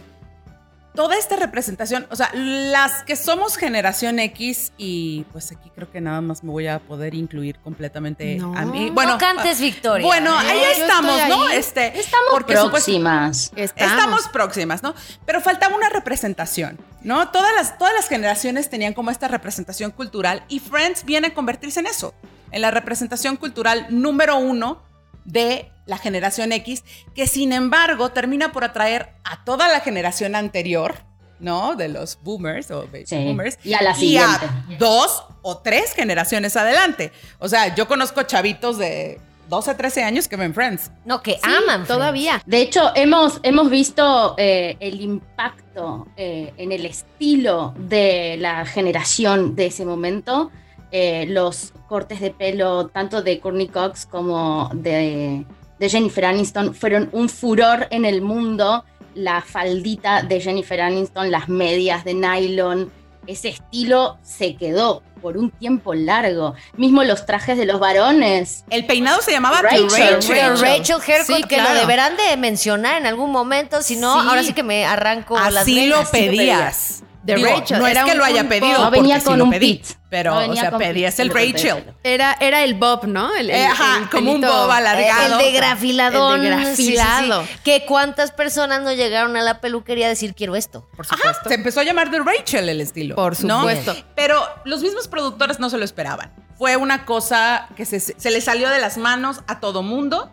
toda 0.97 1.17
esta 1.17 1.37
representación, 1.37 2.07
o 2.11 2.17
sea, 2.17 2.31
las 2.35 3.05
que 3.05 3.15
somos 3.15 3.57
generación 3.57 4.19
X, 4.19 4.73
y 4.77 5.25
pues 5.33 5.53
aquí 5.53 5.71
creo 5.73 5.89
que 5.93 6.01
nada 6.01 6.21
más 6.21 6.43
me 6.43 6.51
voy 6.51 6.67
a 6.67 6.81
poder 6.81 7.15
incluir 7.15 7.59
completamente 7.61 8.35
No. 8.37 8.57
a 8.57 8.65
mí. 8.65 8.87
No 8.87 8.95
Bueno, 8.95 9.19
cantes 9.19 9.61
victoria. 9.61 10.05
Bueno, 10.05 10.37
ahí 10.37 10.61
estamos, 10.77 11.21
¿no? 11.29 11.47
ahí. 11.47 11.57
Este, 11.57 11.99
Estamos 12.01 12.31
porque 12.33 12.55
próximas. 12.55 13.53
Estamos. 13.55 13.93
Estamos 13.93 14.29
próximas, 14.29 14.83
¿no? 14.83 14.95
Pero 15.25 15.41
faltaba 15.41 15.77
una 15.77 15.89
representación, 15.89 16.79
¿no? 17.03 17.29
Todas 17.29 17.55
las, 17.55 17.79
todas 17.79 17.95
las 17.95 18.09
generaciones 18.09 18.69
tenían 18.69 18.95
como 18.95 19.11
esta 19.13 19.29
representación 19.29 19.91
cultural 19.93 20.43
y 20.49 20.59
Friends 20.59 21.05
viene 21.05 21.29
a 21.29 21.35
convertirse 21.35 21.81
en 21.81 21.87
eso, 21.87 22.15
en 22.51 22.63
la 22.63 22.71
representación 22.71 23.37
cultural 23.37 23.87
número 23.91 24.39
uno 24.39 24.83
de 25.27 25.71
la 25.85 25.99
generación 25.99 26.53
X, 26.53 26.83
que 27.15 27.27
sin 27.27 27.53
embargo 27.53 28.11
termina 28.11 28.51
por 28.53 28.65
atraer 28.65 29.11
a 29.25 29.45
toda 29.45 29.69
la 29.69 29.81
generación 29.81 30.35
anterior, 30.35 30.95
¿no? 31.39 31.77
De 31.77 31.89
los 31.89 32.19
boomers 32.23 32.71
o 32.71 32.87
baby 32.87 33.05
Sí, 33.07 33.17
boomers. 33.25 33.59
y 33.63 33.75
a 33.75 33.83
la 33.83 33.91
Y 33.93 33.95
siguiente. 33.95 34.47
a 34.47 34.65
dos 34.79 35.25
o 35.43 35.59
tres 35.59 35.93
generaciones 35.93 36.57
adelante. 36.57 37.13
O 37.39 37.49
sea, 37.49 37.75
yo 37.75 37.87
conozco 37.87 38.23
chavitos 38.25 38.79
de 38.79 39.21
12, 39.49 39.77
13 39.77 40.03
años 40.03 40.27
que 40.27 40.35
ven 40.35 40.53
Friends. 40.55 40.91
No, 41.05 41.23
que 41.23 41.33
Sí, 41.35 41.39
aman. 41.45 41.63
Friends. 41.65 41.89
todavía. 41.89 42.43
De 42.47 42.61
hecho, 42.63 42.91
hemos, 42.97 43.39
hemos 43.45 43.71
visto 43.71 44.35
eh, 44.39 44.77
el 44.81 45.01
impacto 45.01 46.09
eh, 46.17 46.53
en 46.57 46.73
el 46.73 46.85
estilo 46.85 47.73
de 47.79 48.37
la 48.41 48.67
generación 48.67 49.55
de 49.55 49.67
ese 49.67 49.85
momento. 49.85 50.51
Eh, 50.93 51.27
los 51.29 51.73
cortes 51.89 52.21
de 52.21 52.31
pelo, 52.31 52.89
tanto 52.89 53.23
de 53.23 53.41
Courtney 53.41 53.69
Cox 53.69 54.07
como 54.07 54.71
de, 54.73 55.45
de 55.79 55.89
Jennifer 55.89 56.25
Aniston, 56.27 56.75
fueron 56.75 57.09
un 57.13 57.29
furor 57.29 57.87
en 57.91 58.05
el 58.05 58.23
mundo. 58.23 58.85
La 59.15 59.41
faldita 59.43 60.23
de 60.23 60.41
Jennifer 60.41 60.81
Aniston, 60.81 61.31
las 61.31 61.49
medias 61.49 62.05
de 62.05 62.15
nylon, 62.15 62.93
ese 63.27 63.49
estilo 63.49 64.19
se 64.23 64.55
quedó 64.57 65.03
por 65.23 65.37
un 65.39 65.51
tiempo 65.51 65.95
largo. 65.95 66.55
Mismo 66.77 67.03
los 67.03 67.27
trajes 67.27 67.57
de 67.59 67.65
los 67.67 67.81
varones. 67.81 68.65
El 68.71 68.87
peinado 68.87 69.21
se 69.23 69.33
llamaba 69.33 69.63
Rachel, 69.63 69.89
Rachel. 69.91 70.15
Rachel. 70.15 70.59
Rachel 70.61 70.97
Haircut, 71.07 71.37
Sí, 71.37 71.43
que 71.49 71.61
lo 71.61 71.75
deberán 71.75 72.17
de 72.17 72.37
mencionar 72.37 72.99
en 73.01 73.07
algún 73.07 73.33
momento, 73.33 73.83
si 73.83 73.97
no, 73.97 74.21
Sí. 74.23 74.29
ahora 74.29 74.43
sí 74.45 74.53
que 74.53 74.63
me 74.63 74.85
arranco 74.85 75.35
las 75.37 75.57
Así 75.57 75.87
lo 75.89 75.97
venas. 75.97 76.11
pedías. 76.11 77.03
The 77.27 77.35
Digo, 77.35 77.49
Rachel, 77.49 77.79
No 77.81 77.87
es 77.87 77.91
era 77.93 78.05
que 78.05 78.13
un 78.13 78.19
lo 78.19 78.25
haya 78.25 78.49
pedido, 78.49 78.79
No 78.79 78.85
porque 78.85 79.01
venía 79.01 79.19
sí 79.21 79.27
con 79.27 79.39
lo 79.39 79.45
un 79.45 79.51
pedí. 79.51 79.75
pit. 79.79 79.87
Pero, 80.09 80.35
No 80.47 80.53
o 80.53 80.57
sea, 80.57 80.79
pedías 80.79 81.19
el 81.19 81.29
de 81.29 81.35
Rachel. 81.35 81.85
Era, 82.05 82.37
era 82.41 82.63
el 82.63 82.75
Bob, 82.75 83.07
¿no? 83.07 83.35
El, 83.35 83.51
el- 83.51 83.67
ajá, 83.67 83.99
el 83.99 84.09
como 84.09 84.33
un 84.33 84.41
bob 84.41 84.71
alargado. 84.71 85.41
El 85.41 85.45
de 85.47 85.53
grafiladón. 85.53 86.37
El 86.37 86.43
de 86.43 86.49
grafilado. 86.65 87.43
Sí, 87.43 87.47
sí, 87.49 87.55
sí. 87.57 87.61
Que 87.65 87.85
cuántas 87.85 88.31
personas 88.31 88.83
no 88.83 88.93
llegaron 88.93 89.37
a 89.37 89.43
la 89.43 89.61
peluquería 89.61 90.07
a 90.07 90.09
decir 90.09 90.35
quiero 90.35 90.55
esto. 90.57 90.89
Por 90.97 91.05
Ajá, 91.07 91.17
supuesto. 91.17 91.49
se 91.49 91.55
empezó 91.57 91.81
a 91.81 91.85
llamar 91.85 92.11
The 92.11 92.21
Rachel 92.21 92.69
el 92.69 92.81
estilo. 92.81 93.17
Por 93.17 93.43
¿no? 93.45 93.59
supuesto. 93.61 93.97
Pero 94.15 94.41
los 94.65 94.81
mismos 94.83 95.09
productores 95.09 95.59
no 95.59 95.69
se 95.69 95.77
lo 95.79 95.85
esperaban. 95.85 96.33
Fue 96.57 96.77
una 96.77 97.05
cosa 97.05 97.69
que 97.77 97.85
se, 97.85 97.99
se 98.01 98.31
le 98.31 98.41
salió 98.41 98.71
de 98.71 98.79
las 98.81 98.97
manos 98.97 99.41
a 99.49 99.59
todo 99.61 99.83
mundo 99.83 100.31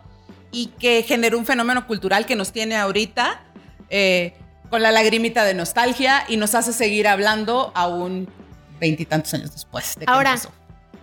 y 0.52 0.68
que 0.78 1.02
generó 1.02 1.36
un 1.36 1.44
fenómeno 1.46 1.86
cultural 1.88 2.24
que 2.26 2.36
nos 2.36 2.52
tiene 2.52 2.76
ahorita 2.76 3.42
eh, 3.90 4.34
con 4.70 4.82
la 4.82 4.90
lagrimita 4.92 5.44
de 5.44 5.54
nostalgia 5.54 6.24
y 6.28 6.36
nos 6.36 6.54
hace 6.54 6.72
seguir 6.72 7.06
hablando 7.08 7.72
aún 7.74 8.28
veintitantos 8.80 9.32
años 9.34 9.52
después 9.52 9.94
de 9.96 10.06
que 10.06 10.10
Ahora, 10.12 10.30
empezó. 10.30 10.50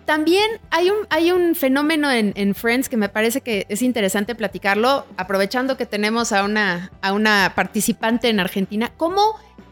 También 0.05 0.49
hay 0.71 0.89
un, 0.89 0.97
hay 1.09 1.31
un 1.31 1.55
fenómeno 1.55 2.11
en, 2.11 2.33
en 2.35 2.53
Friends 2.55 2.89
que 2.89 2.97
me 2.97 3.07
parece 3.07 3.41
que 3.41 3.65
es 3.69 3.81
interesante 3.81 4.35
platicarlo, 4.35 5.05
aprovechando 5.15 5.77
que 5.77 5.85
tenemos 5.85 6.31
a 6.33 6.43
una, 6.43 6.91
a 7.01 7.13
una 7.13 7.53
participante 7.55 8.27
en 8.27 8.39
Argentina, 8.39 8.91
cómo 8.97 9.21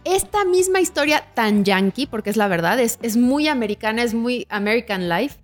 esta 0.06 0.46
misma 0.46 0.80
historia 0.80 1.26
tan 1.34 1.66
yankee, 1.66 2.06
porque 2.06 2.30
es 2.30 2.38
la 2.38 2.48
verdad, 2.48 2.80
es, 2.80 3.00
es 3.02 3.18
muy 3.18 3.48
americana, 3.50 4.02
es 4.04 4.14
muy 4.14 4.46
American 4.50 5.10
Life, 5.10 5.36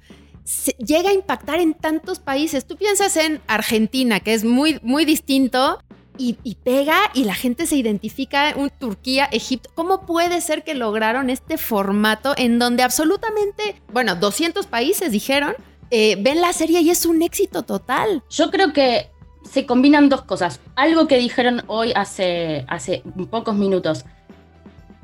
se- 0.46 0.76
llega 0.78 1.10
a 1.10 1.14
impactar 1.14 1.60
en 1.60 1.74
tantos 1.74 2.20
países. 2.20 2.66
Tú 2.66 2.78
piensas 2.78 3.18
en 3.18 3.41
Argentina, 3.48 4.22
que 4.22 4.34
es 4.34 4.46
muy, 4.46 4.80
muy 4.82 5.04
distinto, 5.04 5.80
y, 6.18 6.34
pega 6.63 6.97
y 7.13 7.24
la 7.24 7.36
gente 7.36 7.68
se 7.68 7.76
identifica 7.76 8.49
en 8.49 8.70
Turquía, 8.80 9.26
Egipto. 9.26 9.70
¿Cómo 9.76 10.05
puede 10.05 10.41
ser 10.41 10.63
que 10.63 10.74
lograron 10.74 11.30
este 11.30 11.57
formato 11.57 12.34
en 12.38 12.59
donde 12.59 12.84
absolutamente, 12.84 13.82
bueno, 13.91 14.16
200 14.16 14.66
países 14.68 15.11
dijeron, 15.11 15.55
eh, 15.91 16.18
ven 16.20 16.41
la 16.41 16.53
serie 16.53 16.82
y 16.82 16.89
es 16.89 17.05
un 17.05 17.22
éxito 17.22 17.63
total? 17.63 18.24
Yo 18.30 18.51
creo 18.51 18.74
que 18.74 19.09
se 19.49 19.66
combinan 19.66 20.09
dos 20.09 20.24
cosas. 20.24 20.59
Algo 20.76 21.07
que 21.07 21.18
dijeron 21.18 21.63
hoy 21.68 21.93
hace, 21.95 22.66
hace 22.68 23.03
pocos 23.30 23.55
minutos. 23.55 24.05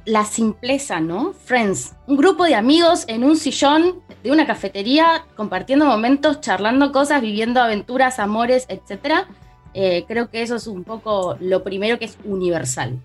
La 0.06 0.26
simpleza, 0.26 1.00
¿no? 1.00 1.34
Friends. 1.34 1.94
Un 2.08 2.18
grupo 2.18 2.46
de 2.46 2.56
amigos 2.56 3.06
en 3.08 3.24
un 3.24 3.38
sillón 3.38 4.02
de 4.24 4.32
una 4.32 4.48
cafetería, 4.48 5.26
compartiendo 5.36 5.86
momentos, 5.86 6.42
charlando 6.42 6.92
cosas, 6.92 7.22
viviendo 7.22 7.62
aventuras, 7.62 8.20
amores, 8.20 8.66
etc. 8.68 9.26
Eh, 9.74 10.06
creo 10.08 10.30
que 10.30 10.42
eso 10.42 10.56
es 10.56 10.68
un 10.68 10.84
poco 10.84 11.38
lo 11.40 11.64
primero 11.64 11.98
que 11.98 12.06
es 12.06 12.18
universal. 12.24 13.00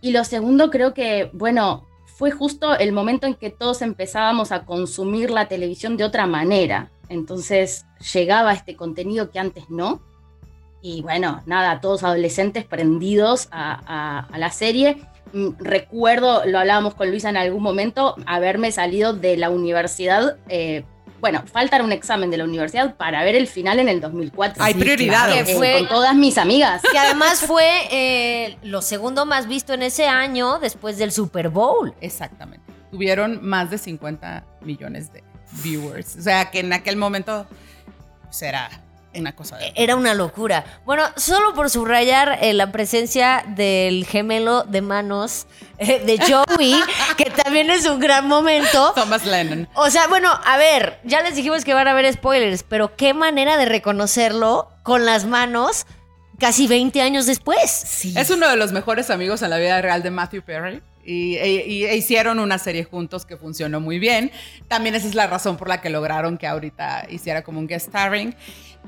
Y 0.00 0.10
lo 0.10 0.24
segundo, 0.24 0.70
creo 0.70 0.92
que, 0.94 1.30
bueno, 1.32 1.86
fue 2.06 2.30
justo 2.30 2.76
el 2.76 2.92
momento 2.92 3.26
en 3.26 3.34
que 3.34 3.50
todos 3.50 3.82
empezábamos 3.82 4.52
a 4.52 4.64
consumir 4.64 5.30
la 5.30 5.48
televisión 5.48 5.96
de 5.96 6.04
otra 6.04 6.26
manera. 6.26 6.90
Entonces 7.08 7.86
llegaba 8.12 8.52
este 8.52 8.76
contenido 8.76 9.30
que 9.30 9.38
antes 9.38 9.70
no. 9.70 10.02
Y 10.82 11.02
bueno, 11.02 11.42
nada, 11.46 11.80
todos 11.80 12.02
adolescentes 12.02 12.64
prendidos 12.64 13.48
a, 13.52 14.28
la 14.36 14.50
serie. 14.50 14.98
Mm, 15.32 15.50
Recuerdo, 15.58 16.44
lo 16.44 16.58
hablábamos 16.58 16.94
con 16.94 17.08
Luisa 17.10 17.30
en 17.30 17.36
algún 17.36 17.62
momento, 17.62 18.16
haberme 18.26 18.72
salido 18.72 19.12
de 19.12 19.36
la 19.36 19.50
universidad. 19.50 20.36
eh, 20.48 20.84
bueno, 21.22 21.42
falta 21.50 21.80
un 21.82 21.92
examen 21.92 22.30
de 22.32 22.36
la 22.36 22.42
universidad 22.44 22.96
para 22.96 23.22
ver 23.24 23.36
el 23.36 23.46
final 23.46 23.78
en 23.78 23.88
el 23.88 24.00
2004. 24.00 24.62
Hay 24.62 24.74
prioridades. 24.74 25.44
Que 25.46 25.52
Eh, 25.52 25.56
fue- 25.56 25.78
con 25.78 25.88
todas 25.88 26.14
mis 26.16 26.36
amigas. 26.36 26.82
Que 26.92 26.98
además 26.98 27.40
fue 27.46 27.64
eh, 27.92 28.58
lo 28.62 28.82
segundo 28.82 29.24
más 29.24 29.46
visto 29.46 29.72
en 29.72 29.82
ese 29.84 30.06
año 30.08 30.58
después 30.58 30.98
del 30.98 31.12
Super 31.12 31.48
Bowl. 31.48 31.94
Exactamente. 32.00 32.66
Tuvieron 32.90 33.38
más 33.40 33.70
de 33.70 33.78
50 33.78 34.44
millones 34.62 35.12
de 35.12 35.22
viewers. 35.62 36.16
O 36.16 36.22
sea, 36.22 36.50
que 36.50 36.58
en 36.58 36.72
aquel 36.72 36.96
momento 36.96 37.46
pues, 38.24 38.42
era 38.42 38.68
una 39.20 39.34
cosa 39.34 39.56
de... 39.58 39.72
Era 39.74 39.96
una 39.96 40.14
locura. 40.14 40.64
Bueno, 40.84 41.04
solo 41.16 41.54
por 41.54 41.68
subrayar 41.70 42.38
eh, 42.40 42.52
la 42.52 42.72
presencia 42.72 43.44
del 43.48 44.06
gemelo 44.06 44.62
de 44.64 44.80
manos 44.82 45.46
eh, 45.78 46.00
de 46.04 46.18
Joey, 46.18 46.80
que 47.16 47.26
también 47.30 47.70
es 47.70 47.86
un 47.86 48.00
gran 48.00 48.26
momento. 48.26 48.92
Thomas 48.94 49.24
Lennon. 49.26 49.68
O 49.74 49.90
sea, 49.90 50.06
bueno, 50.08 50.30
a 50.44 50.56
ver, 50.56 50.98
ya 51.04 51.20
les 51.22 51.34
dijimos 51.36 51.64
que 51.64 51.74
van 51.74 51.88
a 51.88 51.92
haber 51.92 52.10
spoilers, 52.12 52.62
pero 52.62 52.96
qué 52.96 53.14
manera 53.14 53.56
de 53.56 53.66
reconocerlo 53.66 54.68
con 54.82 55.04
las 55.04 55.24
manos 55.26 55.86
casi 56.38 56.66
20 56.66 57.00
años 57.02 57.26
después. 57.26 58.04
Es 58.16 58.30
uno 58.30 58.48
de 58.48 58.56
los 58.56 58.72
mejores 58.72 59.10
amigos 59.10 59.42
en 59.42 59.50
la 59.50 59.58
vida 59.58 59.80
real 59.80 60.02
de 60.02 60.10
Matthew 60.10 60.42
Perry. 60.42 60.82
Y, 61.04 61.34
e- 61.36 61.66
y- 61.66 61.84
e 61.84 61.96
hicieron 61.96 62.38
una 62.38 62.58
serie 62.58 62.84
juntos 62.84 63.26
que 63.26 63.36
funcionó 63.36 63.80
muy 63.80 63.98
bien. 63.98 64.30
También 64.68 64.94
esa 64.94 65.08
es 65.08 65.16
la 65.16 65.26
razón 65.26 65.56
por 65.56 65.68
la 65.68 65.80
que 65.80 65.90
lograron 65.90 66.38
que 66.38 66.46
ahorita 66.46 67.06
hiciera 67.10 67.42
como 67.42 67.58
un 67.58 67.66
guest 67.66 67.88
starring. 67.88 68.36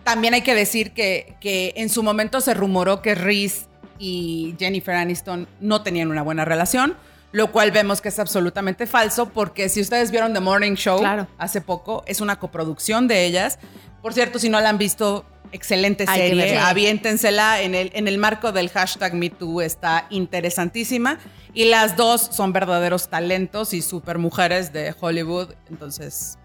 También 0.04 0.34
hay 0.34 0.42
que 0.42 0.54
decir 0.54 0.92
que, 0.92 1.34
que 1.40 1.72
en 1.76 1.88
su 1.88 2.02
momento 2.02 2.40
se 2.40 2.54
rumoró 2.54 3.02
que 3.02 3.14
Reese 3.14 3.66
y 3.98 4.54
Jennifer 4.58 4.94
Aniston 4.94 5.48
no 5.60 5.82
tenían 5.82 6.10
una 6.10 6.22
buena 6.22 6.44
relación, 6.44 6.94
lo 7.32 7.50
cual 7.50 7.70
vemos 7.70 8.00
que 8.00 8.08
es 8.10 8.18
absolutamente 8.18 8.86
falso 8.86 9.30
porque 9.30 9.68
si 9.68 9.80
ustedes 9.80 10.10
vieron 10.10 10.34
The 10.34 10.40
Morning 10.40 10.74
Show 10.74 10.98
Claro. 10.98 11.26
hace 11.38 11.60
poco, 11.60 12.04
es 12.06 12.20
una 12.20 12.38
coproducción 12.38 13.08
de 13.08 13.24
ellas. 13.24 13.58
Por 14.02 14.12
cierto, 14.12 14.38
si 14.38 14.48
no 14.50 14.60
la 14.60 14.68
han 14.68 14.78
visto, 14.78 15.24
excelente 15.52 16.06
serie. 16.06 16.58
Aviéntensela 16.58 17.62
en 17.62 17.74
el, 17.74 17.90
en 17.94 18.06
el 18.06 18.18
marco 18.18 18.52
del 18.52 18.68
hashtag 18.68 19.14
MeToo, 19.14 19.62
está 19.62 20.06
interesantísima. 20.10 21.18
Y 21.54 21.66
las 21.66 21.96
dos 21.96 22.20
son 22.32 22.52
verdaderos 22.52 23.08
talentos 23.08 23.72
y 23.72 23.80
super 23.80 24.18
mujeres 24.18 24.72
de 24.72 24.94
Hollywood. 25.00 25.54
Entonces, 25.70 26.36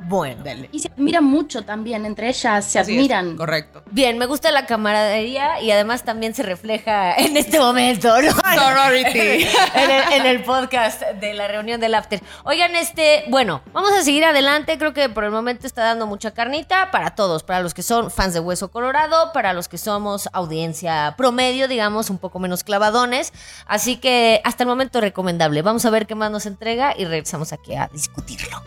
Bueno. 0.00 0.42
denle. 0.42 0.68
Y 0.72 0.78
se 0.80 0.88
admiran 0.88 1.24
mucho 1.24 1.62
también, 1.64 2.06
entre 2.06 2.28
ellas 2.28 2.64
se 2.64 2.78
Así 2.78 2.92
es, 2.92 2.98
admiran. 2.98 3.36
correcto. 3.36 3.82
Bien, 3.90 4.16
me 4.18 4.26
gusta 4.26 4.50
la 4.52 4.66
camaradería 4.66 5.60
y 5.60 5.70
además 5.70 6.04
también 6.04 6.34
se 6.34 6.42
refleja 6.42 7.14
en 7.14 7.36
este 7.36 7.58
momento, 7.58 8.08
¿no? 8.20 8.30
Sorority. 8.32 9.18
en, 9.74 9.90
el, 9.90 10.12
en 10.12 10.26
el 10.26 10.42
podcast 10.44 11.02
de 11.02 11.34
la 11.34 11.48
reunión 11.48 11.80
del 11.80 11.94
After. 11.94 12.22
Oigan, 12.44 12.74
este, 12.76 13.24
bueno, 13.28 13.62
vamos 13.72 13.92
a 13.92 14.02
seguir 14.02 14.24
adelante. 14.24 14.78
Creo 14.78 14.92
que 14.94 15.08
por 15.08 15.24
el 15.24 15.30
momento 15.30 15.66
está 15.66 15.82
dando 15.82 16.06
mucha 16.06 16.32
carnita 16.32 16.90
para 16.90 17.14
todos, 17.14 17.42
para 17.42 17.60
los 17.60 17.74
que 17.74 17.82
son 17.82 18.10
fans 18.10 18.34
de 18.34 18.40
Hueso 18.40 18.70
Colorado, 18.70 19.32
para 19.32 19.52
los 19.52 19.68
que 19.68 19.78
somos 19.78 20.28
audiencia 20.32 21.14
promedio, 21.16 21.68
digamos, 21.68 22.10
un 22.10 22.18
poco 22.18 22.38
menos 22.38 22.64
clavadones. 22.64 23.32
Así 23.66 23.96
que 23.96 24.40
hasta 24.44 24.62
el 24.62 24.68
momento 24.68 25.00
recomendable. 25.00 25.62
Vamos 25.62 25.84
a 25.84 25.90
ver 25.90 26.06
qué 26.06 26.14
más 26.14 26.30
nos 26.30 26.46
entrega 26.46 26.94
y 26.96 27.04
regresamos 27.04 27.52
aquí 27.52 27.74
a 27.74 27.88
discutirlo. 27.92 28.62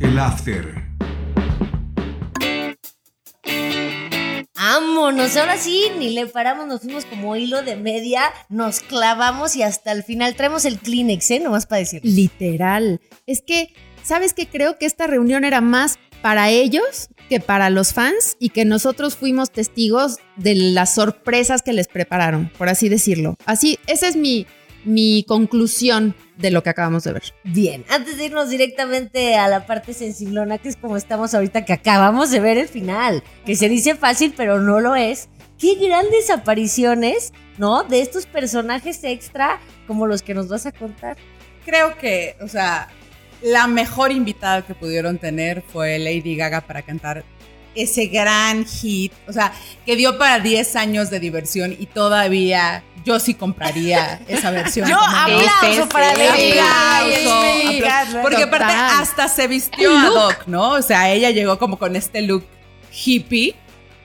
El 0.00 0.18
After. 0.18 0.82
Vámonos, 4.54 5.36
ahora 5.36 5.58
sí, 5.58 5.88
ni 5.98 6.08
le 6.08 6.26
paramos, 6.26 6.66
nos 6.66 6.80
fuimos 6.80 7.04
como 7.04 7.36
hilo 7.36 7.60
de 7.60 7.76
media, 7.76 8.22
nos 8.48 8.80
clavamos 8.80 9.56
y 9.56 9.62
hasta 9.62 9.92
el 9.92 10.02
final 10.02 10.36
traemos 10.36 10.64
el 10.64 10.78
Kleenex, 10.78 11.30
¿eh? 11.32 11.40
Nomás 11.40 11.66
para 11.66 11.80
decir. 11.80 12.00
Literal. 12.02 12.98
Es 13.26 13.42
que, 13.46 13.74
¿sabes 14.02 14.32
qué? 14.32 14.48
Creo 14.48 14.78
que 14.78 14.86
esta 14.86 15.06
reunión 15.06 15.44
era 15.44 15.60
más 15.60 15.98
para 16.22 16.48
ellos 16.48 17.10
que 17.28 17.40
para 17.40 17.68
los 17.68 17.92
fans 17.92 18.36
y 18.40 18.48
que 18.48 18.64
nosotros 18.64 19.16
fuimos 19.16 19.50
testigos 19.50 20.16
de 20.36 20.54
las 20.54 20.94
sorpresas 20.94 21.60
que 21.60 21.74
les 21.74 21.88
prepararon, 21.88 22.50
por 22.56 22.70
así 22.70 22.88
decirlo. 22.88 23.36
Así, 23.44 23.78
esa 23.86 24.08
es 24.08 24.16
mi, 24.16 24.46
mi 24.84 25.24
conclusión 25.24 26.14
de 26.36 26.50
lo 26.50 26.62
que 26.62 26.70
acabamos 26.70 27.04
de 27.04 27.12
ver. 27.12 27.22
Bien, 27.44 27.84
antes 27.88 28.16
de 28.16 28.26
irnos 28.26 28.48
directamente 28.48 29.36
a 29.36 29.48
la 29.48 29.66
parte 29.66 29.92
sensiblona, 29.92 30.58
que 30.58 30.68
es 30.68 30.76
como 30.76 30.96
estamos 30.96 31.34
ahorita, 31.34 31.64
que 31.64 31.72
acabamos 31.72 32.30
de 32.30 32.40
ver 32.40 32.58
el 32.58 32.68
final, 32.68 33.22
que 33.44 33.56
se 33.56 33.68
dice 33.68 33.94
fácil, 33.94 34.34
pero 34.36 34.60
no 34.60 34.80
lo 34.80 34.96
es. 34.96 35.28
Qué 35.58 35.74
grandes 35.74 36.30
apariciones, 36.30 37.32
¿no? 37.58 37.84
De 37.84 38.00
estos 38.00 38.24
personajes 38.26 39.04
extra 39.04 39.60
como 39.86 40.06
los 40.06 40.22
que 40.22 40.32
nos 40.32 40.48
vas 40.48 40.64
a 40.64 40.72
contar. 40.72 41.18
Creo 41.66 41.98
que, 41.98 42.36
o 42.40 42.48
sea, 42.48 42.88
la 43.42 43.66
mejor 43.66 44.12
invitada 44.12 44.66
que 44.66 44.74
pudieron 44.74 45.18
tener 45.18 45.62
fue 45.62 45.98
Lady 45.98 46.36
Gaga 46.36 46.62
para 46.62 46.82
cantar 46.82 47.24
ese 47.74 48.06
gran 48.06 48.64
hit, 48.66 49.12
o 49.28 49.32
sea, 49.32 49.52
que 49.86 49.96
dio 49.96 50.18
para 50.18 50.40
10 50.40 50.76
años 50.76 51.10
de 51.10 51.20
diversión 51.20 51.74
y 51.78 51.86
todavía 51.86 52.82
yo 53.04 53.18
sí 53.18 53.34
compraría 53.34 54.20
esa 54.28 54.50
versión. 54.50 54.88
Yo 54.90 54.98
aplauso 54.98 55.82
de- 55.82 55.86
para 55.86 56.14
Lady 56.14 56.50
Gaga. 57.80 58.22
Porque 58.22 58.42
aparte 58.42 58.72
hasta 58.72 59.28
se 59.28 59.46
vistió 59.46 59.96
a 59.96 60.06
Doc, 60.06 60.46
¿no? 60.46 60.72
O 60.72 60.82
sea, 60.82 61.10
ella 61.10 61.30
llegó 61.30 61.58
como 61.58 61.78
con 61.78 61.96
este 61.96 62.20
look 62.22 62.44
hippie, 62.92 63.54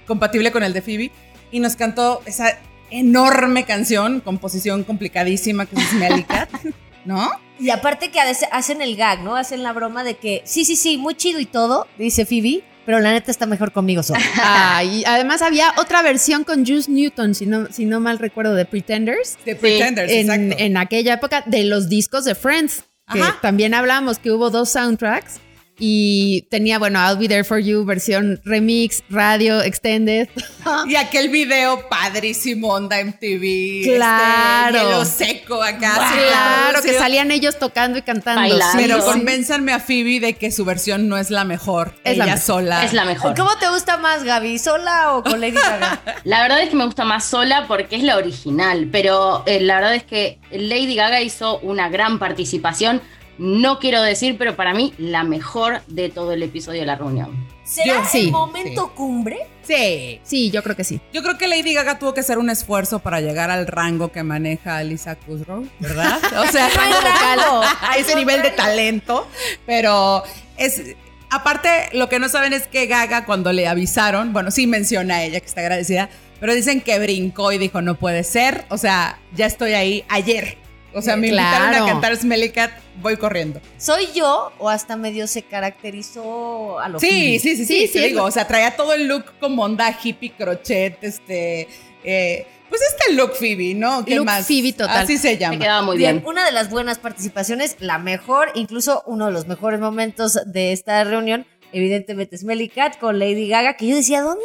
compatible 0.07 0.51
con 0.51 0.63
el 0.63 0.71
de 0.73 0.81
Phoebe, 0.81 1.11
y 1.51 1.59
nos 1.59 1.75
cantó 1.75 2.21
esa 2.25 2.57
enorme 2.89 3.65
canción, 3.65 4.21
composición 4.21 4.83
complicadísima 4.83 5.65
que 5.65 5.75
es 5.75 5.89
Smelly 5.89 6.23
Cat, 6.23 6.49
¿no? 7.05 7.29
Y 7.59 7.69
aparte 7.69 8.11
que 8.11 8.19
a 8.19 8.25
veces 8.25 8.47
hacen 8.51 8.81
el 8.81 8.95
gag, 8.95 9.21
¿no? 9.21 9.35
Hacen 9.35 9.63
la 9.63 9.73
broma 9.73 10.03
de 10.03 10.15
que, 10.15 10.41
sí, 10.45 10.65
sí, 10.65 10.75
sí, 10.75 10.97
muy 10.97 11.15
chido 11.15 11.39
y 11.39 11.45
todo, 11.45 11.87
dice 11.97 12.25
Phoebe, 12.25 12.63
pero 12.85 12.99
la 12.99 13.11
neta 13.11 13.31
está 13.31 13.45
mejor 13.45 13.71
conmigo 13.71 14.03
sola. 14.03 14.19
Ah, 14.37 14.83
y 14.83 15.03
además 15.05 15.41
había 15.41 15.73
otra 15.77 16.01
versión 16.01 16.43
con 16.43 16.65
Juice 16.65 16.91
Newton, 16.91 17.33
si 17.35 17.45
no, 17.45 17.67
si 17.71 17.85
no 17.85 17.99
mal 17.99 18.19
recuerdo, 18.19 18.53
de 18.55 18.65
Pretenders. 18.65 19.37
The 19.45 19.55
Pretenders, 19.55 20.11
En, 20.11 20.29
exacto. 20.29 20.63
en 20.63 20.77
aquella 20.77 21.13
época 21.13 21.43
de 21.45 21.63
los 21.65 21.89
discos 21.89 22.25
de 22.25 22.35
Friends, 22.35 22.83
que 23.11 23.21
Ajá. 23.21 23.37
también 23.41 23.73
hablamos 23.73 24.19
que 24.19 24.31
hubo 24.31 24.49
dos 24.49 24.69
soundtracks 24.71 25.39
y 25.77 26.43
tenía, 26.49 26.79
bueno, 26.79 26.99
I'll 26.99 27.17
Be 27.17 27.27
There 27.27 27.43
For 27.43 27.59
You, 27.59 27.85
versión 27.85 28.41
remix, 28.45 29.03
radio, 29.09 29.61
extended. 29.61 30.29
Y 30.87 30.95
aquel 30.95 31.29
video 31.29 31.87
padrísimo, 31.89 32.69
Onda 32.69 32.97
MTV. 33.03 33.95
Claro. 33.95 34.75
Este, 34.75 34.87
hielo 34.87 35.05
seco 35.05 35.63
acá. 35.63 35.93
claro, 35.93 36.81
que 36.81 36.93
salían 36.97 37.29
ellos 37.31 37.59
tocando 37.59 37.99
y 37.99 38.01
cantando. 38.01 38.41
Bailando. 38.41 38.77
Pero 38.77 39.05
convénzanme 39.05 39.73
a 39.73 39.79
Phoebe 39.79 40.19
de 40.19 40.33
que 40.33 40.51
su 40.51 40.65
versión 40.65 41.07
no 41.07 41.17
es 41.17 41.29
la 41.29 41.43
mejor. 41.43 41.93
Es 42.03 42.17
la 42.17 42.25
ella 42.25 42.37
sola. 42.37 42.83
Es 42.83 42.93
la 42.93 43.05
mejor. 43.05 43.35
¿Cómo 43.35 43.55
te 43.57 43.69
gusta 43.69 43.97
más, 43.97 44.23
Gaby? 44.23 44.57
¿Sola 44.57 45.13
o 45.13 45.23
con 45.23 45.39
Lady 45.39 45.53
Gaga? 45.53 46.01
La 46.23 46.41
verdad 46.41 46.61
es 46.61 46.69
que 46.69 46.75
me 46.75 46.85
gusta 46.85 47.05
más 47.05 47.25
sola 47.25 47.65
porque 47.67 47.95
es 47.95 48.03
la 48.03 48.17
original, 48.17 48.89
pero 48.91 49.43
eh, 49.45 49.59
la 49.59 49.75
verdad 49.75 49.95
es 49.95 50.03
que 50.03 50.39
Lady 50.51 50.95
Gaga 50.95 51.21
hizo 51.21 51.59
una 51.59 51.89
gran 51.89 52.17
participación. 52.19 53.01
No 53.37 53.79
quiero 53.79 54.01
decir, 54.01 54.37
pero 54.37 54.55
para 54.55 54.73
mí 54.73 54.93
la 54.97 55.23
mejor 55.23 55.81
de 55.87 56.09
todo 56.09 56.31
el 56.31 56.43
episodio 56.43 56.79
de 56.81 56.85
la 56.85 56.95
reunión. 56.95 57.47
¿Será 57.63 58.03
Yo- 58.03 58.05
sí, 58.09 58.25
el 58.25 58.31
momento 58.31 58.91
cumbre? 58.93 59.39
Sí. 59.63 60.19
Sí, 60.23 60.51
yo 60.51 60.61
creo 60.63 60.75
que 60.75 60.83
sí. 60.83 61.01
Yo 61.11 61.23
creo 61.23 61.37
que 61.37 61.47
Lady 61.47 61.73
Gaga 61.73 61.97
tuvo 61.97 62.13
que 62.13 62.19
hacer 62.19 62.37
un 62.37 62.49
esfuerzo 62.49 62.99
para 62.99 63.19
llegar 63.21 63.49
al 63.49 63.65
rango 63.67 64.11
que 64.11 64.21
maneja 64.23 64.81
Lisa 64.83 65.15
Kudrow, 65.15 65.67
¿verdad? 65.79 66.19
O 66.37 66.45
sea, 66.51 66.69
rango 66.69 66.97
vocal 66.97 67.39
a 67.81 67.97
ese 67.97 68.15
nivel 68.15 68.41
de 68.41 68.51
talento. 68.51 69.27
Pero 69.65 70.23
es. 70.57 70.95
Aparte, 71.31 71.69
lo 71.93 72.07
que 72.07 72.19
no 72.19 72.29
saben 72.29 72.53
es 72.53 72.67
que 72.67 72.85
Gaga, 72.85 73.25
cuando 73.25 73.51
le 73.51 73.67
avisaron, 73.67 74.31
bueno, 74.31 74.51
sí 74.51 74.67
menciona 74.67 75.15
a 75.15 75.23
ella 75.23 75.39
que 75.39 75.47
está 75.47 75.61
agradecida, 75.61 76.09
pero 76.39 76.53
dicen 76.53 76.79
que 76.81 76.97
brincó 76.99 77.51
y 77.51 77.57
dijo, 77.57 77.81
no 77.81 77.95
puede 77.95 78.23
ser. 78.23 78.65
O 78.69 78.77
sea, 78.77 79.19
ya 79.35 79.47
estoy 79.47 79.73
ahí 79.73 80.05
ayer. 80.07 80.57
O 80.95 81.01
sea, 81.01 81.15
me 81.17 81.27
invitaron 81.27 81.73
a 81.73 81.85
cantar 81.85 82.15
Smelly 82.15 82.49
Cat, 82.51 82.71
voy 83.01 83.17
corriendo. 83.17 83.59
¿Soy 83.77 84.07
yo 84.15 84.51
o 84.59 84.69
hasta 84.69 84.95
medio 84.95 85.27
se 85.27 85.43
caracterizó 85.43 86.79
a 86.79 86.89
lo 86.89 86.99
Sí, 86.99 87.37
sí, 87.39 87.55
sí, 87.55 87.65
sí, 87.65 87.87
Sí, 87.87 87.93
te 87.93 87.99
sí, 87.99 88.05
digo, 88.07 88.23
o 88.23 88.31
sea, 88.31 88.47
traía 88.47 88.75
todo 88.75 88.93
el 88.93 89.07
look 89.07 89.25
como 89.39 89.63
onda 89.63 89.95
hippie, 90.01 90.31
crochet, 90.37 91.03
este, 91.03 91.67
eh, 92.03 92.47
pues 92.69 92.81
este 92.81 93.13
look 93.13 93.33
Phoebe, 93.35 93.73
¿no? 93.75 94.03
¿Qué 94.05 94.15
Look 94.15 94.25
más? 94.25 94.47
Phoebe 94.47 94.73
total. 94.73 95.03
Así 95.03 95.17
se 95.17 95.31
Me 95.31 95.37
llama. 95.37 95.59
quedaba 95.59 95.81
muy 95.81 95.97
Bien, 95.97 96.17
bien. 96.17 96.27
una 96.27 96.45
de 96.45 96.51
las 96.51 96.69
buenas 96.69 96.97
participaciones, 96.97 97.75
la 97.79 97.97
mejor, 97.97 98.49
incluso 98.55 99.03
uno 99.05 99.27
de 99.27 99.31
los 99.31 99.47
mejores 99.47 99.79
momentos 99.79 100.39
de 100.45 100.71
esta 100.71 101.03
reunión, 101.03 101.45
evidentemente 101.73 102.37
Smelly 102.37 102.69
Cat 102.69 102.97
con 102.99 103.19
Lady 103.19 103.47
Gaga, 103.47 103.75
que 103.75 103.87
yo 103.87 103.95
decía, 103.95 104.21
¿dónde 104.21 104.41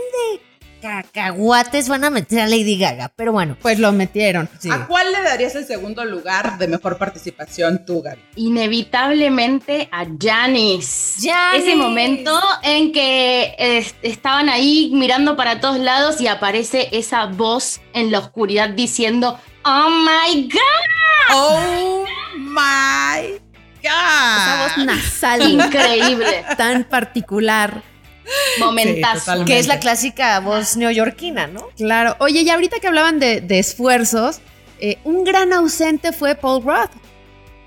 cacahuates 0.80 1.88
van 1.88 2.04
a 2.04 2.10
meter 2.10 2.40
a 2.40 2.46
Lady 2.46 2.78
Gaga? 2.78 3.12
Pero 3.14 3.32
bueno, 3.32 3.56
Pues 3.60 3.78
lo 3.78 3.92
metieron. 3.92 4.48
sí. 4.58 4.68
¿A 4.70 4.86
cuál 4.86 5.12
le 5.12 5.22
darías 5.22 5.54
el 5.54 5.66
segundo 5.66 6.04
lugar 6.04 6.58
de 6.58 6.68
mejor 6.68 6.98
participación 6.98 7.84
tú, 7.86 8.02
Gaby? 8.02 8.20
Inevitablemente 8.36 9.88
a 9.92 10.04
Janis. 10.20 11.18
Ese 11.54 11.76
momento 11.76 12.38
en 12.62 12.92
que 12.92 13.84
estaban 14.02 14.48
ahí 14.48 14.90
mirando 14.94 15.36
para 15.36 15.60
todos 15.60 15.78
lados 15.78 16.20
y 16.20 16.26
aparece 16.28 16.88
esa 16.92 17.26
voz 17.26 17.80
en 17.92 18.10
la 18.10 18.18
oscuridad 18.18 18.70
diciendo, 18.70 19.38
Oh 19.64 19.88
my 19.90 20.42
God. 20.50 21.34
¡Oh, 21.34 22.04
my 22.36 23.38
Esa 23.82 24.62
voz 24.62 24.76
God! 24.76 24.84
nasal 24.84 25.42
Increíble. 25.50 26.44
tan 26.56 26.84
particular. 26.84 27.82
Momentazo. 28.58 29.44
que 29.44 29.58
es 29.58 29.66
la 29.66 29.80
clásica 29.80 30.38
voz 30.40 30.76
neoyorquina, 30.76 31.46
¿no? 31.46 31.68
Claro. 31.76 32.16
Oye, 32.18 32.42
y 32.42 32.50
ahorita 32.50 32.80
que 32.80 32.88
hablaban 32.88 33.18
de, 33.18 33.40
de 33.40 33.58
esfuerzos, 33.58 34.40
eh, 34.78 34.98
un 35.04 35.24
gran 35.24 35.52
ausente 35.52 36.12
fue 36.12 36.34
Paul 36.34 36.64
Roth, 36.64 36.90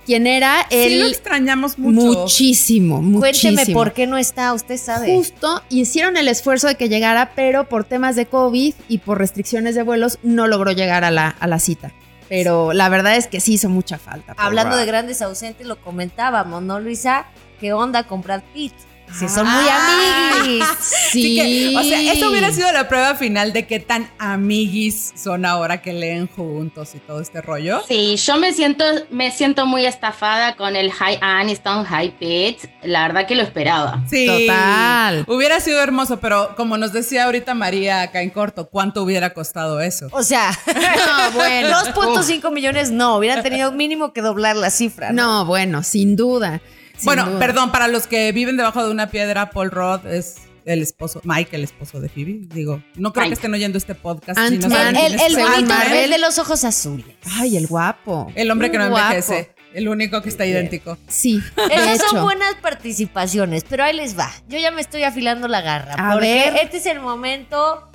quien 0.05 0.27
era 0.27 0.65
Sí 0.69 0.97
lo 0.97 1.05
el 1.05 1.11
extrañamos 1.11 1.77
mucho. 1.77 2.19
muchísimo, 2.19 3.01
muchísimo. 3.01 3.53
Cuénteme 3.55 3.73
por 3.73 3.93
qué 3.93 4.07
no 4.07 4.17
está, 4.17 4.53
usted 4.53 4.77
sabe. 4.77 5.13
Justo 5.15 5.61
hicieron 5.69 6.17
el 6.17 6.27
esfuerzo 6.27 6.67
de 6.67 6.75
que 6.75 6.89
llegara, 6.89 7.31
pero 7.35 7.69
por 7.69 7.83
temas 7.85 8.15
de 8.15 8.25
COVID 8.25 8.73
y 8.89 8.97
por 8.99 9.19
restricciones 9.19 9.75
de 9.75 9.83
vuelos 9.83 10.19
no 10.23 10.47
logró 10.47 10.71
llegar 10.71 11.03
a 11.03 11.11
la, 11.11 11.29
a 11.29 11.47
la 11.47 11.59
cita. 11.59 11.91
Pero 12.29 12.73
la 12.73 12.89
verdad 12.89 13.15
es 13.15 13.27
que 13.27 13.39
sí 13.39 13.53
hizo 13.53 13.69
mucha 13.69 13.97
falta. 13.99 14.33
Paul 14.33 14.47
Hablando 14.47 14.75
de 14.75 14.85
grandes 14.85 15.21
ausentes, 15.21 15.67
lo 15.67 15.79
comentábamos, 15.79 16.63
¿no, 16.63 16.79
Luisa? 16.79 17.27
¿Qué 17.59 17.73
onda 17.73 18.07
con 18.07 18.21
Brad 18.21 18.41
Pitt? 18.53 18.73
Si 19.17 19.29
son 19.29 19.45
muy 19.47 19.65
Ah. 19.69 20.33
amiguis. 20.41 20.65
Sí. 21.11 21.35
que, 21.35 21.77
o 21.77 21.83
sea, 21.83 22.11
eso 22.13 22.29
hubiera 22.29 22.51
sido 22.51 22.71
la 22.71 22.87
prueba 22.87 23.13
final 23.15 23.53
de 23.53 23.67
qué 23.67 23.79
tan 23.79 24.09
amiguis 24.19 25.13
son 25.15 25.45
ahora 25.45 25.81
que 25.81 25.93
leen 25.93 26.27
juntos 26.27 26.95
y 26.95 26.99
todo 26.99 27.21
este 27.21 27.41
rollo. 27.41 27.81
Sí, 27.87 28.15
yo 28.17 28.37
me 28.37 28.51
siento, 28.53 28.83
me 29.11 29.31
siento 29.31 29.65
muy 29.67 29.85
estafada 29.85 30.55
con 30.55 30.75
el 30.75 30.91
High 30.91 31.19
Aniston, 31.21 31.85
High 31.85 32.17
Pitch. 32.17 32.69
La 32.83 33.03
verdad 33.07 33.27
que 33.27 33.35
lo 33.35 33.43
esperaba. 33.43 34.03
Sí. 34.09 34.25
Total. 34.47 35.23
Hubiera 35.27 35.59
sido 35.59 35.81
hermoso, 35.81 36.19
pero 36.19 36.55
como 36.55 36.77
nos 36.77 36.91
decía 36.93 37.25
ahorita 37.25 37.53
María 37.53 38.01
acá 38.01 38.21
en 38.21 38.31
corto, 38.31 38.67
¿cuánto 38.69 39.03
hubiera 39.03 39.33
costado 39.33 39.79
eso? 39.81 40.07
O 40.11 40.23
sea, 40.23 40.51
No, 40.67 41.31
bueno. 41.33 41.69
2.5 41.93 42.51
millones 42.51 42.91
no, 42.91 43.17
hubieran 43.17 43.43
tenido 43.43 43.71
mínimo 43.71 44.13
que 44.13 44.21
doblar 44.21 44.55
la 44.55 44.69
cifra. 44.69 45.11
¿no? 45.11 45.23
No, 45.23 45.45
bueno, 45.45 45.83
sin 45.83 46.15
duda. 46.15 46.61
Bueno, 47.03 47.25
duda. 47.25 47.39
perdón, 47.39 47.71
para 47.71 47.87
los 47.87 48.07
que 48.07 48.31
viven 48.31 48.57
debajo 48.57 48.83
de 48.85 48.91
una 48.91 49.07
piedra, 49.09 49.49
Paul 49.49 49.71
Rudd 49.71 50.05
es 50.07 50.35
el 50.65 50.81
esposo, 50.81 51.19
Mike, 51.25 51.55
el 51.55 51.63
esposo 51.63 51.99
de 51.99 52.07
Phoebe. 52.09 52.41
Digo, 52.53 52.81
no 52.95 53.11
creo 53.11 53.27
que 53.27 53.33
estén 53.33 53.53
oyendo 53.53 53.77
este 53.77 53.95
podcast. 53.95 54.39
Si 54.47 54.57
no 54.57 54.69
saben 54.69 54.95
El, 54.95 55.19
el, 55.19 55.35
bonito, 55.35 55.73
el 55.93 56.09
de 56.09 56.17
los 56.19 56.37
ojos 56.39 56.63
azules. 56.63 57.17
Ay, 57.37 57.57
el 57.57 57.67
guapo. 57.67 58.31
El 58.35 58.49
hombre 58.51 58.71
que 58.71 58.77
no 58.77 58.89
Guapo. 58.89 59.07
envejece. 59.13 59.53
El 59.73 59.89
único 59.89 60.21
que 60.21 60.29
está 60.29 60.45
idéntico. 60.45 60.99
Sí, 61.07 61.41
Esas 61.71 61.95
hecho. 61.99 62.09
son 62.11 62.23
buenas 62.23 62.53
participaciones, 62.61 63.65
pero 63.67 63.83
ahí 63.83 63.95
les 63.95 64.17
va. 64.17 64.31
Yo 64.47 64.59
ya 64.59 64.69
me 64.69 64.81
estoy 64.81 65.03
afilando 65.03 65.47
la 65.47 65.61
garra. 65.61 65.95
A 65.97 66.13
porque 66.13 66.27
ver. 66.27 66.55
este 66.63 66.77
es 66.77 66.85
el 66.85 66.99
momento 66.99 67.89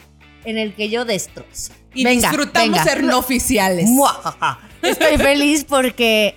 en 0.44 0.58
el 0.58 0.74
que 0.74 0.88
yo 0.90 1.04
destrozo. 1.04 1.72
Y 1.94 2.02
Venga, 2.04 2.28
disfrutamos 2.30 2.70
venga. 2.70 2.82
ser 2.84 3.04
no 3.04 3.18
oficiales. 3.18 3.88
Estoy 4.82 5.16
feliz 5.18 5.64
porque 5.64 6.34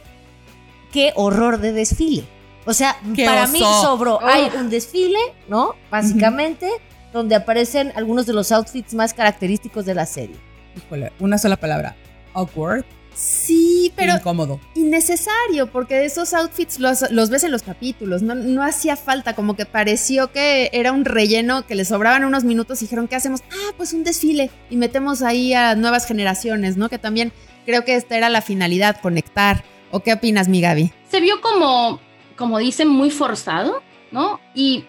qué 0.94 1.12
horror 1.16 1.58
de 1.60 1.72
desfile. 1.74 2.24
O 2.66 2.74
sea, 2.74 2.98
Qué 3.16 3.26
para 3.26 3.48
mí 3.48 3.60
sobró. 3.60 4.16
Oh. 4.16 4.26
Hay 4.26 4.50
un 4.58 4.70
desfile, 4.70 5.20
¿no? 5.48 5.76
Básicamente, 5.90 6.70
donde 7.14 7.36
aparecen 7.36 7.92
algunos 7.96 8.26
de 8.26 8.34
los 8.34 8.52
outfits 8.52 8.94
más 8.94 9.14
característicos 9.14 9.86
de 9.86 9.96
la 9.96 10.06
serie. 10.06 10.36
Híjole, 10.78 11.12
una 11.20 11.38
sola 11.38 11.58
palabra. 11.58 11.96
awkward, 12.34 12.86
Sí, 13.14 13.92
pero 13.98 14.14
incómodo. 14.16 14.62
innecesario, 14.74 15.70
porque 15.70 16.06
esos 16.06 16.34
outfits 16.34 16.80
los, 16.80 17.12
los 17.12 17.30
ves 17.30 17.44
en 17.44 17.52
los 17.52 17.62
capítulos, 17.62 18.22
no, 18.22 18.36
no 18.36 18.64
hacía 18.64 18.96
falta, 18.96 19.34
como 19.36 19.56
que 19.58 19.66
pareció 19.66 20.32
que 20.32 20.70
era 20.72 20.94
un 20.94 21.04
relleno, 21.04 21.68
que 21.68 21.76
le 21.76 21.84
sobraban 21.84 22.24
unos 22.24 22.46
minutos 22.46 22.82
y 22.82 22.86
dijeron, 22.86 23.10
¿qué 23.10 23.18
hacemos? 23.18 23.42
Ah, 23.52 23.74
pues 23.76 23.92
un 23.92 24.06
desfile 24.06 24.50
y 24.70 24.78
metemos 24.78 25.24
ahí 25.24 25.54
a 25.54 25.76
nuevas 25.76 26.06
generaciones, 26.06 26.78
¿no? 26.78 26.88
Que 26.88 27.00
también 27.00 27.34
creo 27.66 27.84
que 27.84 27.96
esta 27.96 28.16
era 28.16 28.30
la 28.30 28.42
finalidad, 28.42 29.02
conectar. 29.02 29.64
¿O 29.92 30.00
qué 30.00 30.14
opinas, 30.14 30.48
mi 30.48 30.62
Gaby? 30.62 30.94
Se 31.12 31.20
vio 31.20 31.42
como, 31.42 32.00
como 32.38 32.60
dicen, 32.60 32.88
muy 32.88 33.12
forzado, 33.12 33.82
¿no? 34.12 34.40
Y 34.56 34.86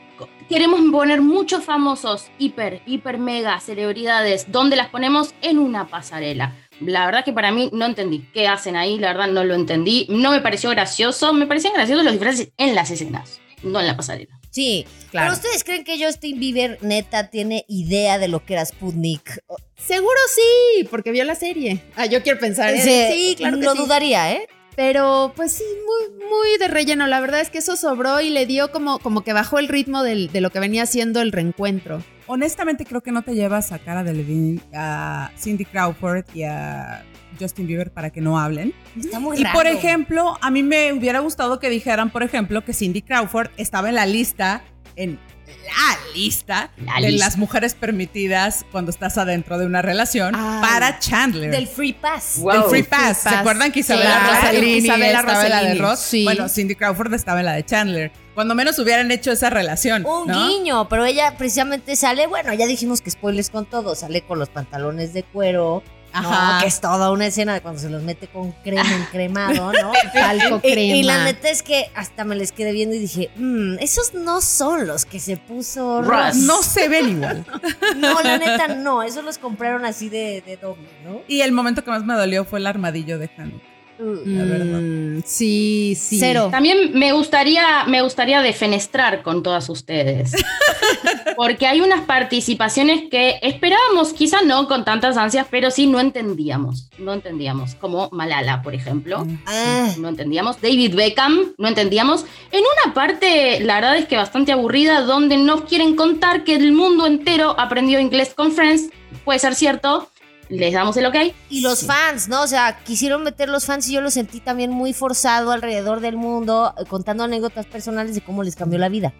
queremos 0.48 0.80
poner 0.90 1.20
muchos 1.22 1.64
famosos, 1.64 2.26
hiper, 2.38 2.82
hiper, 2.86 3.18
mega 3.18 3.58
celebridades. 3.60 4.50
¿Dónde 4.52 4.76
las 4.76 4.88
ponemos? 4.88 5.34
En 5.42 5.58
una 5.58 5.86
pasarela. 5.88 6.56
La 6.80 7.06
verdad 7.06 7.24
que 7.24 7.32
para 7.32 7.52
mí 7.52 7.70
no 7.72 7.86
entendí 7.86 8.26
qué 8.34 8.48
hacen 8.48 8.76
ahí, 8.76 8.98
la 8.98 9.08
verdad 9.12 9.28
no 9.28 9.44
lo 9.44 9.54
entendí. 9.54 10.06
No 10.08 10.30
me 10.32 10.40
pareció 10.40 10.70
gracioso, 10.70 11.32
me 11.32 11.46
parecían 11.46 11.74
graciosos 11.74 12.04
los 12.04 12.12
disfraces 12.12 12.50
en 12.56 12.74
las 12.74 12.90
escenas, 12.90 13.40
no 13.62 13.80
en 13.80 13.86
la 13.86 13.96
pasarela. 13.96 14.38
Sí, 14.50 14.84
Claro. 15.10 15.28
pero 15.28 15.32
ustedes 15.34 15.64
creen 15.64 15.84
que 15.84 16.04
Justin 16.04 16.38
Bieber 16.38 16.78
neta 16.82 17.30
tiene 17.30 17.64
idea 17.68 18.18
de 18.18 18.28
lo 18.28 18.44
que 18.44 18.52
era 18.54 18.64
Sputnik? 18.66 19.38
Seguro 19.76 20.18
sí, 20.34 20.84
porque 20.90 21.10
vio 21.10 21.24
la 21.24 21.34
serie. 21.34 21.82
Ah, 21.96 22.04
yo 22.06 22.22
quiero 22.22 22.38
pensar. 22.38 22.74
¿eh? 22.74 22.80
Sí, 23.12 23.34
claro 23.36 23.58
que 23.58 23.68
sí. 23.68 23.78
dudaría, 23.78 24.32
¿eh? 24.32 24.46
Pero 24.76 25.32
pues 25.36 25.52
sí, 25.52 25.64
muy, 25.64 26.24
muy 26.28 26.58
de 26.58 26.68
relleno. 26.68 27.06
La 27.06 27.20
verdad 27.20 27.40
es 27.40 27.50
que 27.50 27.58
eso 27.58 27.76
sobró 27.76 28.20
y 28.20 28.30
le 28.30 28.46
dio 28.46 28.70
como, 28.72 28.98
como 28.98 29.22
que 29.22 29.32
bajó 29.32 29.58
el 29.58 29.68
ritmo 29.68 30.02
del- 30.02 30.32
de 30.32 30.40
lo 30.40 30.50
que 30.50 30.60
venía 30.60 30.86
siendo 30.86 31.20
el 31.20 31.30
reencuentro. 31.32 32.02
Honestamente 32.26 32.86
creo 32.86 33.02
que 33.02 33.12
no 33.12 33.22
te 33.22 33.34
llevas 33.34 33.72
a 33.72 33.78
Cara 33.78 34.02
Delevingne, 34.04 34.60
a 34.74 35.30
Cindy 35.38 35.64
Crawford 35.66 36.24
y 36.34 36.44
a 36.44 37.04
Justin 37.38 37.66
Bieber 37.66 37.90
para 37.90 38.10
que 38.10 38.20
no 38.22 38.38
hablen. 38.38 38.72
Está 38.98 39.18
muy 39.20 39.38
Y 39.38 39.44
raro. 39.44 39.58
por 39.58 39.66
ejemplo, 39.66 40.38
a 40.40 40.50
mí 40.50 40.62
me 40.62 40.92
hubiera 40.92 41.18
gustado 41.18 41.58
que 41.58 41.68
dijeran, 41.68 42.10
por 42.10 42.22
ejemplo, 42.22 42.64
que 42.64 42.72
Cindy 42.72 43.02
Crawford 43.02 43.50
estaba 43.58 43.88
en 43.90 43.96
la 43.96 44.06
lista, 44.06 44.62
en 44.96 45.18
la 45.64 46.12
lista 46.14 46.70
La 46.84 47.00
de 47.00 47.10
lista. 47.10 47.26
las 47.26 47.36
mujeres 47.36 47.74
permitidas 47.74 48.64
cuando 48.72 48.90
estás 48.90 49.18
adentro 49.18 49.58
de 49.58 49.66
una 49.66 49.82
relación 49.82 50.34
Ay. 50.34 50.60
para 50.62 50.98
Chandler. 50.98 51.50
del 51.50 51.66
Free 51.66 51.92
Pass. 51.92 52.36
Wow. 52.38 52.52
Del 52.52 52.62
Free 52.64 52.70
Free 52.70 52.82
Pass. 52.84 53.18
¿Se 53.18 53.28
acuerdan 53.30 53.72
que 53.72 53.80
Isabela 53.80 54.20
Claro, 54.28 54.46
Rossellini 54.46 54.78
Isabela 54.78 55.20
estaba 55.20 55.44
en 55.44 55.50
la 55.50 55.62
de 55.62 55.74
Ross? 55.76 55.98
sí. 56.00 56.24
Bueno, 56.24 56.48
Cindy 56.48 56.74
Crawford 56.74 57.14
estaba 57.14 57.40
en 57.40 57.46
la 57.46 57.52
de 57.54 57.64
Chandler. 57.64 58.12
Cuando 58.34 58.54
menos 58.54 58.78
hubieran 58.78 59.10
hecho 59.10 59.30
esa 59.32 59.50
relación, 59.50 60.06
Un 60.06 60.26
¿no? 60.28 60.48
guiño, 60.48 60.88
pero 60.88 61.04
ella 61.04 61.34
precisamente 61.36 61.96
sale, 61.96 62.26
bueno, 62.26 62.52
ya 62.54 62.66
dijimos 62.66 63.02
que 63.02 63.10
spoilers 63.10 63.50
con 63.50 63.66
todo, 63.66 63.94
sale 63.94 64.22
con 64.22 64.38
los 64.38 64.48
pantalones 64.48 65.12
de 65.12 65.22
cuero, 65.22 65.82
Ajá. 66.12 66.54
¿no? 66.54 66.60
que 66.60 66.66
es 66.66 66.80
toda 66.80 67.10
una 67.10 67.26
escena 67.26 67.54
de 67.54 67.60
cuando 67.60 67.80
se 67.80 67.88
los 67.90 68.02
mete 68.02 68.26
con 68.28 68.52
crema 68.52 68.82
encremado, 68.96 69.72
¿no? 69.72 69.92
Talco 70.12 70.56
Y- 70.58 70.72
crema. 70.72 70.96
Y, 70.96 71.02
la 71.02 71.24
neta 71.24 71.48
es 71.50 71.62
que 71.62 71.90
hasta 71.94 72.24
me 72.24 72.36
les 72.36 72.52
quedé 72.52 72.72
viendo 72.72 72.94
y 72.94 72.98
dije, 72.98 73.30
"Mm, 73.36 73.78
esos 73.80 74.14
no 74.14 74.40
son 74.40 74.86
los 74.86 75.04
que 75.04 75.20
se 75.20 75.36
puso 75.36 76.02
Russ. 76.02 76.08
Ross. 76.10 76.36
No 76.36 76.62
se 76.62 76.88
ven 76.88 77.08
igual. 77.16 77.44
No, 77.96 78.20
la 78.22 78.38
neta 78.38 78.68
no, 78.68 79.02
esos 79.02 79.24
los 79.24 79.38
compraron 79.38 79.84
así 79.84 80.08
de, 80.08 80.42
de 80.44 80.56
doble, 80.56 80.88
¿no? 81.04 81.20
Y 81.28 81.40
el 81.42 81.52
momento 81.52 81.84
que 81.84 81.90
más 81.90 82.04
me 82.04 82.14
dolió 82.14 82.44
fue 82.44 82.58
el 82.58 82.66
armadillo 82.66 83.18
de 83.18 83.30
Hanukkah. 83.36 83.71
La 83.98 84.44
verdad. 84.44 84.80
Mm, 84.80 85.22
sí, 85.24 85.96
sí. 85.98 86.18
Cero. 86.18 86.48
También 86.50 86.92
me 86.94 87.12
gustaría, 87.12 87.84
me 87.86 88.02
gustaría 88.02 88.42
defenestrar 88.42 89.22
con 89.22 89.42
todas 89.42 89.68
ustedes. 89.68 90.32
Porque 91.36 91.66
hay 91.66 91.80
unas 91.80 92.02
participaciones 92.02 93.08
que 93.10 93.38
esperábamos, 93.42 94.12
quizá 94.12 94.42
no 94.42 94.68
con 94.68 94.84
tantas 94.84 95.16
ansias, 95.16 95.46
pero 95.50 95.70
sí 95.70 95.86
no 95.86 96.00
entendíamos. 96.00 96.88
No 96.98 97.12
entendíamos. 97.12 97.74
Como 97.74 98.08
Malala, 98.12 98.62
por 98.62 98.74
ejemplo. 98.74 99.26
Ah, 99.46 99.90
No 99.98 100.08
entendíamos. 100.08 100.60
David 100.60 100.94
Beckham, 100.94 101.54
no 101.58 101.68
entendíamos. 101.68 102.24
En 102.50 102.60
una 102.60 102.94
parte, 102.94 103.60
la 103.60 103.76
verdad 103.76 103.96
es 103.96 104.06
que 104.06 104.16
bastante 104.16 104.52
aburrida, 104.52 105.02
donde 105.02 105.36
nos 105.36 105.62
quieren 105.62 105.96
contar 105.96 106.44
que 106.44 106.54
el 106.54 106.72
mundo 106.72 107.06
entero 107.06 107.54
aprendió 107.58 107.98
inglés 108.00 108.34
con 108.34 108.52
Friends. 108.52 108.90
Puede 109.24 109.38
ser 109.38 109.54
cierto. 109.54 110.08
Les 110.52 110.72
damos 110.74 110.96
el 110.96 111.06
ok. 111.06 111.16
y 111.48 111.60
los 111.60 111.86
fans, 111.86 112.28
¿no? 112.28 112.42
O 112.42 112.46
sea, 112.46 112.78
quisieron 112.84 113.22
meter 113.22 113.48
los 113.48 113.64
fans 113.64 113.88
y 113.88 113.94
yo 113.94 114.00
lo 114.00 114.10
sentí 114.10 114.40
también 114.40 114.70
muy 114.70 114.92
forzado 114.92 115.50
alrededor 115.50 116.00
del 116.00 116.16
mundo, 116.16 116.74
eh, 116.78 116.84
contando 116.88 117.24
anécdotas 117.24 117.66
personales 117.66 118.14
de 118.14 118.20
cómo 118.20 118.42
les 118.42 118.54
cambió 118.56 118.78
la 118.78 118.88
vida. 118.88 119.12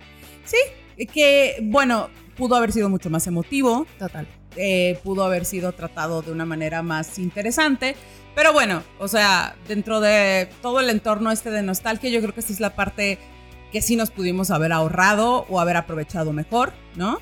Que, 1.12 1.58
bueno, 1.62 2.10
pudo 2.36 2.54
haber 2.56 2.70
sido 2.72 2.88
mucho 2.88 3.08
más 3.10 3.26
emotivo, 3.26 3.86
Total. 3.98 4.26
eh, 4.56 5.00
pudo 5.02 5.24
haber 5.24 5.44
sido 5.46 5.72
tratado 5.72 6.22
de 6.22 6.32
una 6.32 6.44
manera 6.44 6.82
más 6.82 7.18
interesante. 7.18 7.96
Pero 8.34 8.52
bueno, 8.52 8.82
o 8.98 9.08
sea, 9.08 9.56
dentro 9.68 10.00
de 10.00 10.48
todo 10.60 10.80
el 10.80 10.90
entorno 10.90 11.32
este 11.32 11.50
de 11.50 11.62
nostalgia, 11.62 12.10
yo 12.10 12.20
creo 12.20 12.34
que 12.34 12.40
esta 12.40 12.52
es 12.52 12.60
la 12.60 12.74
parte 12.74 13.18
que 13.72 13.82
sí 13.82 13.96
nos 13.96 14.10
pudimos 14.10 14.50
haber 14.50 14.72
ahorrado 14.72 15.46
o 15.48 15.60
haber 15.60 15.76
aprovechado 15.76 16.32
mejor, 16.32 16.72
¿no? 16.94 17.20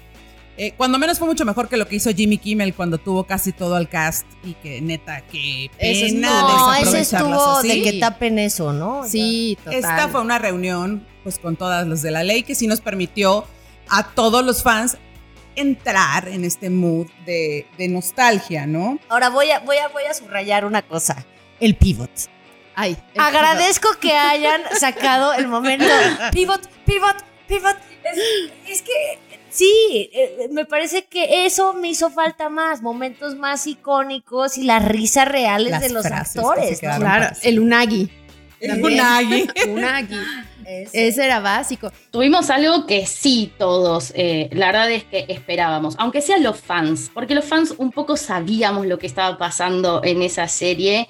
Eh, 0.63 0.75
cuando 0.77 0.99
menos 0.99 1.19
fue 1.19 1.27
mucho 1.27 1.47
mejor 1.47 1.71
que 1.71 1.79
lo 1.79 1.89
que 1.89 1.97
hizo 1.97 2.11
Jimmy 2.11 2.37
Kimmel 2.37 2.75
cuando 2.75 2.99
tuvo 2.99 3.25
casi 3.25 3.51
todo 3.51 3.79
el 3.79 3.89
cast 3.89 4.27
y 4.45 4.53
que 4.53 4.83
neta, 4.83 5.23
es- 5.33 6.13
pena 6.13 6.43
No, 6.43 6.75
ese 6.75 7.01
estuvo 7.01 7.57
así. 7.57 7.69
de 7.69 7.83
que 7.83 7.99
tapen 7.99 8.39
eso, 8.39 8.75
¿no? 8.75 9.03
Sí, 9.09 9.57
total. 9.65 9.75
Esta 9.79 10.09
fue 10.09 10.21
una 10.21 10.39
reunión 10.39 11.07
pues 11.23 11.39
con 11.39 11.57
todas 11.57 11.87
los 11.87 12.03
de 12.03 12.11
la 12.11 12.25
ley 12.25 12.43
que 12.43 12.55
sí 12.55 12.67
nos 12.67 12.83
permitió 12.83 13.47
a 13.89 14.09
todos 14.11 14.45
los 14.45 14.63
fans 14.63 14.99
entrar 15.57 16.29
en 16.29 16.45
este 16.45 16.69
mood 16.69 17.07
de, 17.25 17.67
de 17.79 17.89
nostalgia, 17.89 18.67
¿no? 18.67 18.99
Ahora 19.09 19.31
voy 19.31 19.51
a, 19.51 19.61
voy, 19.61 19.79
a, 19.79 19.89
voy 19.89 20.05
a 20.05 20.13
subrayar 20.13 20.67
una 20.67 20.83
cosa. 20.83 21.25
El 21.59 21.75
pivot. 21.75 22.11
Ay, 22.75 22.99
el- 23.15 23.21
Agradezco 23.21 23.89
que 23.99 24.13
hayan 24.13 24.61
sacado 24.79 25.33
el 25.33 25.49
momento 25.49 25.87
pivot, 26.33 26.61
pivot, 26.85 27.17
pivot. 27.49 27.77
Es, 28.05 28.19
es 28.69 28.83
que 28.83 29.19
sí, 29.51 30.11
eh, 30.13 30.49
me 30.51 30.65
parece 30.65 31.05
que 31.05 31.47
eso 31.47 31.75
me 31.75 31.89
hizo 31.89 32.11
falta 32.11 32.49
más, 32.49 32.83
momentos 32.83 33.37
más 33.37 33.67
icónicos 33.67 34.57
y 34.57 34.65
las 34.65 34.85
risas 34.85 35.29
reales 35.29 35.73
Las 35.73 35.83
de 35.83 35.91
los 35.91 36.07
actores. 36.07 36.81
Claro, 36.81 37.35
el 37.43 37.61
unagi. 37.61 38.11
El 38.61 38.85
unagi. 38.85 39.49
Unagi. 39.69 40.17
Ese. 40.67 41.09
Ese 41.09 41.25
era 41.25 41.41
básico. 41.41 41.91
Tuvimos 42.11 42.51
algo 42.51 42.87
que 42.87 43.07
sí 43.07 43.53
todos, 43.59 44.13
eh, 44.15 44.49
la 44.53 44.67
verdad 44.67 44.91
es 44.91 45.05
que 45.05 45.25
esperábamos, 45.29 45.97
aunque 45.99 46.21
sean 46.21 46.45
los 46.45 46.61
fans, 46.61 47.11
porque 47.13 47.35
los 47.35 47.45
fans 47.45 47.75
un 47.79 47.91
poco 47.91 48.17
sabíamos 48.17 48.87
lo 48.87 48.99
que 48.99 49.07
estaba 49.07 49.37
pasando 49.37 50.03
en 50.05 50.23
esa 50.23 50.47
serie, 50.47 51.09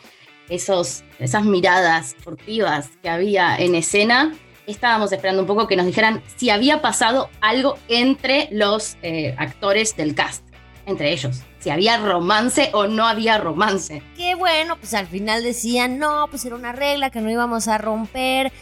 esos, 0.48 1.02
esas 1.18 1.44
miradas 1.44 2.16
furtivas 2.20 2.88
que 3.02 3.10
había 3.10 3.56
en 3.56 3.74
escena, 3.74 4.32
estábamos 4.70 5.12
esperando 5.12 5.42
un 5.42 5.46
poco 5.48 5.66
que 5.66 5.76
nos 5.76 5.86
dijeran 5.86 6.22
si 6.36 6.50
había 6.50 6.80
pasado 6.82 7.30
algo 7.40 7.78
entre 7.88 8.48
los 8.52 8.96
eh, 9.02 9.34
actores 9.38 9.96
del 9.96 10.14
cast, 10.14 10.44
entre 10.86 11.12
ellos, 11.12 11.42
si 11.58 11.70
había 11.70 11.98
romance 11.98 12.70
o 12.72 12.86
no 12.86 13.06
había 13.06 13.38
romance. 13.38 14.02
Qué 14.16 14.34
bueno, 14.34 14.76
pues 14.76 14.94
al 14.94 15.06
final 15.06 15.42
decían, 15.42 15.98
no, 15.98 16.26
pues 16.30 16.44
era 16.44 16.54
una 16.56 16.72
regla 16.72 17.10
que 17.10 17.20
no 17.20 17.30
íbamos 17.30 17.68
a 17.68 17.78
romper, 17.78 18.52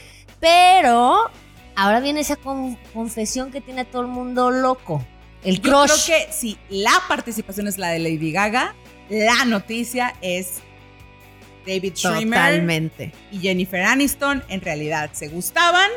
pero 0.41 1.31
ahora 1.77 2.01
viene 2.01 2.21
esa 2.21 2.37
con- 2.37 2.77
confesión 2.93 3.51
que 3.51 3.61
tiene 3.61 3.83
a 3.83 3.85
todo 3.85 4.03
el 4.03 4.09
mundo 4.09 4.51
loco. 4.51 5.05
El 5.45 5.57
Yo 5.57 5.63
creo 5.63 5.83
crush. 5.85 6.07
que 6.07 6.33
si 6.33 6.59
la 6.69 6.93
participación 7.09 7.69
es 7.69 7.79
la 7.79 7.89
de 7.89 8.01
Lady 8.01 8.33
Gaga, 8.33 8.75
la 9.09 9.45
noticia 9.45 10.15
es 10.21 10.63
David 11.69 11.95
Schwimmer 11.95 12.39
Totalmente. 12.39 13.13
y 13.31 13.41
Jennifer 13.41 13.83
Aniston 13.83 14.43
en 14.49 14.61
realidad 14.63 15.11
se 15.13 15.29
gustaban 15.29 15.91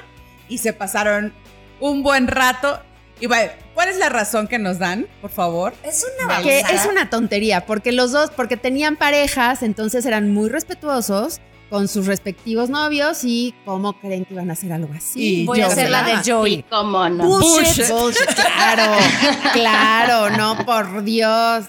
y 0.50 0.58
se 0.58 0.74
pasaron 0.74 1.34
un 1.80 2.04
buen 2.04 2.28
rato. 2.28 2.82
Y 3.22 3.28
bueno, 3.28 3.52
¿cuál 3.74 3.90
es 3.90 3.98
la 3.98 4.10
razón 4.10 4.48
que 4.48 4.60
nos 4.60 4.80
dan, 4.80 5.08
por 5.22 5.32
favor? 5.32 5.74
Es 5.84 6.06
una 6.26 6.42
Que 6.42 6.60
es 6.60 6.86
una 6.86 7.10
tontería, 7.10 7.66
porque 7.66 7.92
los 7.92 8.12
dos, 8.12 8.32
porque 8.32 8.58
tenían 8.58 8.98
parejas, 8.98 9.64
entonces 9.64 10.06
eran 10.06 10.34
muy 10.34 10.50
respetuosos 10.50 11.40
con 11.72 11.88
sus 11.88 12.06
respectivos 12.06 12.70
novios 12.70 13.24
y 13.24 13.56
cómo 13.66 13.94
creen 14.00 14.26
que 14.26 14.34
iban 14.34 14.50
a 14.50 14.54
hacer 14.54 14.74
algo 14.74 14.94
así. 14.94 15.42
Y 15.42 15.46
Voy 15.46 15.62
a 15.62 15.68
hacer 15.68 15.90
la 15.90 16.04
de 16.04 16.18
Joey. 16.32 16.64
cómo 16.70 17.08
no. 17.10 17.24
Bullshit. 17.40 17.88
Bullshit, 17.90 18.26
claro, 18.36 18.94
claro, 19.54 20.30
no, 20.38 20.66
por 20.66 21.04
Dios. 21.04 21.66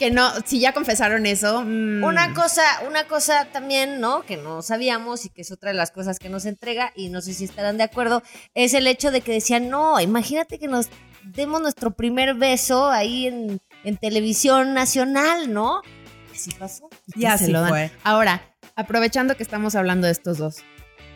Que 0.00 0.10
no, 0.10 0.30
si 0.44 0.58
ya 0.58 0.72
confesaron 0.72 1.26
eso. 1.26 1.62
mm, 1.64 2.02
Una 2.02 2.34
cosa, 2.34 2.62
una 2.88 3.04
cosa 3.06 3.46
también, 3.52 4.00
¿no? 4.00 4.22
Que 4.22 4.36
no 4.36 4.62
sabíamos 4.62 5.24
y 5.24 5.28
que 5.30 5.42
es 5.42 5.52
otra 5.52 5.70
de 5.70 5.76
las 5.76 5.92
cosas 5.92 6.18
que 6.18 6.28
nos 6.28 6.44
entrega, 6.44 6.92
y 6.96 7.08
no 7.08 7.20
sé 7.20 7.32
si 7.32 7.44
estarán 7.44 7.76
de 7.78 7.84
acuerdo, 7.84 8.22
es 8.54 8.74
el 8.74 8.86
hecho 8.88 9.12
de 9.12 9.20
que 9.20 9.32
decían, 9.32 9.68
no, 9.70 10.00
imagínate 10.00 10.58
que 10.58 10.66
nos 10.66 10.88
demos 11.22 11.60
nuestro 11.60 11.92
primer 11.92 12.34
beso 12.34 12.90
ahí 12.90 13.28
en, 13.28 13.60
en 13.84 13.96
televisión 13.96 14.74
nacional, 14.74 15.52
¿no? 15.52 15.82
Y 16.32 16.36
así 16.36 16.50
pasó. 16.58 16.88
Y 17.14 17.24
así 17.26 17.46
se 17.46 17.50
lo 17.52 17.60
dan. 17.60 17.68
fue. 17.70 17.90
Ahora, 18.04 18.42
aprovechando 18.76 19.36
que 19.36 19.42
estamos 19.42 19.74
hablando 19.74 20.06
de 20.06 20.12
estos 20.12 20.38
dos, 20.38 20.56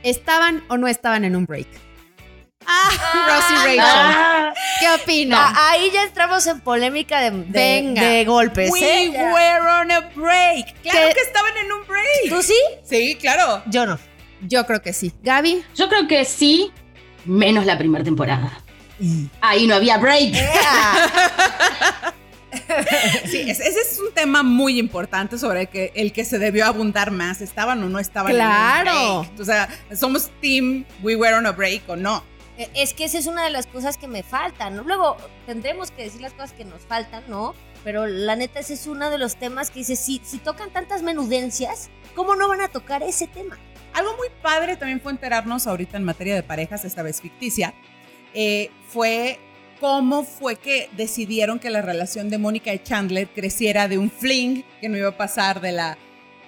¿estaban 0.03 0.65
o 0.69 0.77
no 0.77 0.89
estaban 0.89 1.25
en 1.25 1.37
un 1.37 1.45
break? 1.47 1.69
Ah, 2.67 2.91
Rosie 3.27 3.57
Rachel. 3.57 3.81
Ah, 3.83 4.53
¿Qué 4.81 4.91
opina? 4.91 5.37
Ah, 5.41 5.71
ahí 5.71 5.91
ya 5.93 6.03
entramos 6.05 6.47
en 6.47 6.61
polémica 6.61 7.21
de, 7.21 7.31
de- 7.31 7.45
Venga. 7.49 8.03
de 8.03 8.25
golpes. 8.27 8.71
We 8.71 8.81
¿eh? 9.07 9.11
Were 9.33 9.61
on 9.61 9.91
a 9.91 10.01
break. 10.15 10.81
Claro 10.83 11.09
¿Qué? 11.09 11.15
que 11.15 11.21
estaban 11.21 11.57
en 11.57 11.73
un 11.73 11.87
break. 11.87 12.29
¿Tú 12.29 12.43
sí? 12.43 12.57
Sí, 12.85 13.17
claro. 13.21 13.63
Yo 13.67 13.87
no. 13.87 13.99
Yo 14.43 14.67
creo 14.67 14.83
que 14.83 14.93
sí. 14.93 15.13
Gaby, 15.23 15.65
yo 15.75 15.89
creo 15.89 16.07
que 16.07 16.25
sí, 16.25 16.71
menos 17.25 17.65
la 17.67 17.79
primera 17.79 18.05
temporada. 18.05 18.53
Ahí 19.41 19.67
no 19.67 19.75
había 19.77 19.97
break. 19.97 20.35
Sí, 23.27 23.49
ese, 23.51 23.68
es 23.68 23.99
un 23.99 24.12
tema 24.14 24.43
muy 24.43 24.79
importante 24.79 25.39
sobre 25.39 25.62
el 25.62 25.68
que, 25.68 25.93
el 25.95 26.12
que 26.12 26.25
se 26.25 26.39
debió 26.39 26.66
abundar 26.66 27.11
más. 27.11 27.41
¿Estaban 27.41 27.83
o 27.83 27.89
no 27.89 27.99
estaban 27.99 28.33
Claro. 28.33 28.91
en 28.91 28.97
un 29.18 29.21
break? 29.27 29.41
O 29.41 29.45
sea, 29.45 29.68
somos 29.95 30.31
team 30.41 30.85
we 31.03 31.16
were 31.16 31.35
on 31.35 31.47
a 31.47 31.53
break 31.53 31.89
o 31.89 31.97
no. 31.97 32.23
Eh, 32.59 32.68
Es 32.75 32.95
que 32.95 33.05
esa 33.05 33.18
es 33.18 33.27
una 33.27 33.45
de 33.45 33.51
las 33.51 33.66
cosas 33.66 33.97
que 33.97 34.09
me 34.09 34.23
faltan. 34.23 34.77
¿no? 34.77 34.83
Luego 34.85 35.16
tendremos 35.47 35.91
que 35.91 36.05
decir 36.05 36.21
las 36.21 36.33
cosas 36.33 36.53
que 36.53 36.64
nos 36.64 36.83
faltan, 36.83 37.23
¿no? 37.29 37.55
Pero 37.85 38.07
la 38.07 38.37
neta, 38.37 38.61
ese 38.61 38.75
es 38.75 38.87
uno 38.87 39.09
de 39.11 39.16
los 39.18 39.37
temas 39.37 39.71
que 39.71 39.79
dice, 39.81 39.97
si, 39.97 40.21
si 40.25 40.39
tocan 40.39 40.71
tantas 40.71 41.03
menudencias, 41.03 41.89
¿cómo 42.14 42.37
no 42.37 42.47
van 42.49 42.61
a 42.61 42.68
tocar 42.68 43.03
ese 43.03 43.27
tema? 43.27 43.59
Algo 43.95 44.14
muy 44.18 44.29
padre 44.43 44.77
también 44.77 45.01
fue 45.01 45.12
enterarnos 45.12 45.66
ahorita 45.66 45.97
en 45.97 46.05
materia 46.05 46.35
de 46.35 46.43
parejas, 46.43 46.85
esta 46.85 47.03
vez 47.03 47.21
ficticia, 47.23 47.73
eh, 48.35 48.71
fue 48.89 49.41
cómo 49.81 50.24
fue 50.24 50.57
que 50.57 50.89
decidieron 50.97 51.59
que 51.59 51.70
la 51.70 51.83
relación 51.83 52.28
de 52.28 52.39
Mónica 52.39 52.72
y 52.72 52.78
Chandler 52.78 53.28
creciera 53.28 53.89
de 53.89 53.99
un 53.99 54.11
fling 54.11 54.62
que 54.81 54.89
no 54.89 54.97
iba 54.97 55.09
a 55.09 55.16
pasar 55.16 55.61
de 55.61 55.72
la 55.72 55.99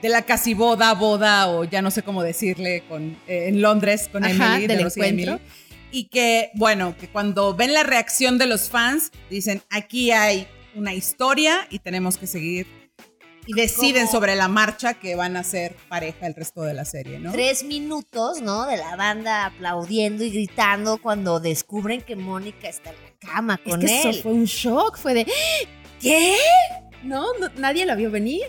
de 0.03 0.09
la 0.09 0.23
casi 0.23 0.53
boda, 0.55 0.93
boda 0.95 1.49
o 1.49 1.65
ya 1.65 1.81
no 1.81 1.91
sé 1.93 2.03
cómo 2.03 2.23
decirle 2.25 2.83
con, 2.89 3.17
eh, 3.29 3.47
en 3.49 3.63
Londres 3.63 4.09
con 4.11 4.25
Ajá, 4.25 4.57
Emily, 4.57 4.67
del 4.67 4.79
de 4.79 4.83
encuentro. 4.83 5.33
Emily. 5.35 5.41
Y 5.93 6.05
que, 6.05 6.51
bueno, 6.55 6.97
que 6.99 7.09
cuando 7.09 7.55
ven 7.55 7.73
la 7.73 7.85
reacción 7.85 8.37
de 8.37 8.47
los 8.47 8.69
fans, 8.69 9.13
dicen, 9.31 9.63
aquí 9.71 10.11
hay 10.11 10.49
una 10.75 10.93
historia 10.93 11.69
y 11.71 11.79
tenemos 11.79 12.19
que 12.19 12.27
seguir. 12.27 12.67
Y 13.47 13.55
deciden 13.55 14.09
sobre 14.09 14.35
la 14.37 14.49
marcha 14.49 14.95
que 14.95 15.15
van 15.17 15.37
a 15.37 15.45
ser 15.45 15.75
pareja 15.89 16.27
el 16.27 16.35
resto 16.35 16.63
de 16.63 16.75
la 16.75 16.85
serie, 16.85 17.19
¿no? 17.19 17.33
Tres 17.33 17.65
minutos, 17.65 18.41
¿no? 18.41 18.67
De 18.67 18.77
la 18.77 18.97
banda 18.97 19.47
aplaudiendo 19.47 20.25
y 20.25 20.31
gritando 20.31 20.99
cuando 20.99 21.41
descubren 21.41 22.03
que 22.03 22.15
Mónica 22.17 22.69
está 22.69 22.91
en 22.91 22.97
la 23.03 23.12
cama 23.27 23.61
es 23.65 23.71
con 23.71 23.81
que 23.81 23.87
él. 24.03 24.09
eso 24.11 24.23
fue 24.23 24.33
un 24.33 24.45
shock. 24.45 24.99
Fue 24.99 25.15
de, 25.15 25.27
¿qué? 26.01 26.37
No, 27.03 27.27
no, 27.41 27.49
nadie 27.57 27.87
lo 27.87 27.97
vio 27.97 28.11
venir. 28.11 28.43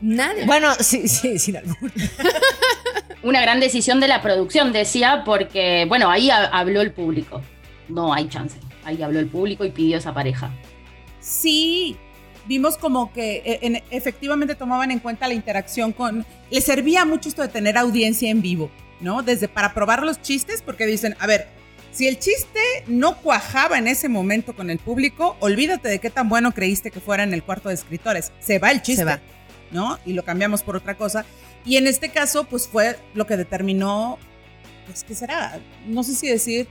Nadie. 0.00 0.44
Bueno, 0.46 0.72
sí, 0.80 1.06
sí, 1.08 1.38
sin 1.38 1.56
albur. 1.58 1.76
Una 3.22 3.40
gran 3.42 3.60
decisión 3.60 4.00
de 4.00 4.08
la 4.08 4.22
producción, 4.22 4.72
decía, 4.72 5.22
porque, 5.26 5.84
bueno, 5.88 6.10
ahí 6.10 6.30
ha- 6.30 6.46
habló 6.46 6.80
el 6.80 6.92
público. 6.92 7.42
No 7.88 8.14
hay 8.14 8.28
chance. 8.28 8.56
Ahí 8.84 9.02
habló 9.02 9.18
el 9.20 9.26
público 9.28 9.64
y 9.64 9.70
pidió 9.70 9.98
esa 9.98 10.14
pareja. 10.14 10.50
sí 11.20 11.96
vimos 12.46 12.76
como 12.78 13.12
que 13.12 13.58
en- 13.62 13.82
efectivamente 13.90 14.54
tomaban 14.56 14.90
en 14.90 14.98
cuenta 14.98 15.28
la 15.28 15.34
interacción 15.34 15.92
con... 15.92 16.26
Les 16.50 16.64
servía 16.64 17.04
mucho 17.04 17.28
esto 17.28 17.42
de 17.42 17.48
tener 17.48 17.76
audiencia 17.76 18.28
en 18.30 18.42
vivo, 18.42 18.70
¿no? 19.00 19.22
Desde 19.22 19.46
para 19.46 19.72
probar 19.74 20.02
los 20.02 20.20
chistes, 20.20 20.62
porque 20.62 20.86
dicen, 20.86 21.14
a 21.20 21.26
ver, 21.28 21.46
si 21.92 22.06
el 22.06 22.18
chiste 22.18 22.60
no 22.86 23.18
cuajaba 23.18 23.78
en 23.78 23.88
ese 23.88 24.08
momento 24.08 24.54
con 24.54 24.70
el 24.70 24.78
público, 24.78 25.36
olvídate 25.40 25.88
de 25.88 25.98
qué 25.98 26.10
tan 26.10 26.28
bueno 26.28 26.52
creíste 26.52 26.90
que 26.90 27.00
fuera 27.00 27.22
en 27.22 27.34
el 27.34 27.42
cuarto 27.42 27.68
de 27.68 27.74
escritores. 27.74 28.32
Se 28.40 28.58
va 28.58 28.70
el 28.70 28.82
chiste, 28.82 29.02
Se 29.02 29.04
va. 29.04 29.20
¿no? 29.70 29.98
Y 30.04 30.12
lo 30.12 30.24
cambiamos 30.24 30.62
por 30.62 30.76
otra 30.76 30.96
cosa. 30.96 31.24
Y 31.64 31.76
en 31.76 31.86
este 31.86 32.10
caso, 32.10 32.44
pues 32.44 32.68
fue 32.68 32.96
lo 33.14 33.26
que 33.26 33.36
determinó, 33.36 34.18
pues, 34.86 35.04
¿qué 35.04 35.14
será? 35.14 35.58
No 35.86 36.02
sé 36.02 36.14
si 36.14 36.28
decir 36.28 36.68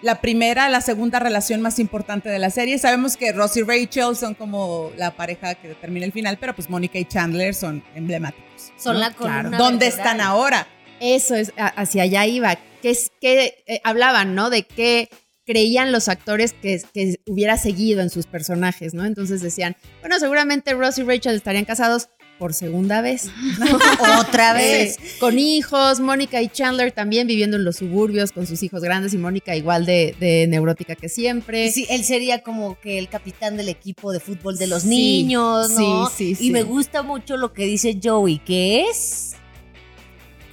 la 0.00 0.20
primera, 0.20 0.68
la 0.68 0.80
segunda 0.80 1.18
relación 1.18 1.60
más 1.60 1.78
importante 1.78 2.28
de 2.28 2.38
la 2.38 2.50
serie. 2.50 2.78
Sabemos 2.78 3.16
que 3.16 3.32
Ross 3.32 3.56
y 3.56 3.62
Rachel 3.62 4.16
son 4.16 4.34
como 4.34 4.92
la 4.96 5.10
pareja 5.10 5.56
que 5.56 5.68
determina 5.68 6.06
el 6.06 6.12
final, 6.12 6.38
pero 6.38 6.54
pues 6.54 6.70
Mónica 6.70 6.98
y 6.98 7.04
Chandler 7.04 7.54
son 7.54 7.82
emblemáticos. 7.94 8.72
Son 8.76 8.94
¿no? 8.94 9.00
la 9.00 9.10
columna 9.12 9.58
¿Dónde 9.58 9.86
vertebral. 9.86 10.06
están 10.06 10.20
ahora? 10.20 10.66
Eso 11.00 11.34
es, 11.34 11.52
hacia 11.56 12.02
allá 12.04 12.26
iba. 12.26 12.56
Que 12.82 12.90
es 12.90 13.10
que 13.20 13.54
eh, 13.66 13.80
hablaban, 13.84 14.34
¿no? 14.34 14.50
De 14.50 14.62
que 14.62 15.08
creían 15.44 15.92
los 15.92 16.08
actores 16.08 16.52
que, 16.52 16.80
que 16.92 17.16
hubiera 17.26 17.56
seguido 17.56 18.02
en 18.02 18.10
sus 18.10 18.26
personajes, 18.26 18.92
¿no? 18.94 19.04
Entonces 19.06 19.40
decían, 19.40 19.76
bueno, 20.00 20.18
seguramente 20.18 20.74
Ross 20.74 20.98
y 20.98 21.02
Rachel 21.02 21.34
estarían 21.36 21.64
casados 21.64 22.08
por 22.38 22.54
segunda 22.54 23.00
vez. 23.00 23.30
Otra 24.20 24.52
vez. 24.52 24.96
Sí, 25.00 25.18
con 25.18 25.38
hijos, 25.38 25.98
Mónica 26.00 26.40
y 26.42 26.48
Chandler 26.48 26.92
también 26.92 27.26
viviendo 27.26 27.56
en 27.56 27.64
los 27.64 27.76
suburbios 27.76 28.30
con 28.30 28.46
sus 28.46 28.62
hijos 28.62 28.80
grandes 28.82 29.12
y 29.14 29.18
Mónica 29.18 29.56
igual 29.56 29.86
de, 29.86 30.14
de 30.20 30.46
neurótica 30.48 30.94
que 30.94 31.08
siempre. 31.08 31.72
Sí, 31.72 31.86
él 31.90 32.04
sería 32.04 32.42
como 32.42 32.78
que 32.78 32.98
el 32.98 33.08
capitán 33.08 33.56
del 33.56 33.68
equipo 33.68 34.12
de 34.12 34.20
fútbol 34.20 34.56
de 34.56 34.66
los 34.68 34.82
Sí, 34.82 34.88
niños, 34.88 35.70
¿no? 35.70 36.08
sí, 36.10 36.14
sí, 36.16 36.44
Y 36.44 36.46
sí. 36.46 36.50
me 36.52 36.62
gusta 36.62 37.02
mucho 37.02 37.36
lo 37.36 37.52
que 37.52 37.64
dice 37.64 37.98
Joey, 38.00 38.38
que 38.38 38.82
es 38.88 39.32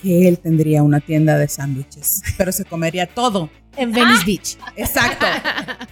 Que 0.06 0.28
él 0.28 0.38
tendría 0.38 0.84
una 0.84 1.00
tienda 1.00 1.36
de 1.38 1.48
sándwiches, 1.48 2.22
pero 2.38 2.52
se 2.52 2.64
comería 2.64 3.08
todo. 3.08 3.50
en 3.76 3.92
Venice 3.92 4.24
Beach. 4.24 4.58
Exacto. 4.78 5.26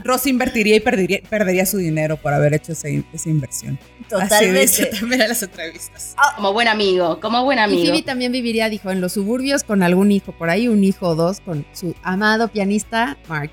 Ross 0.03 0.27
invertiría 0.27 0.75
y 0.75 0.79
perdería, 0.79 1.19
perdería 1.29 1.65
su 1.65 1.77
dinero 1.77 2.15
por 2.17 2.31
haber 2.31 2.53
hecho 2.53 2.73
esa, 2.73 2.87
esa 2.89 3.29
inversión. 3.29 3.79
Así 4.01 4.09
Totalmente. 4.09 4.61
dice 4.61 4.85
también 4.85 5.21
en 5.23 5.29
las 5.29 5.41
entrevistas. 5.41 6.15
Como 6.35 6.53
buen 6.53 6.67
amigo, 6.67 7.19
como 7.19 7.43
buen 7.43 7.57
Y 7.57 7.61
amigo. 7.61 7.81
Phoebe 7.85 8.03
también 8.03 8.31
viviría, 8.31 8.69
dijo, 8.69 8.91
en 8.91 9.01
los 9.01 9.13
suburbios 9.13 9.63
con 9.63 9.81
algún 9.81 10.11
hijo, 10.11 10.31
por 10.31 10.49
ahí 10.51 10.67
un 10.67 10.83
hijo 10.83 11.07
o 11.09 11.15
dos, 11.15 11.39
con 11.41 11.65
su 11.73 11.95
amado 12.03 12.47
pianista 12.49 13.17
Mark. 13.27 13.49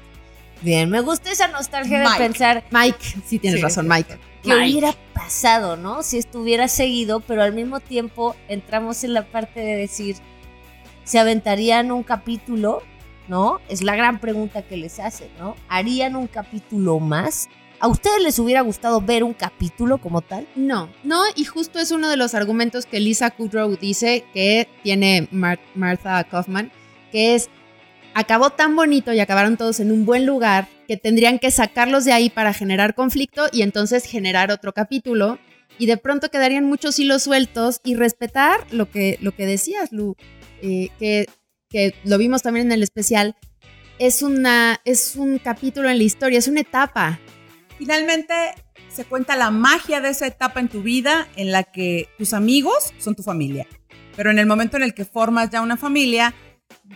Bien, 0.63 0.91
me 0.91 1.01
gusta 1.01 1.33
esa 1.33 1.49
nostalgia 1.49 2.01
Mike. 2.05 2.11
de 2.13 2.19
pensar 2.29 2.65
Mike, 2.71 2.99
sí 3.27 3.39
tienes 3.39 3.61
Sí, 3.61 3.65
razón. 3.65 3.89
Mike. 3.89 4.19
qué 4.43 4.51
Mike. 4.55 4.71
hubiera 4.71 4.95
pasado, 5.15 5.77
¿no? 5.79 6.03
Si 6.03 6.19
estuviera 6.19 6.69
seguido, 6.69 7.21
pero 7.21 7.43
al 7.43 7.55
mismo 7.55 7.81
tiempo 7.81 8.37
entramos 8.47 9.03
en 9.05 9.15
la 9.15 9.25
parte 9.27 9.59
de 9.61 9.75
decir, 9.77 10.17
¿se 11.11 11.19
aventarían 11.19 11.91
un 11.91 12.05
capítulo? 12.05 12.83
¿No? 13.27 13.61
Es 13.69 13.83
la 13.83 13.97
gran 13.97 14.21
pregunta 14.21 14.63
que 14.63 14.77
les 14.77 15.01
hacen, 15.01 15.29
¿no? 15.39 15.57
¿Harían 15.69 16.15
un 16.15 16.29
capítulo 16.29 17.01
más? 17.01 17.49
¿A 17.81 17.89
ustedes 17.89 18.23
les 18.23 18.39
hubiera 18.39 18.61
gustado 18.61 19.01
ver 19.01 19.25
un 19.25 19.35
capítulo 19.35 19.99
como 19.99 20.21
tal? 20.21 20.47
No, 20.55 20.89
no, 21.03 21.23
y 21.35 21.45
justo 21.45 21.79
es 21.81 21.91
uno 21.91 22.09
de 22.09 22.17
los 22.17 22.35
argumentos 22.35 22.87
que 22.87 23.01
Lisa 23.01 23.31
Kudrow 23.31 23.77
dice 23.77 24.25
que 24.35 24.69
tiene 24.85 25.29
Mar- 25.33 25.59
Martha 25.75 26.23
Kaufman, 26.25 26.71
que 27.11 27.35
es, 27.35 27.49
acabó 28.15 28.51
tan 28.51 28.77
bonito 28.77 29.13
y 29.13 29.19
acabaron 29.21 29.57
todos 29.57 29.81
en 29.81 29.91
un 29.91 30.05
buen 30.05 30.27
lugar 30.27 30.69
que 30.87 30.97
tendrían 30.97 31.39
que 31.39 31.51
sacarlos 31.51 32.05
de 32.05 32.13
ahí 32.13 32.31
para 32.31 32.53
generar 32.53 32.95
conflicto 32.95 33.47
y 33.53 33.63
entonces 33.63 34.05
generar 34.05 34.51
otro 34.53 34.73
capítulo 34.73 35.39
y 35.79 35.87
de 35.87 35.97
pronto 35.97 36.31
quedarían 36.31 36.67
muchos 36.67 36.99
hilos 36.99 37.23
sueltos 37.23 37.81
y 37.85 37.95
respetar 37.95 38.61
lo 38.73 38.91
que, 38.91 39.19
lo 39.23 39.33
que 39.33 39.47
decías, 39.47 39.93
Lu, 39.93 40.17
eh, 40.63 40.91
que, 40.99 41.27
que 41.69 41.95
lo 42.05 42.19
vimos 42.19 42.43
también 42.43 42.67
en 42.67 42.73
el 42.73 42.83
especial, 42.83 43.37
es, 43.99 44.23
una, 44.23 44.81
es 44.85 45.17
un 45.17 45.39
capítulo 45.39 45.91
en 45.91 45.99
la 45.99 46.05
historia, 46.05 46.39
es 46.39 46.49
una 46.49 46.61
etapa. 46.61 47.21
Finalmente 47.79 48.35
se 48.89 49.05
cuenta 49.05 49.37
la 49.37 49.51
magia 49.51 50.01
de 50.01 50.09
esa 50.09 50.27
etapa 50.27 50.61
en 50.61 50.69
tu 50.69 50.83
vida 50.83 51.29
en 51.37 51.53
la 51.53 51.63
que 51.63 52.09
tus 52.19 52.33
amigos 52.33 52.93
son 52.99 53.15
tu 53.15 53.23
familia. 53.23 53.67
Pero 54.17 54.31
en 54.31 54.39
el 54.39 54.47
momento 54.47 54.77
en 54.77 54.83
el 54.83 54.95
que 54.95 55.05
formas 55.05 55.51
ya 55.51 55.63
una 55.63 55.77
familia, 55.77 56.35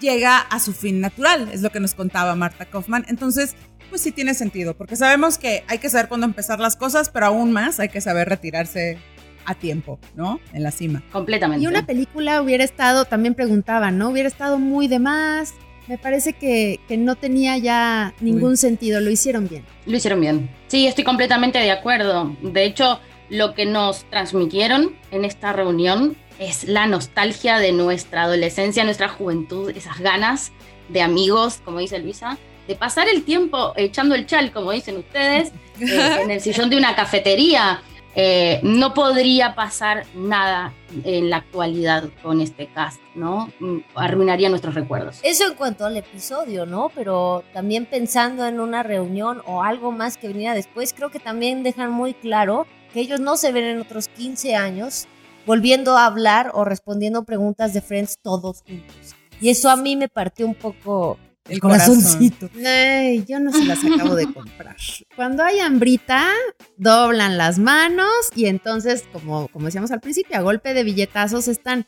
llega 0.01 0.39
a 0.39 0.61
su 0.61 0.73
fin 0.73 1.01
natural, 1.01 1.49
es 1.53 1.63
lo 1.63 1.71
que 1.71 1.81
nos 1.81 1.95
contaba 1.95 2.35
Marta 2.35 2.65
Kaufman. 2.67 3.05
Entonces, 3.09 3.55
pues 3.91 4.03
sí 4.03 4.13
tiene 4.13 4.35
sentido, 4.35 4.77
porque 4.77 4.97
sabemos 4.97 5.39
que 5.39 5.63
hay 5.69 5.79
que 5.79 5.91
saber 5.91 6.09
cuándo 6.09 6.27
empezar 6.27 6.59
las 6.59 6.77
cosas, 6.77 7.11
pero 7.11 7.27
aún 7.27 7.53
más 7.53 7.81
hay 7.81 7.89
que 7.89 8.01
saber 8.01 8.29
retirarse 8.29 8.99
a 9.47 9.55
tiempo, 9.55 9.99
¿no? 10.15 10.41
En 10.53 10.63
la 10.63 10.71
cima. 10.71 11.03
Completamente. 11.13 11.65
Y 11.65 11.67
una 11.67 11.87
película 11.87 12.43
hubiera 12.43 12.65
estado, 12.65 13.05
también 13.05 13.35
preguntaban, 13.35 13.99
¿no? 13.99 14.11
Hubiera 14.11 14.29
estado 14.29 14.59
muy 14.59 14.89
de 14.89 14.99
más. 14.99 15.55
Me 15.87 15.99
parece 15.99 16.33
que, 16.33 16.81
que 16.89 16.97
no 16.97 17.15
tenía 17.15 17.59
ya 17.59 18.15
ningún 18.21 18.53
Uy. 18.53 18.57
sentido, 18.57 19.01
lo 19.01 19.11
hicieron 19.11 19.49
bien. 19.49 19.65
Lo 19.87 19.97
hicieron 19.97 20.21
bien. 20.21 20.51
Sí, 20.69 20.87
estoy 20.87 21.05
completamente 21.05 21.59
de 21.59 21.71
acuerdo. 21.71 22.35
De 22.43 22.65
hecho, 22.65 23.01
lo 23.29 23.55
que 23.55 23.67
nos 23.67 24.05
transmitieron 24.11 24.97
en 25.11 25.25
esta 25.25 25.53
reunión 25.53 26.17
es 26.39 26.65
la 26.65 26.87
nostalgia 26.87 27.59
de 27.59 27.73
nuestra 27.73 28.25
adolescencia, 28.25 28.85
nuestra 28.85 29.09
juventud, 29.09 29.71
esas 29.77 30.01
ganas 30.01 30.53
de 30.89 31.03
amigos, 31.03 31.61
como 31.65 31.79
dice 31.79 31.99
Luisa, 31.99 32.39
de 32.67 32.75
pasar 32.75 33.09
el 33.09 33.25
tiempo 33.25 33.73
echando 33.77 34.15
el 34.15 34.27
chal, 34.27 34.53
como 34.53 34.73
dicen 34.73 34.97
ustedes, 34.97 35.53
eh, 35.81 36.19
en 36.23 36.31
el 36.31 36.41
sillón 36.41 36.71
de 36.71 36.77
una 36.77 36.95
cafetería. 36.95 37.83
Eh, 38.17 38.61
no 38.63 38.95
podría 38.95 39.57
pasar 39.57 40.05
nada 40.15 40.73
en 41.05 41.31
la 41.31 41.39
actualidad 41.39 42.05
con 42.23 42.41
este 42.41 42.69
cast, 42.69 43.01
¿no? 43.17 43.51
Mm, 43.59 43.79
Arruinaría 43.97 44.49
nuestros 44.49 44.75
recuerdos. 44.75 45.19
Eso 45.23 45.49
en 45.49 45.55
cuanto 45.55 45.85
al 45.85 45.97
episodio, 45.97 46.65
¿no? 46.65 46.91
Pero 46.95 47.43
también 47.53 47.87
pensando 47.87 48.47
en 48.47 48.61
una 48.61 48.85
reunión 48.85 49.43
o 49.47 49.63
algo 49.65 49.91
más 49.91 50.17
que 50.17 50.29
viniera 50.29 50.55
después, 50.55 50.93
creo 50.93 51.11
que 51.11 51.19
también 51.19 51.65
dejan 51.65 51.91
muy 51.91 52.15
claro 52.15 52.67
que 52.93 53.01
ellos 53.01 53.19
no 53.19 53.37
se 53.37 53.51
ven 53.51 53.65
en 53.65 53.81
otros 53.81 54.07
15 54.09 54.55
años 54.55 55.09
volviendo 55.47 55.97
a 55.97 56.07
hablar 56.07 56.53
o 56.55 56.65
respondiendo 56.65 57.25
preguntas 57.25 57.75
de 57.75 57.81
Friends 57.81 58.19
todos 58.23 58.63
juntos. 58.63 59.15
Y 59.41 59.51
eso 59.51 59.69
a 59.69 59.77
mí 59.77 59.97
me 59.97 60.09
partió 60.09 60.47
un 60.47 60.55
poco 60.55 61.19
El 61.49 61.61
corazoncito. 61.61 62.49
Ay, 62.65 63.25
yo 63.29 63.39
no 63.39 63.53
se 63.53 63.65
las 63.65 63.79
acabo 63.85 64.15
de 64.15 64.33
comprar. 64.33 64.77
Cuando 65.15 65.43
hay 65.45 65.61
hambrita, 65.61 66.31
doblan 66.79 67.37
las 67.37 67.59
manos 67.59 68.09
y 68.35 68.47
entonces, 68.47 69.05
como, 69.13 69.49
como 69.49 69.67
decíamos 69.67 69.91
al 69.91 70.01
principio, 70.01 70.37
a 70.37 70.41
golpe 70.41 70.73
de 70.75 70.85
billetazos 70.85 71.49
están. 71.49 71.87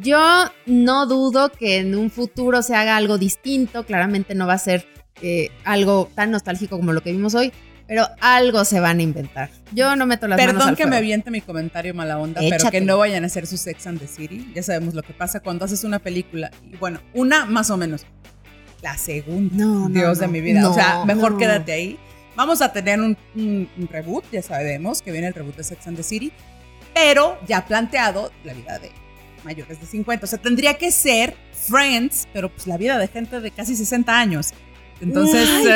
Yo 0.00 0.44
no 0.66 1.06
dudo 1.06 1.50
que 1.50 1.78
en 1.78 1.96
un 1.96 2.10
futuro 2.10 2.62
se 2.62 2.76
haga 2.76 2.96
algo 2.96 3.18
distinto. 3.18 3.84
Claramente 3.86 4.34
no 4.34 4.46
va 4.46 4.52
a 4.54 4.58
ser 4.58 4.86
eh, 5.22 5.50
algo 5.64 6.10
tan 6.14 6.30
nostálgico 6.30 6.76
como 6.76 6.92
lo 6.92 7.02
que 7.02 7.10
vimos 7.10 7.34
hoy, 7.34 7.50
pero 7.88 8.06
algo 8.20 8.64
se 8.64 8.78
van 8.78 8.98
a 9.00 9.02
inventar. 9.02 9.50
Yo 9.72 9.96
no 9.96 10.06
meto 10.06 10.28
las 10.28 10.38
manos 10.38 10.52
Perdón 10.52 10.68
al 10.68 10.76
que 10.76 10.84
me 10.84 10.90
fuego. 10.90 10.98
aviente 10.98 11.30
mi 11.30 11.40
comentario 11.40 11.94
mala 11.94 12.18
onda, 12.18 12.40
pero 12.40 12.56
Échatelo. 12.56 12.70
que 12.70 12.80
no 12.82 12.98
vayan 12.98 13.24
a 13.24 13.26
hacer 13.26 13.46
su 13.46 13.56
Sex 13.56 13.86
and 13.86 13.98
the 13.98 14.06
City. 14.06 14.52
Ya 14.54 14.62
sabemos 14.62 14.94
lo 14.94 15.02
que 15.02 15.14
pasa 15.14 15.40
cuando 15.40 15.64
haces 15.64 15.82
una 15.82 15.98
película. 15.98 16.50
Y 16.70 16.76
bueno, 16.76 17.00
una 17.14 17.46
más 17.46 17.70
o 17.70 17.76
menos. 17.76 18.04
La 18.82 18.96
segunda. 18.96 19.54
No, 19.56 19.88
no, 19.88 19.88
Dios 19.88 20.18
de 20.18 20.26
no. 20.26 20.32
mi 20.32 20.40
vida. 20.40 20.68
o 20.68 20.74
sea, 20.74 21.04
mejor 21.04 21.32
no. 21.32 21.38
quédate 21.38 21.72
ahí. 21.72 21.98
Vamos 22.36 22.62
a 22.62 22.72
tener 22.72 23.00
un, 23.00 23.16
un- 23.34 23.68
un 23.76 23.88
reboot, 23.88 24.24
ya 24.30 24.42
sabemos 24.42 25.02
que 25.02 25.10
viene 25.10 25.26
el 25.26 25.34
reboot 25.34 25.56
de 25.56 25.64
Sex 25.64 25.86
and 25.88 25.96
the 25.96 26.04
City, 26.04 26.32
pero 26.94 27.36
ya 27.48 27.66
planteado 27.66 28.30
la 28.44 28.54
vida 28.54 28.78
de 28.78 28.92
mayores 29.44 29.80
de 29.80 29.86
50. 29.86 30.24
O 30.24 30.28
sea, 30.28 30.38
tendría 30.38 30.74
que 30.74 30.92
ser 30.92 31.34
Friends, 31.52 32.28
pero 32.32 32.48
pues 32.50 32.66
la 32.68 32.76
vida 32.76 32.96
de 32.98 33.08
gente 33.08 33.40
de 33.40 33.50
casi 33.50 33.74
60 33.74 34.16
años. 34.16 34.50
Entonces, 35.00 35.48
Ay, 35.48 35.62
Dios, 35.62 35.72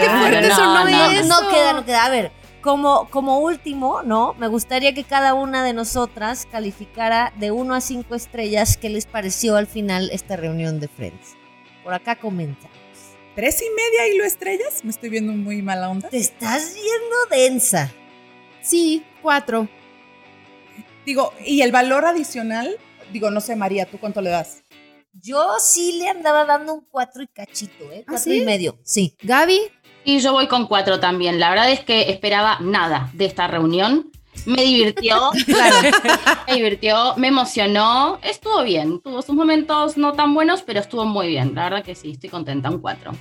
qué 0.00 0.06
eh, 0.06 0.18
fuerte 0.18 0.48
no, 0.48 0.56
sonó 0.56 0.84
no, 0.84 1.10
eso. 1.10 1.28
No 1.42 1.48
queda, 1.50 1.72
no 1.74 1.84
queda. 1.84 2.04
A 2.06 2.08
ver, 2.10 2.32
como, 2.62 3.08
como 3.10 3.38
último, 3.40 4.02
¿no? 4.02 4.34
Me 4.38 4.48
gustaría 4.48 4.94
que 4.94 5.04
cada 5.04 5.34
una 5.34 5.62
de 5.64 5.72
nosotras 5.74 6.46
calificara 6.50 7.32
de 7.38 7.50
1 7.50 7.74
a 7.74 7.80
5 7.80 8.14
estrellas 8.14 8.76
qué 8.78 8.88
les 8.90 9.04
pareció 9.06 9.56
al 9.56 9.66
final 9.66 10.08
esta 10.12 10.36
reunión 10.36 10.80
de 10.80 10.88
Friends. 10.88 11.36
Por 11.90 11.96
acá 11.96 12.14
comenzamos. 12.14 12.70
tres 13.34 13.60
y 13.60 13.68
media 13.74 14.14
y 14.14 14.16
lo 14.16 14.22
estrellas. 14.24 14.84
Me 14.84 14.90
estoy 14.90 15.08
viendo 15.08 15.32
muy 15.32 15.60
mala 15.60 15.90
onda. 15.90 16.08
Te 16.08 16.18
estás 16.18 16.72
viendo 16.72 17.16
densa. 17.28 17.92
Sí, 18.62 19.04
cuatro. 19.20 19.68
Digo, 21.04 21.34
y 21.44 21.62
el 21.62 21.72
valor 21.72 22.04
adicional, 22.04 22.76
digo, 23.12 23.32
no 23.32 23.40
sé, 23.40 23.56
María, 23.56 23.86
¿tú 23.86 23.98
cuánto 23.98 24.20
le 24.20 24.30
das? 24.30 24.62
Yo 25.20 25.56
sí 25.60 25.98
le 25.98 26.08
andaba 26.08 26.44
dando 26.44 26.74
un 26.74 26.86
4 26.92 27.24
y 27.24 27.26
cachito, 27.26 27.90
¿eh? 27.90 28.04
¿Ah, 28.06 28.12
4 28.12 28.22
sí? 28.22 28.40
y 28.40 28.44
medio. 28.44 28.78
Sí. 28.84 29.16
Gaby, 29.20 29.58
Y 30.04 30.20
yo 30.20 30.32
voy 30.32 30.46
con 30.46 30.68
cuatro 30.68 31.00
también. 31.00 31.40
La 31.40 31.50
verdad 31.50 31.72
es 31.72 31.80
que 31.80 32.08
esperaba 32.08 32.60
nada 32.60 33.10
de 33.14 33.24
esta 33.24 33.48
reunión. 33.48 34.12
Me 34.46 34.62
divirtió, 34.62 35.30
me 36.46 36.54
divirtió, 36.54 37.14
me 37.16 37.28
emocionó. 37.28 38.18
Estuvo 38.22 38.62
bien. 38.62 39.00
Tuvo 39.00 39.22
sus 39.22 39.34
momentos 39.34 39.96
no 39.96 40.12
tan 40.14 40.34
buenos, 40.34 40.62
pero 40.62 40.80
estuvo 40.80 41.04
muy 41.04 41.28
bien. 41.28 41.54
La 41.54 41.64
verdad 41.64 41.84
que 41.84 41.94
sí, 41.94 42.12
estoy 42.12 42.30
contenta. 42.30 42.70
Un 42.70 42.80
cuatro. 42.80 43.12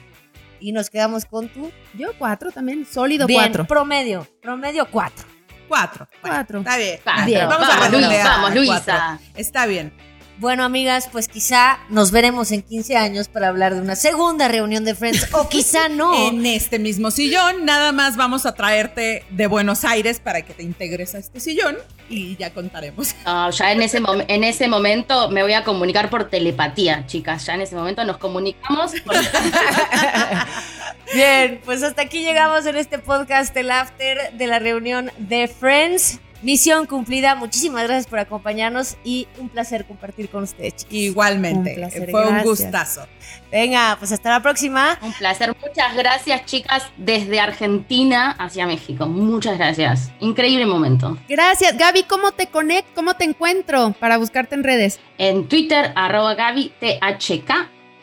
Y 0.59 0.71
nos 0.71 0.89
quedamos 0.89 1.25
con 1.25 1.47
tu. 1.49 1.71
yo 1.93 2.09
cuatro 2.17 2.51
también. 2.51 2.85
Sólido 2.85 3.27
Bien, 3.27 3.41
cuatro. 3.41 3.65
promedio. 3.65 4.27
Promedio 4.41 4.87
4. 4.89 5.25
Cuatro. 5.67 6.07
Bueno, 6.21 6.35
Cuatro. 6.37 6.59
Está 6.59 6.77
bien. 6.77 6.99
Cuatro. 7.03 7.25
Bien. 7.25 7.47
Vamos, 7.47 7.67
Vamos, 7.67 7.75
a 7.85 7.87
redondear. 7.89 8.11
Luisa, 8.11 8.29
vamos, 8.29 8.55
Luisa. 8.55 8.83
cuatro. 9.19 9.27
Está 9.35 9.65
bien. 9.67 9.93
Bueno, 10.39 10.63
amigas, 10.63 11.09
pues 11.11 11.27
quizá 11.27 11.79
nos 11.89 12.11
veremos 12.11 12.53
en 12.53 12.61
15 12.61 12.95
años 12.95 13.27
para 13.27 13.49
hablar 13.49 13.75
de 13.75 13.81
una 13.81 13.97
segunda 13.97 14.47
reunión 14.47 14.85
de 14.85 14.95
Friends. 14.95 15.27
O 15.33 15.49
quizá 15.49 15.89
no. 15.89 16.13
En 16.29 16.45
este 16.45 16.79
mismo 16.79 17.11
sillón, 17.11 17.65
nada 17.65 17.91
más 17.91 18.15
vamos 18.15 18.45
a 18.45 18.53
traerte 18.53 19.25
de 19.31 19.47
Buenos 19.47 19.83
Aires 19.83 20.21
para 20.21 20.41
que 20.43 20.53
te 20.53 20.63
integres 20.63 21.13
a 21.13 21.17
este 21.17 21.41
sillón 21.41 21.77
y 22.09 22.37
ya 22.37 22.53
contaremos. 22.53 23.13
No, 23.25 23.49
ya 23.51 23.73
en 23.73 23.81
ese, 23.81 24.01
en 24.29 24.43
ese 24.45 24.69
momento 24.69 25.29
me 25.29 25.43
voy 25.43 25.53
a 25.53 25.65
comunicar 25.65 26.09
por 26.09 26.29
telepatía, 26.29 27.05
chicas. 27.05 27.45
Ya 27.45 27.55
en 27.55 27.61
ese 27.61 27.75
momento 27.75 28.05
nos 28.05 28.17
comunicamos. 28.17 28.93
por- 29.05 29.15
Bien, 31.13 31.59
pues 31.65 31.83
hasta 31.83 32.03
aquí 32.03 32.21
llegamos 32.21 32.65
en 32.65 32.77
este 32.77 32.97
podcast, 32.99 33.55
el 33.57 33.71
after 33.71 34.31
de 34.33 34.47
la 34.47 34.59
reunión 34.59 35.11
de 35.17 35.47
Friends. 35.49 36.19
Misión 36.41 36.85
cumplida. 36.85 37.35
Muchísimas 37.35 37.83
gracias 37.83 38.07
por 38.07 38.19
acompañarnos 38.19 38.97
y 39.03 39.27
un 39.39 39.49
placer 39.49 39.85
compartir 39.85 40.29
con 40.29 40.43
ustedes, 40.43 40.77
chicos. 40.77 40.93
Igualmente. 40.93 41.71
Un 41.71 41.75
placer, 41.75 42.11
Fue 42.11 42.27
un 42.27 42.41
gustazo. 42.43 43.05
Venga, 43.51 43.95
pues 43.99 44.11
hasta 44.11 44.29
la 44.29 44.41
próxima. 44.41 44.97
Un 45.01 45.11
placer. 45.13 45.55
Muchas 45.61 45.95
gracias, 45.95 46.45
chicas, 46.45 46.83
desde 46.97 47.39
Argentina 47.39 48.31
hacia 48.31 48.65
México. 48.65 49.05
Muchas 49.05 49.57
gracias. 49.57 50.11
Increíble 50.19 50.65
momento. 50.65 51.17
Gracias. 51.27 51.77
Gaby, 51.77 52.03
¿cómo 52.03 52.31
te 52.31 52.47
conecto? 52.47 52.89
¿Cómo 52.95 53.15
te 53.15 53.25
encuentro 53.25 53.93
para 53.99 54.17
buscarte 54.17 54.55
en 54.55 54.63
redes? 54.63 54.99
En 55.17 55.47
Twitter, 55.47 55.91
arroba 55.95 56.35
Gaby 56.35 56.73
THK. 56.79 57.51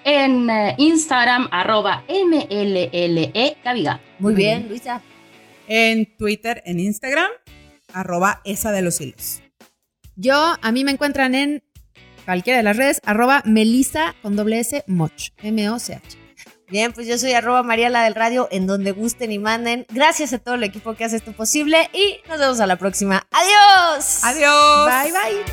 En 0.04 0.48
eh, 0.48 0.74
Instagram, 0.78 1.48
arroba 1.50 2.04
MLLE 2.08 3.56
Gabiga. 3.64 4.00
Muy 4.18 4.34
bien, 4.34 4.68
Luisa. 4.68 5.02
En 5.66 6.06
Twitter, 6.16 6.62
en 6.64 6.78
Instagram, 6.78 7.30
arroba 7.92 8.40
esa 8.44 8.72
de 8.72 8.82
los 8.82 9.00
hilos. 9.00 9.42
Yo, 10.16 10.56
a 10.60 10.72
mí 10.72 10.84
me 10.84 10.92
encuentran 10.92 11.34
en 11.34 11.62
cualquiera 12.24 12.58
de 12.58 12.62
las 12.62 12.76
redes, 12.76 13.00
arroba 13.04 13.42
Melissa 13.44 14.14
con 14.22 14.36
doble 14.36 14.60
S 14.60 14.84
Moch. 14.86 15.30
M-O-C-H. 15.42 16.26
Bien, 16.68 16.92
pues 16.92 17.06
yo 17.06 17.16
soy 17.16 17.32
arroba 17.32 17.62
Mariala 17.62 18.02
del 18.02 18.16
Radio, 18.16 18.48
en 18.50 18.66
donde 18.66 18.90
gusten 18.90 19.30
y 19.30 19.38
manden. 19.38 19.86
Gracias 19.88 20.32
a 20.32 20.38
todo 20.38 20.56
el 20.56 20.64
equipo 20.64 20.94
que 20.94 21.04
hace 21.04 21.16
esto 21.16 21.32
posible 21.32 21.88
y 21.92 22.16
nos 22.28 22.40
vemos 22.40 22.58
a 22.58 22.66
la 22.66 22.76
próxima. 22.76 23.24
¡Adiós! 23.30 24.24
Adiós. 24.24 24.90
Bye, 24.90 25.12
bye. 25.12 25.44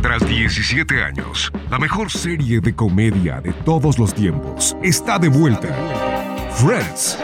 Tras 0.00 0.26
17 0.26 1.02
años, 1.02 1.52
la 1.70 1.78
mejor 1.78 2.10
serie 2.10 2.60
de 2.60 2.74
comedia 2.74 3.42
de 3.42 3.52
todos 3.52 3.98
los 3.98 4.14
tiempos 4.14 4.74
está 4.82 5.18
de 5.18 5.28
vuelta. 5.28 5.68
Friends. 6.54 7.18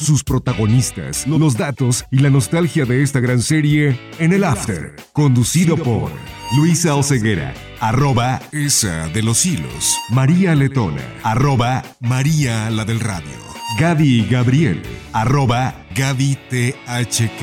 Sus 0.00 0.24
protagonistas, 0.24 1.26
los 1.26 1.58
datos 1.58 2.06
y 2.10 2.20
la 2.20 2.30
nostalgia 2.30 2.86
de 2.86 3.02
esta 3.02 3.20
gran 3.20 3.42
serie 3.42 4.00
en 4.18 4.32
el 4.32 4.44
After, 4.44 4.96
conducido 5.12 5.76
por 5.76 6.10
Luisa 6.56 6.94
Oceguera, 6.94 7.52
arroba 7.80 8.40
esa 8.50 9.08
de 9.08 9.22
los 9.22 9.44
hilos, 9.44 9.98
María 10.08 10.54
Letona, 10.54 11.02
arroba 11.22 11.82
María 12.00 12.70
la 12.70 12.86
del 12.86 12.98
radio, 12.98 13.36
Gaby 13.78 14.26
Gabriel, 14.30 14.82
arroba 15.12 15.84
Gaby 15.94 16.38
THK. 16.48 17.42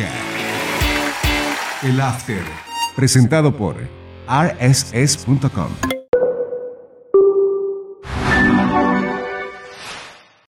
El 1.83 2.01
After, 2.01 2.43
presentado 2.95 3.55
por 3.55 3.75
rss.com. 4.27 5.96